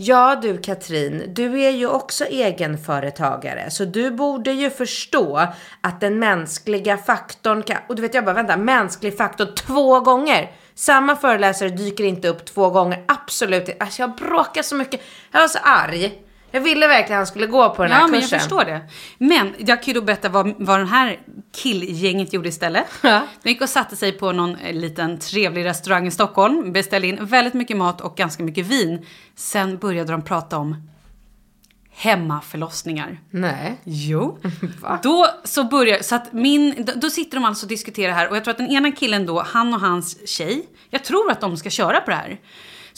Ja 0.00 0.38
du 0.42 0.58
Katrin, 0.58 1.22
du 1.28 1.60
är 1.62 1.70
ju 1.70 1.88
också 1.88 2.24
egenföretagare 2.24 3.70
så 3.70 3.84
du 3.84 4.10
borde 4.10 4.52
ju 4.52 4.70
förstå 4.70 5.46
att 5.80 6.00
den 6.00 6.18
mänskliga 6.18 6.96
faktorn 6.96 7.62
kan... 7.62 7.76
Och 7.88 7.96
du 7.96 8.02
vet 8.02 8.14
jag 8.14 8.24
bara 8.24 8.34
vänta, 8.34 8.56
mänsklig 8.56 9.16
faktor 9.16 9.46
två 9.56 10.00
gånger. 10.00 10.50
Samma 10.74 11.16
föreläsare 11.16 11.68
dyker 11.68 12.04
inte 12.04 12.28
upp 12.28 12.44
två 12.44 12.70
gånger, 12.70 13.04
absolut 13.08 13.68
inte. 13.68 13.84
Alltså 13.84 14.02
jag 14.02 14.14
bråkar 14.14 14.62
så 14.62 14.74
mycket. 14.74 15.00
Jag 15.32 15.40
var 15.40 15.48
så 15.48 15.58
arg. 15.62 16.22
Jag 16.50 16.60
ville 16.60 16.88
verkligen 16.88 17.12
att 17.20 17.26
han 17.26 17.26
skulle 17.26 17.46
gå 17.46 17.74
på 17.74 17.82
den 17.82 17.90
Ja, 17.92 17.96
här 17.98 18.08
men 18.08 18.20
kursen. 18.20 18.36
jag 18.36 18.40
förstår 18.42 18.64
det. 18.64 18.80
Men 19.18 19.54
jag 19.58 19.82
kan 19.82 19.94
ju 19.94 20.00
då 20.00 20.06
berätta 20.06 20.28
vad, 20.28 20.54
vad 20.58 20.80
den 20.80 20.88
här 20.88 21.20
killgänget 21.56 22.32
gjorde 22.32 22.48
istället. 22.48 22.86
Ja. 23.02 23.20
De 23.42 23.48
gick 23.48 23.60
och 23.62 23.68
satte 23.68 23.96
sig 23.96 24.12
på 24.12 24.32
någon 24.32 24.56
eh, 24.56 24.74
liten 24.74 25.18
trevlig 25.18 25.64
restaurang 25.64 26.06
i 26.06 26.10
Stockholm, 26.10 26.72
beställde 26.72 27.08
in 27.08 27.24
väldigt 27.26 27.54
mycket 27.54 27.76
mat 27.76 28.00
och 28.00 28.16
ganska 28.16 28.42
mycket 28.42 28.66
vin. 28.66 29.06
Sen 29.34 29.78
började 29.78 30.12
de 30.12 30.22
prata 30.22 30.58
om 30.58 30.88
hemmaförlossningar. 31.90 33.20
Nej. 33.30 33.76
Jo. 33.84 34.38
Då 35.02 35.26
så 35.44 35.64
börjar, 35.64 36.02
så 36.02 36.14
att 36.14 36.32
min, 36.32 36.74
då, 36.84 36.92
då 36.96 37.10
sitter 37.10 37.36
de 37.36 37.44
alltså 37.44 37.64
och 37.66 37.68
diskuterar 37.68 38.12
här 38.12 38.28
och 38.30 38.36
jag 38.36 38.44
tror 38.44 38.52
att 38.52 38.58
den 38.58 38.70
ena 38.70 38.92
killen 38.92 39.26
då, 39.26 39.42
han 39.46 39.74
och 39.74 39.80
hans 39.80 40.28
tjej, 40.28 40.66
jag 40.90 41.04
tror 41.04 41.30
att 41.30 41.40
de 41.40 41.56
ska 41.56 41.70
köra 41.70 42.00
på 42.00 42.10
det 42.10 42.16
här. 42.16 42.40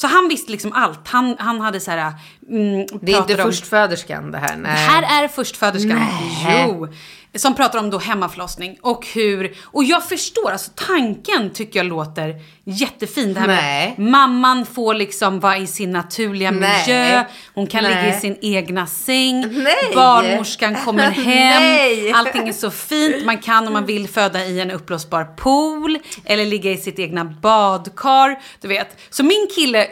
Så 0.01 0.07
han 0.07 0.28
visste 0.28 0.53
liksom 0.53 0.72
allt. 0.72 1.09
Han, 1.09 1.36
han 1.38 1.61
hade 1.61 1.80
så 1.80 1.90
här... 1.90 2.12
Mm, 2.48 2.86
Det 3.03 3.12
är 3.12 3.18
inte 3.18 3.42
om- 3.42 3.48
förstföderskan 3.51 4.30
det 4.30 4.38
här. 4.38 4.57
Nej. 4.57 4.72
det 4.72 4.78
här 5.07 5.24
är 5.24 5.28
förstföderskan. 5.28 5.98
Nej. 6.44 6.64
Jo. 6.68 6.88
Som 7.35 7.55
pratar 7.55 7.78
om 7.78 7.91
då 7.91 7.99
hemmaförlossning 7.99 8.78
och 8.83 9.07
hur, 9.07 9.57
och 9.64 9.85
jag 9.85 10.09
förstår, 10.09 10.51
alltså 10.51 10.70
tanken 10.74 11.51
tycker 11.51 11.78
jag 11.78 11.87
låter 11.87 12.35
jättefin. 12.64 13.35
Det 13.35 13.41
här 13.41 13.47
Nej. 13.47 13.95
med 13.97 14.09
mamman 14.11 14.66
får 14.66 14.95
liksom 14.95 15.41
vara 15.41 15.57
i 15.57 15.66
sin 15.66 15.91
naturliga 15.91 16.51
Nej. 16.51 16.85
miljö, 16.87 17.24
hon 17.55 17.66
kan 17.66 17.83
Nej. 17.83 17.95
ligga 17.95 18.16
i 18.16 18.20
sin 18.20 18.39
egna 18.43 18.87
säng, 18.87 19.41
Nej. 19.62 19.74
barnmorskan 19.95 20.74
kommer 20.85 21.11
hem, 21.11 21.62
Nej. 21.62 22.12
allting 22.12 22.49
är 22.49 22.53
så 22.53 22.70
fint, 22.70 23.24
man 23.24 23.39
kan 23.39 23.66
om 23.66 23.72
man 23.72 23.87
vill 23.87 24.09
föda 24.09 24.45
i 24.45 24.61
en 24.61 24.70
uppblåsbar 24.70 25.24
pool 25.24 25.99
eller 26.24 26.47
ligga 26.47 26.70
i 26.70 26.76
sitt 26.76 26.99
egna 26.99 27.24
badkar, 27.24 28.39
du 28.61 28.68
vet. 28.68 28.97
Så 29.11 29.22
min 29.22 29.49
kille 29.55 29.87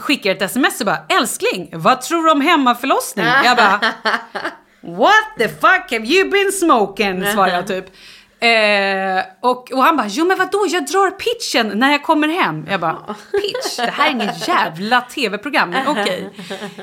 skickar 0.00 0.30
ett 0.30 0.42
sms 0.42 0.80
och 0.80 0.86
bara, 0.86 1.06
älskling, 1.08 1.68
vad 1.72 2.00
tror 2.02 2.24
du 2.24 2.30
om 2.30 2.40
hemmaförlossning? 2.40 3.26
Jag 3.44 3.56
bara, 3.56 3.80
What 4.80 5.38
the 5.38 5.48
fuck 5.48 5.90
have 5.90 6.04
you 6.06 6.30
been 6.30 6.52
smoking? 6.52 7.26
Svarar 7.34 7.48
jag 7.48 7.66
typ. 7.66 7.84
Eh, 8.42 9.24
och, 9.40 9.72
och 9.72 9.82
han 9.82 9.96
bara, 9.96 10.06
jo 10.08 10.24
men 10.24 10.38
vadå, 10.38 10.66
jag 10.68 10.86
drar 10.86 11.10
pitchen 11.10 11.78
när 11.78 11.92
jag 11.92 12.02
kommer 12.02 12.28
hem. 12.28 12.66
Jag 12.70 12.80
bara, 12.80 12.96
pitch? 13.32 13.76
Det 13.76 13.90
här 13.90 14.06
är 14.06 14.10
inget 14.10 14.48
jävla 14.48 15.00
tv-program, 15.00 15.70
men 15.70 15.88
okej. 15.88 16.30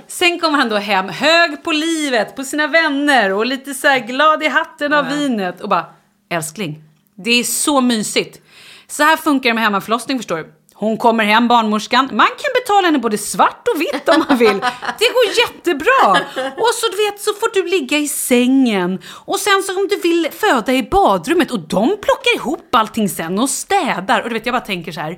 Sen 0.07 0.39
kommer 0.39 0.57
han 0.57 0.69
då 0.69 0.75
hem, 0.77 1.09
hög 1.09 1.63
på 1.63 1.71
livet, 1.71 2.35
på 2.35 2.43
sina 2.43 2.67
vänner 2.67 3.33
och 3.33 3.45
lite 3.45 3.73
så 3.73 3.87
här 3.87 3.99
glad 3.99 4.43
i 4.43 4.47
hatten 4.47 4.93
av 4.93 5.07
vinet. 5.09 5.61
Och 5.61 5.69
bara, 5.69 5.85
älskling, 6.29 6.83
det 7.15 7.31
är 7.31 7.43
så 7.43 7.81
mysigt. 7.81 8.41
Så 8.87 9.03
här 9.03 9.17
funkar 9.17 9.49
det 9.49 9.53
med 9.53 9.63
hemmaförlossning 9.63 10.17
förstår 10.19 10.37
du. 10.37 10.53
Hon 10.79 10.97
kommer 10.97 11.23
hem, 11.23 11.47
barnmorskan. 11.47 12.09
Man 12.11 12.27
kan 12.27 12.51
betala 12.61 12.87
henne 12.87 12.99
både 12.99 13.17
svart 13.17 13.67
och 13.75 13.81
vitt 13.81 14.09
om 14.09 14.25
man 14.29 14.37
vill. 14.37 14.59
Det 14.99 15.07
går 15.13 15.25
jättebra. 15.45 16.11
Och 16.57 16.73
så, 16.73 16.87
du 16.91 16.97
vet, 17.05 17.21
så 17.21 17.33
får 17.33 17.53
du 17.53 17.69
ligga 17.69 17.97
i 17.97 18.07
sängen. 18.07 19.01
Och 19.25 19.39
sen 19.39 19.63
så 19.63 19.79
om 19.79 19.87
du 19.87 19.95
vill 19.95 20.27
föda 20.31 20.73
i 20.73 20.83
badrummet. 20.83 21.51
Och 21.51 21.59
de 21.59 21.87
plockar 21.87 22.35
ihop 22.35 22.75
allting 22.75 23.09
sen 23.09 23.39
och 23.39 23.49
städar. 23.49 24.21
Och 24.21 24.29
du 24.29 24.33
vet, 24.33 24.45
jag 24.45 24.53
bara 24.53 24.61
tänker 24.61 24.91
så 24.91 25.01
här. 25.01 25.11
Eh, 25.11 25.17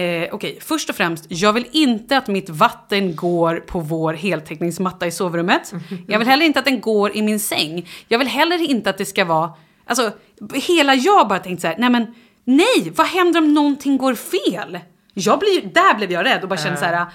Okej, 0.00 0.30
okay. 0.32 0.56
först 0.60 0.90
och 0.90 0.96
främst, 0.96 1.24
jag 1.28 1.52
vill 1.52 1.66
inte 1.72 2.16
att 2.16 2.28
mitt 2.28 2.50
vatten 2.50 3.16
går 3.16 3.56
på 3.56 3.80
vår 3.80 4.12
heltäckningsmatta 4.12 5.06
i 5.06 5.10
sovrummet. 5.10 5.72
Jag 6.08 6.18
vill 6.18 6.28
heller 6.28 6.46
inte 6.46 6.58
att 6.58 6.64
den 6.64 6.80
går 6.80 7.16
i 7.16 7.22
min 7.22 7.40
säng. 7.40 7.88
Jag 8.08 8.18
vill 8.18 8.28
heller 8.28 8.70
inte 8.70 8.90
att 8.90 8.98
det 8.98 9.04
ska 9.04 9.24
vara... 9.24 9.52
Alltså, 9.86 10.10
hela 10.54 10.94
jag 10.94 11.28
bara 11.28 11.38
tänkt 11.38 11.60
så 11.60 11.66
här, 11.66 11.76
nej 11.78 11.90
men 11.90 12.14
Nej, 12.44 12.92
vad 12.96 13.06
händer 13.06 13.40
om 13.40 13.54
någonting 13.54 13.96
går 13.96 14.14
fel? 14.14 14.78
Jag 15.14 15.38
blir, 15.38 15.70
där 15.74 15.94
blev 15.94 16.12
jag 16.12 16.26
rädd 16.26 16.42
och 16.42 16.48
bara 16.48 16.60
kände 16.60 16.78
så 16.78 16.84
här. 16.84 17.06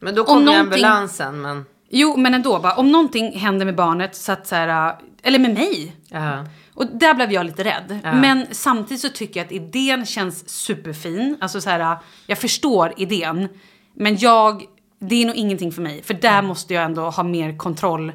Men 0.00 0.14
då 0.14 0.24
kommer 0.24 0.60
ambulansen. 0.60 1.40
Men... 1.40 1.64
Jo, 1.90 2.16
men 2.16 2.34
ändå. 2.34 2.58
Bara, 2.58 2.74
om 2.74 2.92
någonting 2.92 3.38
händer 3.38 3.66
med 3.66 3.76
barnet, 3.76 4.16
så 4.16 4.32
att 4.32 4.46
så 4.46 4.54
här, 4.54 4.96
eller 5.22 5.38
med 5.38 5.54
mig. 5.54 5.96
Ja. 6.08 6.46
Och 6.74 6.86
där 6.86 7.14
blev 7.14 7.32
jag 7.32 7.46
lite 7.46 7.64
rädd. 7.64 8.00
Ja. 8.04 8.12
Men 8.12 8.46
samtidigt 8.50 9.00
så 9.00 9.08
tycker 9.08 9.40
jag 9.40 9.46
att 9.46 9.52
idén 9.52 10.06
känns 10.06 10.48
superfin. 10.48 11.36
Alltså 11.40 11.60
så 11.60 11.70
här, 11.70 11.96
jag 12.26 12.38
förstår 12.38 12.92
idén. 12.96 13.48
Men 13.94 14.16
jag, 14.16 14.64
det 14.98 15.22
är 15.22 15.26
nog 15.26 15.36
ingenting 15.36 15.72
för 15.72 15.82
mig. 15.82 16.02
För 16.02 16.14
där 16.14 16.38
mm. 16.38 16.46
måste 16.46 16.74
jag 16.74 16.84
ändå 16.84 17.10
ha 17.10 17.22
mer 17.22 17.58
kontroll. 17.58 18.12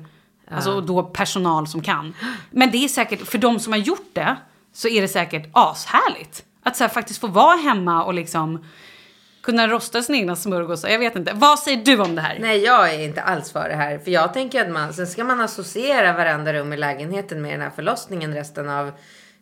Alltså 0.52 0.82
då 0.82 1.04
personal 1.04 1.68
som 1.68 1.82
kan. 1.82 2.14
Men 2.52 2.72
det 2.72 2.78
är 2.78 2.88
säkert, 2.88 3.28
för 3.28 3.38
de 3.38 3.60
som 3.60 3.74
har 3.74 3.80
gjort 3.80 4.10
det, 4.14 4.36
så 4.78 4.88
är 4.88 5.02
det 5.02 5.08
säkert 5.08 5.50
ashärligt. 5.52 6.44
Att 6.64 6.76
så 6.76 6.84
här, 6.84 6.90
faktiskt 6.90 7.22
få 7.22 7.28
vara 7.28 7.56
hemma 7.56 8.04
och 8.04 8.14
liksom 8.14 8.66
kunna 9.42 9.68
rosta 9.68 10.02
sina 10.02 10.18
egna 10.18 10.36
smörgåsar. 10.36 10.90
Jag 10.90 11.00
vet 11.00 11.16
inte. 11.16 11.32
Vad 11.36 11.60
säger 11.60 11.86
du 11.86 12.00
om 12.00 12.16
det 12.16 12.22
här? 12.22 12.38
Nej, 12.40 12.64
jag 12.64 12.94
är 12.94 13.00
inte 13.00 13.22
alls 13.22 13.52
för 13.52 13.70
det 13.70 13.76
här. 13.76 14.00
För 14.00 14.12
jag 14.12 14.34
tänker 14.34 14.62
att 14.62 14.72
man, 14.72 14.94
sen 14.94 15.08
ska 15.08 15.24
man 15.24 15.42
associera 15.42 16.14
varenda 16.14 16.54
rum 16.54 16.74
i 16.74 16.78
lägenheten 16.78 17.42
med 17.42 17.52
den 17.52 17.62
här 17.62 17.70
förlossningen 17.70 18.34
resten 18.34 18.70
av, 18.70 18.92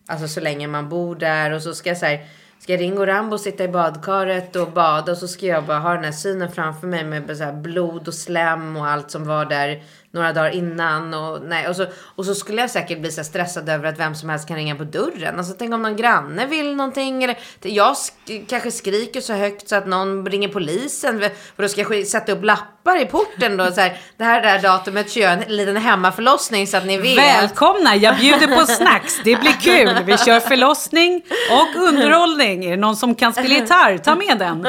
alltså 0.07 0.27
så 0.27 0.39
länge 0.39 0.67
man 0.67 0.89
bor 0.89 1.15
där. 1.15 1.51
Och 1.51 1.61
så 1.61 1.73
ska 1.73 1.89
jag 1.89 1.97
så 1.97 2.05
här, 2.05 2.25
ska 2.59 2.77
Ringo 2.77 3.05
Rambo 3.05 3.37
sitta 3.37 3.63
i 3.63 3.67
badkaret 3.67 4.55
och 4.55 4.71
bada 4.71 5.11
och 5.11 5.17
så 5.17 5.27
ska 5.27 5.45
jag 5.45 5.65
bara 5.65 5.79
ha 5.79 5.93
den 5.93 6.03
här 6.03 6.11
synen 6.11 6.51
framför 6.51 6.87
mig 6.87 7.03
med 7.03 7.37
så 7.37 7.51
blod 7.51 8.07
och 8.07 8.13
slem 8.13 8.77
och 8.77 8.87
allt 8.87 9.11
som 9.11 9.27
var 9.27 9.45
där 9.45 9.83
några 10.15 10.33
dagar 10.33 10.49
innan. 10.51 11.13
Och, 11.13 11.41
nej, 11.41 11.67
och, 11.67 11.75
så, 11.75 11.85
och 12.15 12.25
så 12.25 12.35
skulle 12.35 12.61
jag 12.61 12.69
säkert 12.69 12.99
bli 12.99 13.11
så 13.11 13.23
stressad 13.23 13.69
över 13.69 13.89
att 13.89 13.99
vem 13.99 14.15
som 14.15 14.29
helst 14.29 14.47
kan 14.47 14.57
ringa 14.57 14.75
på 14.75 14.83
dörren. 14.83 15.37
Alltså 15.37 15.55
tänk 15.59 15.73
om 15.73 15.81
någon 15.81 15.95
granne 15.95 16.45
vill 16.45 16.75
någonting. 16.75 17.23
Eller 17.23 17.37
jag 17.61 17.97
sk 17.97 18.13
kanske 18.49 18.71
skriker 18.71 19.21
så 19.21 19.33
högt 19.33 19.69
så 19.69 19.75
att 19.75 19.87
någon 19.87 20.25
ringer 20.25 20.47
polisen. 20.47 21.23
Och 21.55 21.61
då 21.61 21.67
ska 21.67 21.81
jag 21.81 22.07
sätta 22.07 22.31
upp 22.31 22.43
lappar 22.43 23.01
i 23.01 23.05
porten 23.05 23.57
då. 23.57 23.71
Så 23.71 23.81
här, 23.81 23.97
det 24.17 24.23
här 24.23 24.39
är 24.39 24.41
det 24.41 24.49
här 24.49 24.61
datumet 24.61 25.11
kör 25.11 25.21
jag 25.21 25.33
en 25.33 25.55
liten 25.57 25.77
hemmaförlossning 25.77 26.67
så 26.67 26.77
att 26.77 26.85
ni 26.85 26.97
vet. 26.97 27.17
Välkomna, 27.17 27.95
jag 27.95 28.17
bjuder 28.17 28.59
på 28.59 28.65
snacks. 28.65 29.19
Det 29.23 29.35
blir 29.35 29.61
kul. 29.61 30.03
Vi 30.05 30.17
kör 30.17 30.39
förlossning 30.39 31.21
och 31.51 31.81
underhållning. 31.81 32.65
Är 32.65 32.69
det 32.69 32.77
någon 32.77 32.95
som 32.95 33.15
kan 33.15 33.33
spela 33.33 33.55
gitarr? 33.55 33.97
Ta 33.97 34.15
med 34.15 34.37
den. 34.39 34.67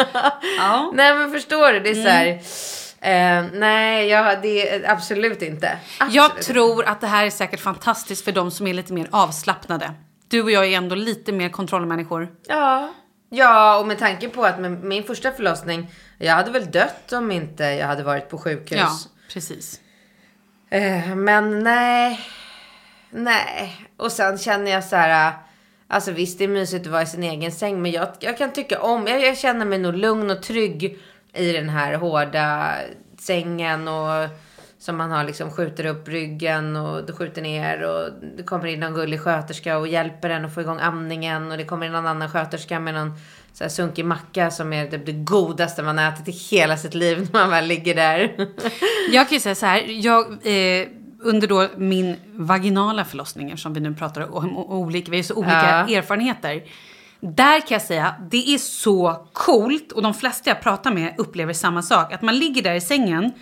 Ja. 0.59 0.93
Nej 0.95 1.15
men 1.15 1.31
förstår 1.31 1.73
du, 1.73 1.81
det 1.81 1.91
är 1.91 1.95
så 1.95 2.09
här. 2.09 2.27
Mm. 2.27 2.39
Eh, 3.01 3.45
nej, 3.53 4.09
ja, 4.09 4.37
det 4.43 4.69
är 4.69 4.91
absolut 4.91 5.43
inte. 5.43 5.79
Absolut 5.99 6.15
jag 6.15 6.43
tror 6.43 6.85
att 6.85 7.01
det 7.01 7.07
här 7.07 7.27
är 7.27 7.31
säkert 7.31 7.61
fantastiskt 7.61 8.25
för 8.25 8.33
de 8.33 8.51
som 8.51 8.67
är 8.67 8.75
lite 8.75 8.93
mer 8.93 9.09
avslappnade. 9.11 9.91
Du 10.29 10.43
och 10.43 10.51
jag 10.51 10.67
är 10.67 10.77
ändå 10.77 10.95
lite 10.95 11.33
mer 11.33 11.49
kontrollmänniskor. 11.49 12.29
Ja. 12.49 12.95
Ja, 13.29 13.79
och 13.79 13.87
med 13.87 13.99
tanke 13.99 14.29
på 14.29 14.45
att 14.45 14.61
med 14.61 14.85
min 14.85 15.05
första 15.05 15.33
förlossning, 15.33 15.91
jag 16.19 16.35
hade 16.35 16.51
väl 16.51 16.71
dött 16.71 17.13
om 17.13 17.33
inte 17.33 17.65
jag 17.65 17.87
hade 17.87 18.03
varit 18.03 18.29
på 18.29 18.39
sjukhus. 18.39 18.79
Ja, 18.79 18.99
precis. 19.33 19.81
Eh, 20.71 21.15
men 21.15 21.63
nej. 21.65 22.21
Nej. 23.11 23.87
Och 23.97 24.13
sen 24.13 24.39
känner 24.39 24.71
jag 24.71 24.85
så 24.85 24.97
här. 24.97 25.33
Alltså 25.89 26.13
visst, 26.13 26.39
det 26.39 26.45
är 26.45 26.49
mysigt 26.49 26.87
att 26.87 26.93
vara 26.93 27.03
i 27.03 27.07
sin 27.07 27.23
egen 27.23 27.53
säng, 27.53 27.83
men 27.83 27.93
jag, 27.93 28.09
jag 28.21 28.39
kan 28.39 28.53
tycka 28.53 28.81
om, 28.81 29.07
jag, 29.07 29.23
jag 29.23 29.39
känner 29.39 29.65
mig 29.65 29.79
nog 29.79 29.95
lugn 29.95 30.31
och 30.31 30.43
trygg 30.43 30.99
i 31.37 31.53
den 31.53 31.69
här 31.69 31.95
hårda 31.95 32.75
sängen 33.19 33.89
och 33.89 34.29
som 34.79 34.97
man 34.97 35.11
har 35.11 35.25
liksom 35.25 35.51
skjuter 35.51 35.87
upp 35.87 36.09
ryggen 36.09 36.77
och 36.77 37.07
du 37.07 37.13
skjuter 37.13 37.43
ner 37.43 37.83
och 37.83 38.11
det 38.37 38.43
kommer 38.43 38.67
in 38.67 38.81
någon 38.81 38.95
gullig 38.95 39.21
sköterska 39.21 39.79
och 39.79 39.89
hjälper 39.89 40.31
en 40.31 40.45
att 40.45 40.55
få 40.55 40.61
igång 40.61 40.79
amningen 40.81 41.51
och 41.51 41.59
det 41.59 41.65
kommer 41.65 41.87
in 41.87 41.93
någon 41.93 42.07
annan 42.07 42.31
sköterska 42.31 42.81
med 42.81 42.95
någon 42.95 43.13
så 43.53 43.65
här 43.65 43.69
sunkig 43.69 44.05
macka 44.05 44.51
som 44.51 44.73
är 44.73 44.91
det 45.05 45.13
godaste 45.13 45.83
man 45.83 45.99
ätit 45.99 46.29
i 46.29 46.57
hela 46.57 46.77
sitt 46.77 46.95
liv 46.95 47.29
när 47.33 47.41
man 47.41 47.51
väl 47.51 47.67
ligger 47.67 47.95
där. 47.95 48.49
jag 49.11 49.29
kan 49.29 49.37
ju 49.37 49.41
säga 49.41 49.55
så 49.55 49.67
här, 49.67 49.85
jag, 49.89 50.27
eh, 50.27 50.89
under 51.21 51.49
då 51.49 51.69
min 51.77 52.17
vaginala 52.33 53.05
förlossning, 53.05 53.59
som 53.59 53.75
vi 53.75 53.81
nu 53.81 53.95
pratar 53.95 54.35
om 54.35 54.57
olika, 54.57 55.11
vi 55.11 55.17
har 55.17 55.25
så 55.25 55.35
olika 55.35 55.85
ja. 55.89 55.97
erfarenheter. 55.97 56.63
Där 57.35 57.61
kan 57.61 57.75
jag 57.75 57.83
säga, 57.83 58.15
det 58.31 58.55
är 58.55 58.59
så 58.59 59.27
coolt 59.33 59.93
och 59.93 60.03
de 60.03 60.15
flesta 60.15 60.51
jag 60.51 60.61
pratar 60.61 60.91
med 60.93 61.15
upplever 61.19 61.53
samma 61.53 61.83
sak. 61.83 62.13
Att 62.13 62.23
man 62.23 62.39
ligger 62.39 62.63
där 62.63 62.75
i 62.75 62.81
sängen 62.81 63.33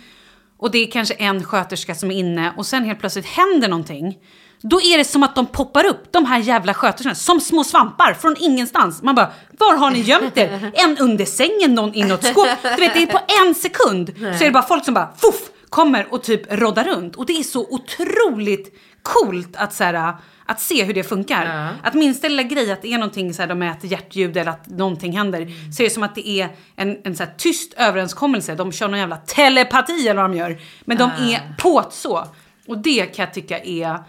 och 0.57 0.71
det 0.71 0.77
är 0.77 0.91
kanske 0.91 1.13
en 1.13 1.43
sköterska 1.43 1.95
som 1.95 2.11
är 2.11 2.15
inne 2.15 2.53
och 2.57 2.65
sen 2.65 2.83
helt 2.83 2.99
plötsligt 2.99 3.25
händer 3.25 3.67
någonting. 3.67 4.17
Då 4.61 4.81
är 4.81 4.97
det 4.97 5.03
som 5.03 5.23
att 5.23 5.35
de 5.35 5.45
poppar 5.45 5.85
upp, 5.85 6.11
de 6.11 6.25
här 6.25 6.39
jävla 6.39 6.73
sköterskorna, 6.73 7.15
som 7.15 7.39
små 7.39 7.63
svampar 7.63 8.13
från 8.13 8.35
ingenstans. 8.39 9.01
Man 9.01 9.15
bara, 9.15 9.31
var 9.59 9.77
har 9.77 9.91
ni 9.91 9.99
gömt 10.01 10.37
er? 10.37 10.71
En 10.73 10.97
under 10.97 11.25
sängen, 11.25 11.75
någon 11.75 11.95
i 11.95 12.03
något 12.03 12.25
skåp. 12.25 12.47
Du 12.63 12.79
vet, 12.79 12.93
det 12.93 13.03
är 13.03 13.05
på 13.05 13.19
en 13.47 13.55
sekund 13.55 14.11
så 14.17 14.43
är 14.43 14.45
det 14.45 14.51
bara 14.51 14.63
folk 14.63 14.85
som 14.85 14.93
bara, 14.93 15.09
fuff, 15.17 15.41
kommer 15.75 16.13
och 16.13 16.23
typ 16.23 16.41
roddar 16.53 16.83
runt. 16.83 17.15
Och 17.15 17.25
det 17.25 17.33
är 17.33 17.43
så 17.43 17.67
otroligt 17.69 18.79
coolt 19.01 19.55
att 19.55 19.73
så 19.73 19.83
här, 19.83 20.13
att 20.45 20.61
se 20.61 20.83
hur 20.83 20.93
det 20.93 21.03
funkar. 21.03 21.45
Ja. 21.45 21.87
Att 21.87 21.93
minsta 21.93 22.27
lilla 22.27 22.43
grej, 22.43 22.71
att 22.71 22.81
det 22.81 22.93
är 22.93 22.97
någonting 22.97 23.33
så 23.33 23.41
här, 23.41 23.49
de 23.49 23.59
mäter 23.59 23.87
hjärtljud 23.87 24.37
eller 24.37 24.51
att 24.51 24.69
någonting 24.69 25.17
händer. 25.17 25.41
Mm. 25.41 25.71
Så 25.71 25.83
är 25.83 25.87
det 25.87 25.93
som 25.93 26.03
att 26.03 26.15
det 26.15 26.27
är 26.27 26.49
en, 26.75 26.97
en 27.03 27.15
så 27.15 27.23
här, 27.23 27.33
tyst 27.37 27.73
överenskommelse. 27.77 28.55
De 28.55 28.71
kör 28.71 28.87
någon 28.87 28.99
jävla 28.99 29.17
telepati 29.17 30.07
eller 30.07 30.21
vad 30.21 30.31
de 30.31 30.37
gör. 30.37 30.61
Men 30.85 30.97
de 30.97 31.11
ja. 31.17 31.23
är 31.23 31.55
på 31.57 31.85
så. 31.91 32.27
Och 32.67 32.77
det 32.77 33.05
kan 33.05 33.25
jag 33.25 33.33
tycka 33.33 33.59
är 33.59 33.99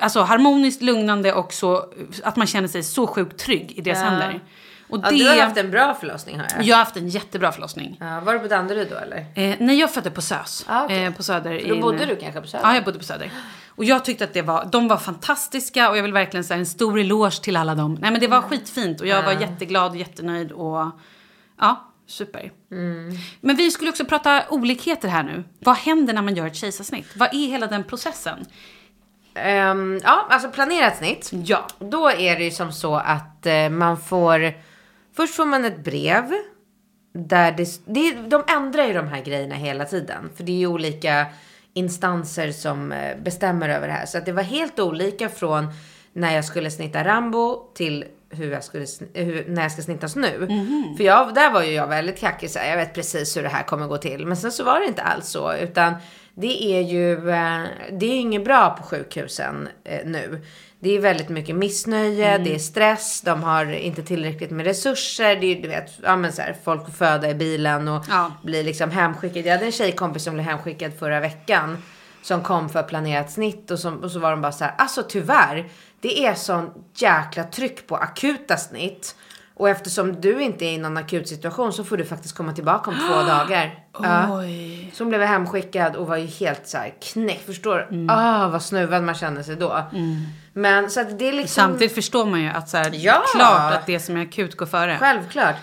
alltså, 0.00 0.20
harmoniskt, 0.20 0.82
lugnande 0.82 1.32
och 1.32 1.52
så, 1.52 1.92
att 2.22 2.36
man 2.36 2.46
känner 2.46 2.68
sig 2.68 2.82
så 2.82 3.06
sjukt 3.06 3.38
trygg 3.38 3.72
i 3.76 3.80
deras 3.80 3.98
ja. 3.98 4.04
händer. 4.04 4.40
Och 4.88 5.00
ja, 5.02 5.10
det... 5.10 5.16
Du 5.16 5.28
har 5.28 5.36
haft 5.36 5.56
en 5.56 5.70
bra 5.70 5.94
förlossning 5.94 6.38
har 6.38 6.46
jag. 6.54 6.64
Jag 6.64 6.76
har 6.76 6.84
haft 6.84 6.96
en 6.96 7.08
jättebra 7.08 7.52
förlossning. 7.52 7.96
Ja, 8.00 8.20
var 8.20 8.32
du 8.34 8.38
på 8.38 8.48
Danderyd 8.48 8.88
då 8.90 8.96
eller? 8.96 9.16
Eh, 9.34 9.56
nej, 9.58 9.80
jag 9.80 9.94
födde 9.94 10.10
på 10.10 10.20
SÖS. 10.20 10.64
Ah, 10.68 10.84
okay. 10.84 11.04
eh, 11.04 11.12
på 11.12 11.22
Söder. 11.22 11.58
För 11.58 11.68
då 11.68 11.80
bodde 11.80 12.06
du 12.06 12.16
kanske 12.16 12.40
på 12.40 12.46
Söder? 12.46 12.64
Ja, 12.64 12.74
jag 12.74 12.84
bodde 12.84 12.98
på 12.98 13.04
Söder. 13.04 13.30
Och 13.78 13.84
jag 13.84 14.04
tyckte 14.04 14.24
att 14.24 14.32
det 14.32 14.42
var, 14.42 14.68
de 14.72 14.88
var 14.88 14.96
fantastiska 14.96 15.90
och 15.90 15.96
jag 15.98 16.02
vill 16.02 16.12
verkligen 16.12 16.44
säga 16.44 16.58
en 16.58 16.66
stor 16.66 16.98
eloge 16.98 17.42
till 17.42 17.56
alla 17.56 17.74
dem. 17.74 17.98
Nej 18.00 18.10
men 18.10 18.20
det 18.20 18.26
var 18.26 18.38
mm. 18.38 18.50
skitfint 18.50 19.00
och 19.00 19.06
jag 19.06 19.22
var 19.22 19.32
jätteglad 19.32 19.90
och 19.90 19.96
jättenöjd 19.96 20.52
och 20.52 20.90
ja, 21.60 21.92
super. 22.06 22.52
Mm. 22.70 23.18
Men 23.40 23.56
vi 23.56 23.70
skulle 23.70 23.90
också 23.90 24.04
prata 24.04 24.42
olikheter 24.48 25.08
här 25.08 25.22
nu. 25.22 25.44
Vad 25.58 25.76
händer 25.76 26.14
när 26.14 26.22
man 26.22 26.36
gör 26.36 26.46
ett 26.46 26.56
kejsarsnitt? 26.56 27.06
Vad 27.16 27.28
är 27.34 27.46
hela 27.46 27.66
den 27.66 27.84
processen? 27.84 28.38
Um, 29.46 30.00
ja, 30.04 30.26
alltså 30.30 30.50
planerat 30.50 30.96
snitt. 30.96 31.30
Ja. 31.32 31.66
Då 31.78 32.10
är 32.10 32.36
det 32.36 32.44
ju 32.44 32.50
som 32.50 32.72
så 32.72 32.96
att 32.96 33.46
uh, 33.46 33.70
man 33.70 34.00
får, 34.00 34.54
först 35.18 35.34
får 35.34 35.46
man 35.46 35.64
ett 35.64 35.84
brev. 35.84 36.32
Där 37.14 37.52
det, 37.52 37.80
det, 37.86 38.12
de 38.12 38.44
ändrar 38.48 38.86
ju 38.86 38.92
de 38.92 39.08
här 39.08 39.22
grejerna 39.22 39.54
hela 39.54 39.84
tiden. 39.84 40.30
För 40.36 40.44
det 40.44 40.52
är 40.52 40.56
ju 40.56 40.66
olika 40.66 41.26
instanser 41.74 42.52
som 42.52 42.92
eh, 42.92 43.16
bestämmer 43.18 43.68
över 43.68 43.86
det 43.86 43.92
här. 43.92 44.06
Så 44.06 44.18
att 44.18 44.26
det 44.26 44.32
var 44.32 44.42
helt 44.42 44.78
olika 44.78 45.28
från 45.28 45.66
när 46.12 46.34
jag 46.34 46.44
skulle 46.44 46.70
snitta 46.70 47.04
Rambo 47.04 47.72
till 47.74 48.04
hur 48.30 48.52
jag 48.52 48.64
skulle, 48.64 48.86
hur, 49.14 49.44
när 49.48 49.62
jag 49.62 49.72
ska 49.72 49.82
snittas 49.82 50.16
nu. 50.16 50.36
Mm. 50.36 50.94
För 50.96 51.04
jag, 51.04 51.34
där 51.34 51.52
var 51.52 51.62
ju 51.62 51.72
jag 51.72 51.86
väldigt 51.86 52.18
kackig, 52.18 52.50
så 52.50 52.58
jag 52.58 52.76
vet 52.76 52.94
precis 52.94 53.36
hur 53.36 53.42
det 53.42 53.48
här 53.48 53.62
kommer 53.62 53.86
gå 53.86 53.98
till. 53.98 54.26
Men 54.26 54.36
sen 54.36 54.52
så 54.52 54.64
var 54.64 54.80
det 54.80 54.86
inte 54.86 55.02
alls 55.02 55.28
så, 55.28 55.54
utan 55.54 55.94
det 56.34 56.62
är 56.62 56.80
ju, 56.80 57.30
eh, 57.30 57.62
det 57.92 58.06
är 58.06 58.20
inget 58.20 58.44
bra 58.44 58.76
på 58.78 58.82
sjukhusen 58.82 59.68
eh, 59.84 60.00
nu. 60.04 60.40
Det 60.80 60.96
är 60.96 61.00
väldigt 61.00 61.28
mycket 61.28 61.56
missnöje, 61.56 62.28
mm. 62.28 62.44
det 62.44 62.54
är 62.54 62.58
stress, 62.58 63.20
de 63.20 63.42
har 63.42 63.72
inte 63.72 64.02
tillräckligt 64.02 64.50
med 64.50 64.66
resurser. 64.66 65.36
Det 65.36 65.46
är 65.46 65.62
du 65.62 65.68
vet, 65.68 65.90
ja 66.02 66.16
men 66.16 66.32
så 66.32 66.42
här, 66.42 66.56
folk 66.64 66.84
får 66.84 66.92
föda 66.92 67.30
i 67.30 67.34
bilen 67.34 67.88
och 67.88 68.04
ja. 68.08 68.32
blir 68.42 68.64
liksom 68.64 68.90
hemskickade. 68.90 69.48
Jag 69.48 69.54
hade 69.54 69.66
en 69.66 69.72
tjejkompis 69.72 70.24
som 70.24 70.34
blev 70.34 70.46
hemskickad 70.46 70.92
förra 70.98 71.20
veckan. 71.20 71.82
Som 72.22 72.42
kom 72.42 72.68
för 72.68 72.82
planerat 72.82 73.30
snitt 73.30 73.70
och, 73.70 73.78
som, 73.78 74.04
och 74.04 74.10
så 74.10 74.18
var 74.18 74.30
de 74.30 74.40
bara 74.40 74.52
så 74.52 74.64
här, 74.64 74.74
alltså 74.78 75.02
tyvärr. 75.02 75.68
Det 76.00 76.26
är 76.26 76.34
sån 76.34 76.70
jäkla 76.94 77.44
tryck 77.44 77.86
på 77.86 77.96
akuta 77.96 78.56
snitt. 78.56 79.16
Och 79.58 79.68
eftersom 79.68 80.20
du 80.20 80.42
inte 80.42 80.64
är 80.64 80.72
i 80.72 80.78
någon 80.78 80.96
akut 80.96 81.28
situation 81.28 81.72
så 81.72 81.84
får 81.84 81.96
du 81.96 82.04
faktiskt 82.04 82.36
komma 82.36 82.52
tillbaka 82.52 82.90
om 82.90 82.96
två 83.08 83.14
dagar. 83.32 83.84
Ja. 84.02 84.38
Oj. 84.38 84.90
Så 84.94 85.04
hon 85.04 85.08
blev 85.08 85.22
hemskickad 85.22 85.96
och 85.96 86.06
var 86.06 86.16
ju 86.16 86.26
helt 86.26 86.66
så 86.66 86.78
här 86.78 86.94
knäck. 87.12 87.42
Förstår? 87.46 87.88
Mm. 87.90 88.10
Ah, 88.10 88.48
vad 88.48 88.62
snuvad 88.62 89.02
man 89.02 89.14
kände 89.14 89.44
sig 89.44 89.56
då. 89.56 89.82
Men 90.52 90.90
så 90.90 91.00
att 91.00 91.18
det 91.18 91.28
är 91.28 91.32
liksom... 91.32 91.62
Samtidigt 91.62 91.94
förstår 91.94 92.26
man 92.26 92.42
ju 92.42 92.48
att 92.48 92.68
så 92.68 92.76
här, 92.76 92.90
Ja. 92.94 93.22
klart 93.36 93.74
att 93.74 93.86
det 93.86 94.00
som 94.00 94.16
är 94.16 94.22
akut 94.22 94.56
går 94.56 94.66
före. 94.66 94.96
Självklart. 95.00 95.56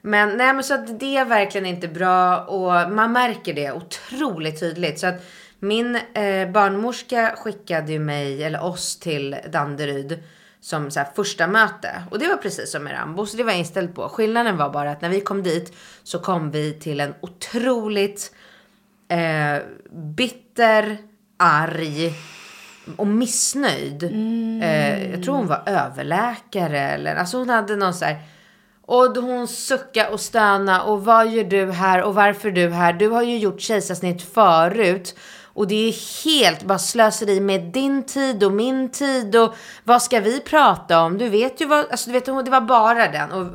Men 0.00 0.36
nej 0.36 0.52
men 0.54 0.64
så 0.64 0.74
att 0.74 1.00
det 1.00 1.16
är 1.16 1.24
verkligen 1.24 1.66
inte 1.66 1.88
bra 1.88 2.38
och 2.38 2.92
man 2.92 3.12
märker 3.12 3.54
det 3.54 3.72
otroligt 3.72 4.60
tydligt. 4.60 5.00
Så 5.00 5.06
att 5.06 5.24
min 5.58 5.96
eh, 5.96 6.48
barnmorska 6.50 7.34
skickade 7.36 7.92
ju 7.92 7.98
mig, 7.98 8.44
eller 8.44 8.64
oss 8.64 8.98
till 8.98 9.36
Danderyd 9.52 10.22
som 10.62 10.90
så 10.90 11.00
första 11.14 11.46
möte. 11.46 12.02
Och 12.10 12.18
det 12.18 12.28
var 12.28 12.36
precis 12.36 12.72
som 12.72 12.84
med 12.84 12.92
Rambo, 12.92 13.26
så 13.26 13.36
det 13.36 13.42
var 13.42 13.50
jag 13.50 13.58
inställd 13.58 13.94
på. 13.94 14.08
Skillnaden 14.08 14.56
var 14.56 14.70
bara 14.70 14.90
att 14.90 15.00
när 15.02 15.08
vi 15.08 15.20
kom 15.20 15.42
dit 15.42 15.72
så 16.02 16.18
kom 16.18 16.50
vi 16.50 16.72
till 16.72 17.00
en 17.00 17.14
otroligt 17.20 18.34
eh, 19.08 19.62
bitter, 19.92 20.98
arg 21.36 22.14
och 22.96 23.06
missnöjd. 23.06 24.02
Eh, 24.62 25.10
jag 25.10 25.22
tror 25.22 25.34
hon 25.34 25.46
var 25.46 25.62
överläkare 25.66 26.80
eller 26.80 27.16
alltså 27.16 27.38
hon 27.38 27.50
hade 27.50 27.76
någon 27.76 27.94
så 27.94 28.04
här. 28.04 28.16
Och 28.82 29.16
hon 29.16 29.48
sucka 29.48 30.10
och 30.10 30.20
stöna 30.20 30.82
och 30.82 31.04
vad 31.04 31.28
gör 31.28 31.44
du 31.44 31.72
här 31.72 32.02
och 32.02 32.14
varför 32.14 32.50
du 32.50 32.68
här? 32.68 32.92
Du 32.92 33.08
har 33.08 33.22
ju 33.22 33.38
gjort 33.38 33.60
kejsarsnitt 33.60 34.22
förut. 34.22 35.14
Och 35.54 35.66
det 35.68 35.88
är 35.88 36.24
helt 36.24 36.62
bara 36.62 36.78
slöseri 36.78 37.40
med 37.40 37.60
din 37.60 38.02
tid 38.06 38.44
och 38.44 38.52
min 38.52 38.90
tid 38.90 39.36
och 39.36 39.54
vad 39.84 40.02
ska 40.02 40.20
vi 40.20 40.40
prata 40.40 41.00
om? 41.00 41.18
Du 41.18 41.28
vet 41.28 41.60
ju 41.60 41.66
vad, 41.66 41.78
alltså 41.90 42.06
du 42.10 42.12
vet 42.12 42.24
det 42.24 42.32
var 42.50 42.60
bara 42.60 43.08
den. 43.08 43.32
Och 43.32 43.46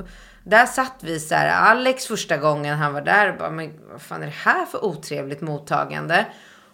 där 0.43 0.65
satt 0.65 0.93
vi 0.99 1.19
så 1.19 1.35
här, 1.35 1.71
Alex 1.71 2.05
första 2.05 2.37
gången 2.37 2.77
han 2.77 2.93
var 2.93 3.01
där 3.01 3.31
och 3.31 3.37
bara, 3.37 3.49
men 3.49 3.71
vad 3.91 4.01
fan 4.01 4.21
är 4.21 4.25
det 4.25 4.33
här 4.43 4.65
för 4.65 4.85
otrevligt 4.85 5.41
mottagande? 5.41 6.25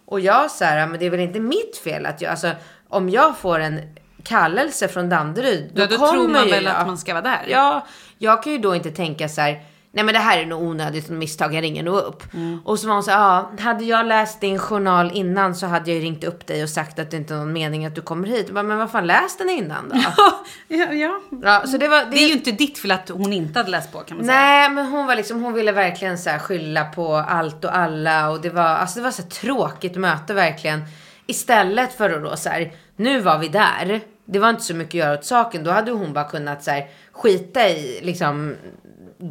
Och 0.06 0.20
jag 0.20 0.52
så 0.52 0.66
här, 0.66 0.88
men 0.88 1.00
det 1.00 1.06
är 1.06 1.10
väl 1.10 1.20
inte 1.20 1.40
mitt 1.40 1.78
fel 1.84 2.06
att 2.06 2.22
jag, 2.22 2.32
alltså 2.32 2.52
om 2.90 3.10
jag 3.10 3.38
får 3.38 3.60
en 3.60 3.82
kallelse 4.24 4.88
från 4.88 5.10
Danderyd, 5.10 5.72
då, 5.74 5.82
Ja, 5.82 5.88
då 5.88 5.98
kommer 5.98 6.12
tror 6.14 6.28
man 6.28 6.50
väl 6.50 6.64
jag. 6.64 6.76
att 6.76 6.88
man 6.88 6.98
ska 6.98 7.14
vara 7.14 7.24
där. 7.24 7.46
Ja, 7.48 7.86
jag 8.18 8.44
kan 8.44 8.52
ju 8.54 8.58
då 8.58 8.76
inte 8.76 8.92
tänka 8.92 9.30
så 9.30 9.42
här, 9.42 9.62
nej 9.96 10.04
men 10.04 10.14
det 10.14 10.20
här 10.20 10.38
är 10.38 10.46
nog 10.46 10.62
onödigt 10.62 11.10
misstag, 11.10 11.54
jag 11.54 11.64
ringer 11.64 11.84
nog 11.84 11.96
upp. 11.96 12.34
Mm. 12.34 12.60
Och 12.66 12.80
så 12.80 12.88
var 12.88 12.94
hon 12.94 13.04
så 13.04 13.12
ja, 13.12 13.52
hade 13.60 13.84
jag 13.84 14.06
läst 14.06 14.42
din 14.42 14.60
journal 14.60 15.12
innan 15.14 15.56
så 15.56 15.66
hade 15.66 15.92
jag 15.92 15.96
ju 15.96 16.04
ringt 16.04 16.24
upp 16.24 16.48
dig 16.48 16.64
och 16.64 16.70
sagt 16.70 17.00
att 17.00 17.12
det 17.12 17.18
inte 17.18 17.34
är 17.34 17.38
någon 17.38 17.54
mening 17.54 17.86
att 17.86 17.96
du 17.96 18.02
kommer 18.02 18.28
hit. 18.28 18.52
Bara, 18.52 18.64
men 18.64 18.78
vad 18.78 18.92
fan, 18.92 19.08
läs 19.08 19.38
den 19.38 19.50
innan 19.50 19.90
då. 19.90 19.96
ja, 20.68 20.94
ja. 20.94 21.20
ja, 21.42 21.64
så 21.68 21.78
det 21.78 21.88
var, 21.88 22.06
Det 22.12 22.18
är 22.18 22.28
ju 22.28 22.34
inte 22.34 22.52
ditt 22.52 22.78
fel 22.78 22.92
att 22.92 23.10
hon 23.10 23.34
inte 23.34 23.60
hade 23.60 23.72
läst 23.72 23.92
på 23.92 24.00
kan 24.00 24.18
man 24.18 24.26
säga. 24.26 24.38
Nej, 24.38 24.70
men 24.70 24.86
hon 24.86 25.08
var 25.08 25.16
liksom, 25.16 25.44
hon 25.44 25.54
ville 25.54 25.72
verkligen 25.72 26.18
så 26.18 26.30
här 26.30 26.40
skylla 26.40 26.86
på 26.86 27.16
allt 27.16 27.66
och 27.66 27.78
alla 27.78 28.30
och 28.30 28.42
det 28.42 28.50
var, 28.50 28.64
alltså 28.64 29.00
det 29.00 29.04
var 29.04 29.12
så 29.12 29.22
här 29.22 29.30
tråkigt 29.30 29.96
möte 29.96 30.34
verkligen. 30.34 30.82
Istället 31.26 31.94
för 31.94 32.10
att 32.10 32.24
då 32.24 32.36
så 32.36 32.50
här, 32.50 32.72
nu 32.96 33.20
var 33.20 33.38
vi 33.38 33.48
där. 33.48 34.02
Det 34.26 34.40
var 34.40 34.50
inte 34.50 34.64
så 34.64 34.76
mycket 34.76 34.94
att 34.94 35.08
göra 35.08 35.14
åt 35.14 35.26
saken. 35.26 35.64
Då 35.64 35.72
hade 35.72 35.92
hon 35.92 36.14
bara 36.14 36.30
kunnat 36.30 36.64
så 36.64 36.72
här 36.72 36.88
skita 37.12 37.70
i 37.70 38.00
liksom 38.04 38.56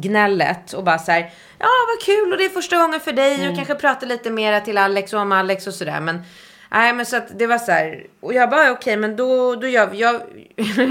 gnället 0.01 0.73
och 0.73 0.83
bara 0.83 0.99
så 0.99 1.11
här, 1.11 1.31
ja 1.59 1.67
vad 1.87 2.05
kul 2.05 2.31
och 2.31 2.37
det 2.37 2.45
är 2.45 2.49
första 2.49 2.77
gången 2.77 2.99
för 2.99 3.13
dig 3.13 3.49
och 3.49 3.55
kanske 3.55 3.75
prata 3.75 4.05
lite 4.05 4.31
mera 4.31 4.61
till 4.61 4.77
Alex 4.77 5.13
och 5.13 5.19
om 5.19 5.31
Alex 5.31 5.67
och 5.67 5.73
sådär. 5.73 5.99
Men 6.01 6.23
nej, 6.71 6.93
men 6.93 7.05
så 7.05 7.17
att 7.17 7.39
det 7.39 7.47
var 7.47 7.57
så 7.57 7.71
här 7.71 8.05
och 8.19 8.33
jag 8.33 8.49
bara 8.49 8.71
okej, 8.71 8.97
men 8.97 9.15
då, 9.15 9.55
då 9.55 9.67
gör 9.67 9.87
vi, 9.87 9.97
jag, 9.97 10.21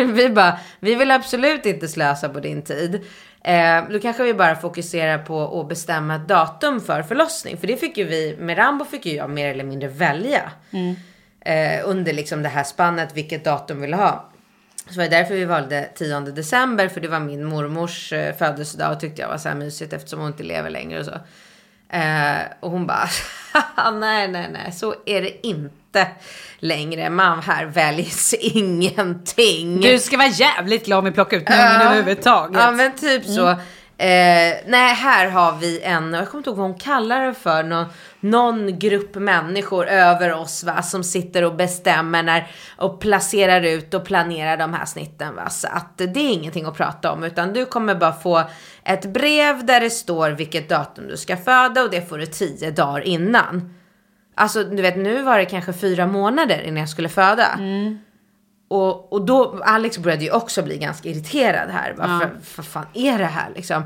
vi 0.15 0.29
bara, 0.29 0.59
vi 0.81 0.95
vill 0.95 1.11
absolut 1.11 1.67
inte 1.67 1.89
slösa 1.89 2.29
på 2.29 2.41
din 2.41 2.63
tid. 2.63 3.01
Eh, 3.45 3.85
då 3.91 3.99
kanske 3.99 4.23
vi 4.23 4.35
bara 4.35 4.57
fokuserar 4.57 5.19
på 5.19 5.61
att 5.61 5.69
bestämma 5.69 6.15
ett 6.15 6.29
datum 6.29 6.81
för 6.81 7.03
förlossning. 7.03 7.57
För 7.57 7.67
det 7.67 7.77
fick 7.77 7.97
ju 7.97 8.05
vi, 8.05 8.37
med 8.39 8.59
Rambo 8.59 8.85
fick 8.85 9.07
ju 9.07 9.17
jag 9.17 9.31
mer 9.31 9.49
eller 9.49 9.65
mindre 9.65 9.89
välja. 9.89 10.51
Eh, 11.45 11.81
under 11.85 12.13
liksom 12.13 12.43
det 12.43 12.49
här 12.49 12.65
spannet 12.65 13.09
vilket 13.15 13.45
datum 13.45 13.77
vi 13.77 13.83
ville 13.83 13.97
ha. 13.97 14.32
Så 14.91 14.97
var 14.97 15.05
det 15.05 15.11
därför 15.17 15.35
vi 15.35 15.45
valde 15.45 15.89
10 15.95 16.21
december 16.21 16.89
för 16.89 17.01
det 17.01 17.09
var 17.09 17.21
min 17.21 17.45
mormors 17.45 18.13
eh, 18.13 18.35
födelsedag 18.37 18.93
och 18.93 19.01
tyckte 19.01 19.23
jag 19.23 19.29
var 19.29 19.39
så 19.39 19.49
här 19.49 19.57
mysigt 19.57 19.93
eftersom 19.93 20.19
hon 20.21 20.29
inte 20.29 20.43
lever 20.43 20.71
längre 20.71 21.01
och 21.01 21.05
så. 21.07 21.15
Eh, 21.97 22.41
och 22.61 22.71
hon 22.71 22.87
bara, 22.87 23.09
nej, 23.93 24.29
nej, 24.29 24.49
nej, 24.53 24.73
så 24.73 24.95
är 25.07 25.23
det 25.23 25.47
inte 25.47 26.07
längre. 26.59 27.11
Man 27.11 27.43
här 27.43 27.65
väljs 27.65 28.35
ingenting. 28.41 29.81
Du 29.81 29.99
ska 29.99 30.17
vara 30.17 30.29
jävligt 30.29 30.85
glad 30.85 30.99
om 30.99 31.05
vi 31.05 31.11
plockar 31.13 31.37
ut 31.37 31.49
numren 31.49 31.65
Ja. 31.81 31.83
överhuvudtaget. 31.83 32.63
Ja, 32.63 32.71
men 32.71 32.93
typ 32.97 33.25
så. 33.25 33.49
Eh, 33.49 34.55
nej, 34.67 34.95
här 34.95 35.29
har 35.29 35.53
vi 35.57 35.81
en, 35.83 36.15
jag 36.15 36.29
kommer 36.29 36.41
inte 36.41 36.51
ihåg 36.51 36.57
vad 36.59 36.67
hon 36.71 36.79
kallar 36.79 37.27
det 37.27 37.35
för, 37.35 37.63
någon, 37.63 37.87
någon 38.23 38.79
grupp 38.79 39.15
människor 39.15 39.87
över 39.87 40.35
oss 40.35 40.65
va, 40.65 40.83
som 40.83 41.05
sitter 41.05 41.45
och 41.45 41.55
bestämmer 41.55 42.23
när, 42.23 42.51
och 42.77 43.01
placerar 43.01 43.63
ut 43.63 43.95
och 43.95 44.05
planerar 44.05 44.57
de 44.57 44.75
här 44.75 44.85
snitten. 44.85 45.35
Va? 45.35 45.51
Så 45.51 45.69
att 45.69 45.99
det 45.99 46.21
är 46.21 46.33
ingenting 46.33 46.67
att 46.67 46.77
prata 46.77 47.13
om, 47.13 47.25
utan 47.25 47.53
du 47.53 47.65
kommer 47.65 47.95
bara 47.95 48.13
få 48.13 48.43
ett 48.85 49.07
brev 49.07 49.67
där 49.67 49.81
det 49.81 49.91
står 49.91 50.31
vilket 50.31 50.69
datum 50.69 51.09
du 51.09 51.17
ska 51.17 51.37
föda 51.37 51.83
och 51.83 51.91
det 51.91 52.09
får 52.09 52.19
du 52.19 52.27
tio 52.27 52.71
dagar 52.71 53.01
innan. 53.01 53.75
Alltså 54.35 54.65
du 54.65 54.83
vet, 54.83 54.97
nu 54.97 55.23
var 55.23 55.39
det 55.39 55.45
kanske 55.45 55.73
fyra 55.73 56.07
månader 56.07 56.63
innan 56.63 56.81
jag 56.81 56.89
skulle 56.89 57.09
föda. 57.09 57.47
Och, 58.69 59.13
och 59.13 59.25
då, 59.27 59.63
Alex 59.65 59.99
började 59.99 60.25
ju 60.25 60.31
också 60.31 60.63
bli 60.63 60.79
ganska 60.79 61.09
irriterad 61.09 61.71
här. 61.71 61.95
Varför, 61.99 62.31
vad 62.57 62.67
fan 62.67 62.87
är 62.95 63.19
det 63.19 63.25
här 63.25 63.51
liksom? 63.55 63.83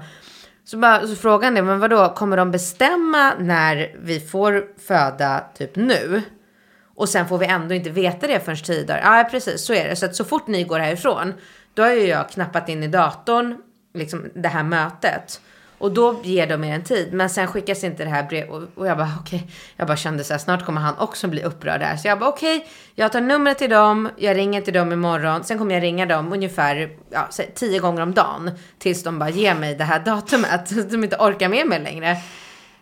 Så, 0.66 0.76
bara, 0.76 1.06
så 1.06 1.16
frågan 1.16 1.56
är, 1.56 1.62
men 1.62 1.80
vadå, 1.80 2.14
kommer 2.16 2.36
de 2.36 2.50
bestämma 2.50 3.34
när 3.38 3.96
vi 3.98 4.20
får 4.20 4.64
föda 4.86 5.44
typ 5.54 5.76
nu? 5.76 6.22
Och 6.94 7.08
sen 7.08 7.28
får 7.28 7.38
vi 7.38 7.46
ändå 7.46 7.74
inte 7.74 7.90
veta 7.90 8.26
det 8.26 8.40
förrän 8.40 8.56
tio 8.56 8.84
dagar. 8.84 9.18
Ja, 9.18 9.28
precis, 9.30 9.64
så 9.64 9.74
är 9.74 9.88
det. 9.88 9.96
Så 9.96 10.06
att 10.06 10.16
så 10.16 10.24
fort 10.24 10.46
ni 10.46 10.64
går 10.64 10.78
härifrån, 10.78 11.34
då 11.74 11.82
har 11.82 11.90
ju 11.90 12.06
jag 12.06 12.28
knappat 12.28 12.68
in 12.68 12.82
i 12.82 12.88
datorn, 12.88 13.56
liksom 13.94 14.30
det 14.34 14.48
här 14.48 14.62
mötet. 14.62 15.40
Och 15.78 15.92
då 15.92 16.20
ger 16.22 16.46
de 16.46 16.64
er 16.64 16.74
en 16.74 16.82
tid. 16.82 17.12
Men 17.12 17.30
sen 17.30 17.46
skickas 17.46 17.84
inte 17.84 18.04
det 18.04 18.10
här 18.10 18.22
brevet. 18.22 18.50
Och, 18.50 18.62
och 18.74 18.86
jag 18.86 18.96
bara 18.96 19.12
okej. 19.20 19.50
Jag 19.76 19.86
bara 19.86 19.96
kände 19.96 20.24
så 20.24 20.34
här, 20.34 20.38
snart 20.38 20.64
kommer 20.64 20.80
han 20.80 20.98
också 20.98 21.28
bli 21.28 21.42
upprörd 21.42 21.82
här. 21.82 21.96
Så 21.96 22.08
jag 22.08 22.18
bara 22.18 22.30
okej. 22.30 22.66
jag 22.94 23.12
tar 23.12 23.20
numret 23.20 23.58
till 23.58 23.70
dem. 23.70 24.08
Jag 24.16 24.36
ringer 24.36 24.60
till 24.60 24.74
dem 24.74 24.92
imorgon. 24.92 25.44
Sen 25.44 25.58
kommer 25.58 25.74
jag 25.74 25.82
ringa 25.82 26.06
dem 26.06 26.32
ungefär 26.32 26.90
ja, 27.10 27.28
tio 27.54 27.78
gånger 27.78 28.02
om 28.02 28.14
dagen. 28.14 28.50
Tills 28.78 29.02
de 29.02 29.18
bara 29.18 29.30
ger 29.30 29.54
mig 29.54 29.74
det 29.74 29.84
här 29.84 30.00
datumet. 30.00 30.68
Så 30.68 30.80
att 30.80 30.90
de 30.90 31.04
inte 31.04 31.16
orkar 31.16 31.48
med 31.48 31.66
mig 31.66 31.80
längre. 31.80 32.16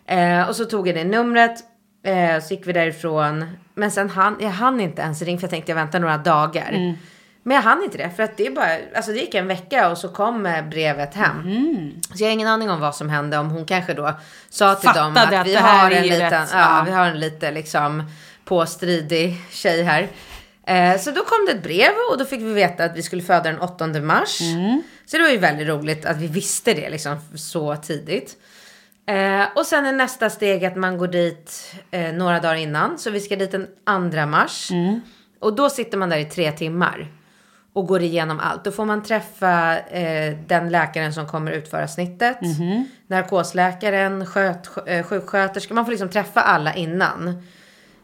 Eh, 0.05 0.49
och 0.49 0.55
så 0.55 0.65
tog 0.65 0.87
jag 0.87 0.95
det 0.95 1.03
numret. 1.03 1.59
Eh, 2.05 2.43
så 2.43 2.53
gick 2.53 2.67
vi 2.67 2.73
därifrån. 2.73 3.45
Men 3.73 3.91
sen 3.91 4.09
han, 4.09 4.37
jag 4.39 4.49
hann 4.49 4.79
inte 4.79 5.01
ens 5.01 5.21
ringa. 5.21 5.37
För 5.37 5.43
jag 5.43 5.51
tänkte 5.51 5.71
jag 5.71 5.75
väntar 5.75 5.99
några 5.99 6.17
dagar. 6.17 6.69
Mm. 6.69 6.95
Men 7.47 7.55
jag 7.55 7.61
hann 7.61 7.83
inte 7.83 7.97
det. 7.97 8.09
För 8.09 8.23
att 8.23 8.37
det 8.37 8.47
är 8.47 8.51
bara, 8.51 8.77
alltså 8.95 9.11
det 9.11 9.17
gick 9.17 9.33
en 9.35 9.47
vecka 9.47 9.89
och 9.89 9.97
så 9.97 10.09
kom 10.09 10.45
eh, 10.45 10.65
brevet 10.65 11.13
hem. 11.13 11.43
Så 12.01 12.23
jag 12.23 12.27
har 12.27 12.33
ingen 12.33 12.47
aning 12.47 12.69
om 12.69 12.79
vad 12.79 12.95
som 12.95 13.09
hände. 13.09 13.37
Om 13.37 13.49
hon 13.49 13.65
kanske 13.65 13.93
då 13.93 14.13
sa 14.49 14.75
till 14.75 14.89
dem 14.95 15.15
Fattade 15.15 15.39
att, 15.39 15.41
att 15.41 15.47
vi 15.47 15.55
har 15.55 15.91
en 15.91 16.03
liten, 16.03 16.19
rätt, 16.19 16.49
ja, 16.53 16.77
ja. 16.77 16.83
vi 16.85 16.91
har 16.91 17.05
en 17.05 17.19
lite 17.19 17.51
liksom 17.51 18.03
påstridig 18.45 19.37
tjej 19.49 19.83
här. 19.83 20.07
Eh, 20.67 20.99
så 20.99 21.11
då 21.11 21.21
kom 21.23 21.45
det 21.45 21.51
ett 21.51 21.63
brev 21.63 21.91
och 22.11 22.17
då 22.17 22.25
fick 22.25 22.41
vi 22.41 22.53
veta 22.53 22.83
att 22.83 22.97
vi 22.97 23.03
skulle 23.03 23.21
föda 23.21 23.43
den 23.43 23.59
8 23.59 23.87
mars. 23.87 24.39
Så 25.05 25.17
det 25.17 25.23
var 25.23 25.29
ju 25.29 25.37
väldigt 25.37 25.67
roligt 25.67 26.05
att 26.05 26.17
vi 26.17 26.27
visste 26.27 26.73
det 26.73 26.89
liksom 26.89 27.17
så 27.35 27.75
tidigt. 27.75 28.35
Eh, 29.07 29.43
och 29.55 29.65
sen 29.65 29.85
är 29.85 29.93
nästa 29.93 30.29
steg 30.29 30.65
att 30.65 30.75
man 30.75 30.97
går 30.97 31.07
dit 31.07 31.75
eh, 31.91 32.13
några 32.13 32.39
dagar 32.39 32.55
innan. 32.55 32.97
Så 32.97 33.09
vi 33.09 33.19
ska 33.19 33.35
dit 33.35 33.51
den 33.51 33.67
2 34.11 34.25
mars. 34.25 34.69
Och 35.39 35.55
då 35.55 35.69
sitter 35.69 35.97
man 35.97 36.09
där 36.09 36.17
i 36.17 36.25
tre 36.25 36.51
timmar. 36.51 37.11
Och 37.75 37.87
går 37.87 38.01
igenom 38.01 38.39
allt. 38.39 38.63
Då 38.63 38.71
får 38.71 38.85
man 38.85 39.03
träffa 39.03 39.79
eh, 39.79 40.37
den 40.47 40.69
läkaren 40.69 41.13
som 41.13 41.27
kommer 41.27 41.51
utföra 41.51 41.87
snittet. 41.87 42.37
Narkosläkaren, 43.07 44.25
sköt, 44.25 44.69
eh, 44.87 45.05
sjuksköterskan. 45.05 45.75
Man 45.75 45.85
får 45.85 45.91
liksom 45.91 46.09
träffa 46.09 46.41
alla 46.41 46.73
innan. 46.73 47.43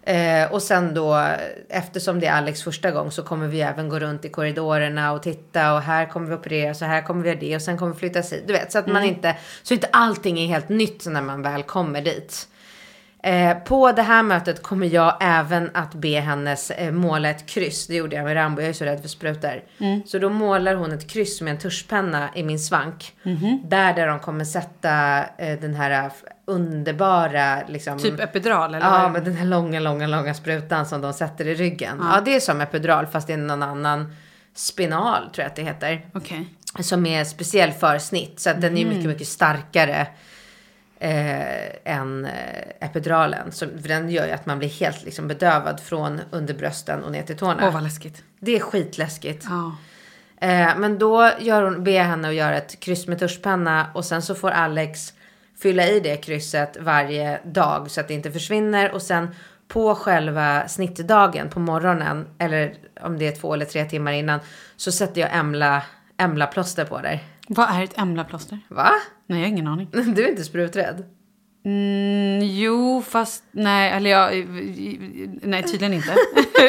Eh, 0.03 0.51
och 0.51 0.61
sen 0.61 0.93
då, 0.93 1.27
eftersom 1.69 2.19
det 2.19 2.27
är 2.27 2.33
Alex 2.33 2.63
första 2.63 2.91
gång 2.91 3.11
så 3.11 3.23
kommer 3.23 3.47
vi 3.47 3.61
även 3.61 3.89
gå 3.89 3.99
runt 3.99 4.25
i 4.25 4.29
korridorerna 4.29 5.11
och 5.11 5.23
titta 5.23 5.73
och 5.73 5.81
här 5.81 6.05
kommer 6.05 6.27
vi 6.27 6.35
operera, 6.35 6.73
så 6.73 6.85
här 6.85 7.01
kommer 7.01 7.23
vi 7.23 7.29
göra 7.29 7.39
det 7.39 7.55
och 7.55 7.61
sen 7.61 7.77
kommer 7.77 7.93
vi 7.93 7.99
flyttas 7.99 8.33
hit. 8.33 8.43
Du 8.47 8.53
vet, 8.53 8.71
så 8.71 8.79
att 8.79 8.87
man 8.87 9.03
inte, 9.03 9.35
så 9.63 9.73
inte 9.73 9.87
allting 9.91 10.39
är 10.39 10.47
helt 10.47 10.69
nytt 10.69 11.05
när 11.05 11.21
man 11.21 11.41
väl 11.41 11.63
kommer 11.63 12.01
dit. 12.01 12.47
Eh, 13.23 13.57
på 13.57 13.91
det 13.91 14.01
här 14.01 14.23
mötet 14.23 14.63
kommer 14.63 14.87
jag 14.87 15.17
även 15.21 15.69
att 15.73 15.93
be 15.93 16.19
hennes 16.19 16.71
eh, 16.71 16.91
måla 16.91 17.29
ett 17.29 17.45
kryss. 17.45 17.87
Det 17.87 17.95
gjorde 17.95 18.15
jag 18.15 18.25
med 18.25 18.35
Rambo, 18.35 18.61
jag 18.61 18.69
är 18.69 18.73
så 18.73 18.85
rädd 18.85 19.01
för 19.01 19.07
sprutor. 19.09 19.63
Så 20.05 20.19
då 20.19 20.29
målar 20.29 20.75
hon 20.75 20.91
ett 20.91 21.09
kryss 21.11 21.41
med 21.41 21.51
en 21.51 21.57
tuschpenna 21.59 22.29
i 22.35 22.43
min 22.43 22.59
svank. 22.59 23.13
Där, 23.63 23.93
där 23.93 24.07
de 24.07 24.19
kommer 24.19 24.45
sätta 24.45 25.23
eh, 25.37 25.59
den 25.59 25.73
här 25.73 26.05
eh, 26.05 26.11
underbara 26.45 27.59
liksom, 27.67 27.99
Typ 27.99 28.19
epidural 28.19 28.75
eller? 28.75 28.85
Ja, 28.85 29.09
men 29.09 29.23
den 29.23 29.35
här 29.35 29.45
långa, 29.45 29.79
långa, 29.79 30.07
långa 30.07 30.33
sprutan 30.33 30.85
som 30.85 31.01
de 31.01 31.13
sätter 31.13 31.47
i 31.47 31.55
ryggen. 31.55 31.97
Ja, 32.11 32.21
det 32.25 32.35
är 32.35 32.39
som 32.39 32.61
epidural 32.61 33.07
fast 33.07 33.27
det 33.27 33.33
är 33.33 33.37
någon 33.37 33.63
annan 33.63 34.15
spinal 34.55 35.21
tror 35.21 35.43
jag 35.43 35.49
att 35.49 35.55
det 35.55 35.63
heter. 35.63 36.05
Okej. 36.13 36.45
som 36.79 37.05
är 37.05 37.23
speciell 37.23 37.71
för 37.71 37.97
snitt. 37.97 38.39
Så 38.39 38.49
att 38.49 38.61
den 38.61 38.77
är 38.77 38.85
mycket, 38.85 39.05
mycket 39.05 39.27
starkare 39.27 40.07
eh, 41.01 41.95
än 41.97 42.25
eh, 42.25 42.31
epiduralen. 42.79 43.51
Så, 43.51 43.67
för 43.81 43.87
den 43.87 44.09
gör 44.09 44.25
ju 44.25 44.31
att 44.31 44.45
man 44.45 44.59
blir 44.59 44.69
helt 44.69 45.03
liksom, 45.03 45.27
bedövad 45.27 45.79
från 45.79 46.21
under 46.31 46.53
brösten 46.53 47.03
och 47.03 47.11
ner 47.11 47.23
till 47.23 47.37
tårna. 47.37 47.67
Åh, 47.67 47.73
vad 47.73 47.83
läskigt. 47.83 48.23
Det 48.39 48.55
är 48.55 48.59
skitläskigt. 48.59 49.45
Ja. 49.49 49.75
Eh, 50.47 50.77
men 50.77 50.99
då 50.99 51.31
gör 51.39 51.63
hon, 51.63 51.83
ber 51.83 51.91
jag 51.91 52.03
henne 52.03 52.27
att 52.27 52.33
göra 52.33 52.57
ett 52.57 52.79
kryss 52.79 53.07
med 53.07 53.19
tuschpenna 53.19 53.87
och 53.93 54.05
sen 54.05 54.21
så 54.21 54.35
får 54.35 54.51
Alex 54.51 55.13
fylla 55.61 55.87
i 55.87 55.99
det 55.99 56.17
krysset 56.17 56.77
varje 56.79 57.39
dag 57.45 57.91
så 57.91 58.01
att 58.01 58.07
det 58.07 58.13
inte 58.13 58.31
försvinner 58.31 58.91
och 58.91 59.01
sen 59.01 59.35
på 59.67 59.95
själva 59.95 60.67
snittdagen 60.67 61.49
på 61.49 61.59
morgonen 61.59 62.27
eller 62.37 62.73
om 63.01 63.17
det 63.17 63.27
är 63.27 63.35
två 63.35 63.53
eller 63.53 63.65
tre 63.65 63.85
timmar 63.85 64.11
innan 64.11 64.39
så 64.75 64.91
sätter 64.91 65.21
jag 65.21 65.35
emla, 65.35 65.83
emla 66.17 66.47
plåster 66.47 66.85
på 66.85 66.97
där. 66.97 67.23
Vad 67.47 67.69
är 67.69 67.83
ett 67.83 67.97
emlaplåster? 67.97 68.59
Va? 68.67 68.91
Nej, 69.31 69.39
jag 69.39 69.47
har 69.47 69.51
ingen 69.51 69.67
aning. 69.67 69.87
Du 70.15 70.25
är 70.25 70.29
inte 70.29 70.43
spruträdd? 70.43 71.03
Mm, 71.65 72.39
jo, 72.41 73.03
fast 73.09 73.43
nej, 73.51 73.91
eller 73.91 74.09
jag... 74.09 74.47
Nej, 75.43 75.63
tydligen 75.63 75.93
inte. 75.93 76.11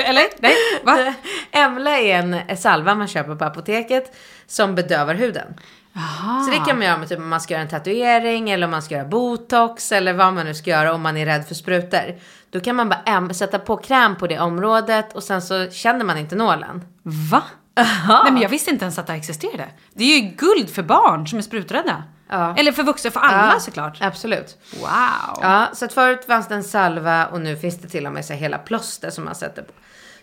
eller? 0.07 0.25
Nej, 0.39 0.55
va? 0.85 1.15
Emla 1.51 1.99
är 1.99 2.19
en 2.49 2.57
salva 2.57 2.95
man 2.95 3.09
köper 3.09 3.35
på 3.35 3.45
apoteket 3.45 4.17
som 4.47 4.75
bedövar 4.75 5.15
huden. 5.15 5.55
Aha. 5.97 6.43
Så 6.43 6.51
det 6.51 6.57
kan 6.57 6.79
man 6.79 6.87
göra 6.87 6.99
med 6.99 7.09
typ 7.09 7.19
om 7.19 7.29
man 7.29 7.41
ska 7.41 7.55
göra 7.55 7.63
en 7.63 7.69
tatuering 7.69 8.51
eller 8.51 8.65
om 8.65 8.71
man 8.71 8.83
ska 8.83 8.95
göra 8.95 9.09
botox 9.09 9.93
eller 9.93 10.13
vad 10.13 10.35
man 10.35 10.47
nu 10.47 10.55
ska 10.55 10.71
göra 10.71 10.95
om 10.95 11.03
man 11.03 11.17
är 11.17 11.27
rädd 11.27 11.47
för 11.49 11.55
sprutor. 11.55 12.19
Då 12.51 12.61
kan 12.61 12.77
man 12.77 12.89
bara 12.89 13.35
sätta 13.35 13.59
på 13.59 13.77
kräm 13.77 14.17
på 14.17 14.27
det 14.27 14.39
området 14.39 15.13
och 15.13 15.23
sen 15.23 15.43
så 15.43 15.71
känner 15.71 16.05
man 16.05 16.19
inte 16.19 16.37
nålen. 16.37 16.85
Va? 17.03 17.43
Nej, 17.75 18.33
men 18.33 18.43
jag 18.43 18.49
visste 18.49 18.71
inte 18.71 18.85
ens 18.85 18.99
att 18.99 19.07
det 19.07 19.13
existerade. 19.13 19.69
Det 19.95 20.05
är 20.05 20.21
ju 20.21 20.29
guld 20.29 20.71
för 20.71 20.83
barn 20.83 21.27
som 21.27 21.39
är 21.39 21.43
spruträdda. 21.43 22.05
Ja. 22.33 22.55
Eller 22.59 22.73
för 22.73 22.83
vuxna, 22.83 23.11
för 23.11 23.21
alla 23.21 23.53
Ja, 23.55 23.61
såklart. 23.61 23.99
Absolut. 24.01 24.59
Wow. 24.81 25.39
Ja, 25.43 25.69
så 25.75 25.85
att 25.85 25.93
förut 25.93 26.25
fanns 26.25 26.49
det 26.49 26.55
en 26.55 26.65
salva 26.65 27.27
och 27.27 27.41
nu 27.41 27.57
finns 27.57 27.79
det 27.79 27.89
till 27.89 28.07
och 28.07 28.13
med 28.13 28.25
så 28.25 28.33
hela 28.33 28.59
plåster 28.59 29.11
som 29.11 29.25
man 29.25 29.35
sätter 29.35 29.63
på. 29.63 29.73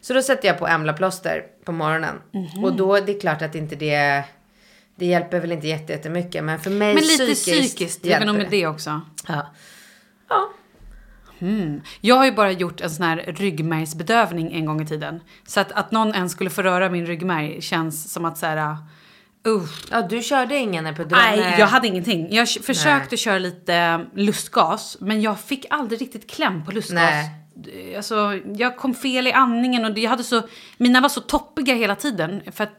Så 0.01 0.13
då 0.13 0.21
sätter 0.21 0.47
jag 0.47 0.59
på 0.59 0.67
Emla-plåster 0.67 1.43
på 1.65 1.71
morgonen. 1.71 2.15
Mhm. 2.31 2.63
Och 2.63 2.73
då, 2.73 2.99
det 2.99 3.15
är 3.15 3.19
klart 3.19 3.41
att 3.41 3.55
inte 3.55 3.75
det, 3.75 4.23
det 4.95 5.05
hjälper 5.05 5.39
väl 5.39 5.51
inte 5.51 5.67
jätte- 5.67 5.93
jättemycket. 5.93 6.43
Men 6.43 6.59
för 6.59 6.69
mig 6.69 6.93
Men 6.93 7.03
lite 7.03 7.25
psykiskt, 7.25 7.45
psykiskt, 7.75 8.03
det 8.03 8.09
väl 8.09 8.25
nog 8.27 8.37
med 8.37 8.47
det 8.49 8.67
också. 8.67 9.01
Ja. 9.27 9.47
ja. 10.29 10.49
Jag 12.01 12.15
har 12.15 12.25
ju 12.25 12.31
bara 12.31 12.51
gjort 12.51 12.81
en 12.81 12.89
sån 12.89 13.05
här 13.05 13.17
ryggmärgsbedövning 13.27 14.53
en 14.53 14.65
gång 14.65 14.81
i 14.81 14.87
tiden. 14.87 15.19
Så 15.47 15.59
att, 15.59 15.71
att 15.71 15.91
någon 15.91 16.15
ens 16.15 16.31
skulle 16.31 16.49
få 16.49 16.61
röra 16.61 16.89
min 16.89 17.05
ryggmärg 17.05 17.61
känns 17.61 18.13
som 18.13 18.25
att 18.25 18.37
så 18.37 18.45
här... 18.45 18.77
Uh. 19.47 19.63
ja, 19.91 20.01
du 20.01 20.21
körde 20.21 20.57
ingen 20.57 20.85
epidural? 20.85 21.21
Nej, 21.23 21.55
jag 21.59 21.67
hade 21.67 21.87
ingenting. 21.87 22.27
Jag 22.31 22.49
försökte 22.49 23.17
köra 23.17 23.39
lite 23.39 24.05
lustgas, 24.15 24.97
men 24.99 25.21
jag 25.21 25.39
fick 25.39 25.65
aldrig 25.69 26.01
riktigt 26.01 26.29
kläm 26.29 26.65
på 26.65 26.71
lustgas. 26.71 26.95
Nej. 26.95 27.95
Alltså, 27.95 28.39
jag 28.55 28.77
kom 28.77 28.93
fel 28.93 29.27
i 29.27 29.31
andningen 29.31 29.85
och 29.85 29.97
jag 29.97 30.09
hade 30.09 30.23
så, 30.23 30.41
mina 30.77 31.01
var 31.01 31.09
så 31.09 31.21
toppiga 31.21 31.75
hela 31.75 31.95
tiden. 31.95 32.41
För 32.51 32.63
att 32.63 32.73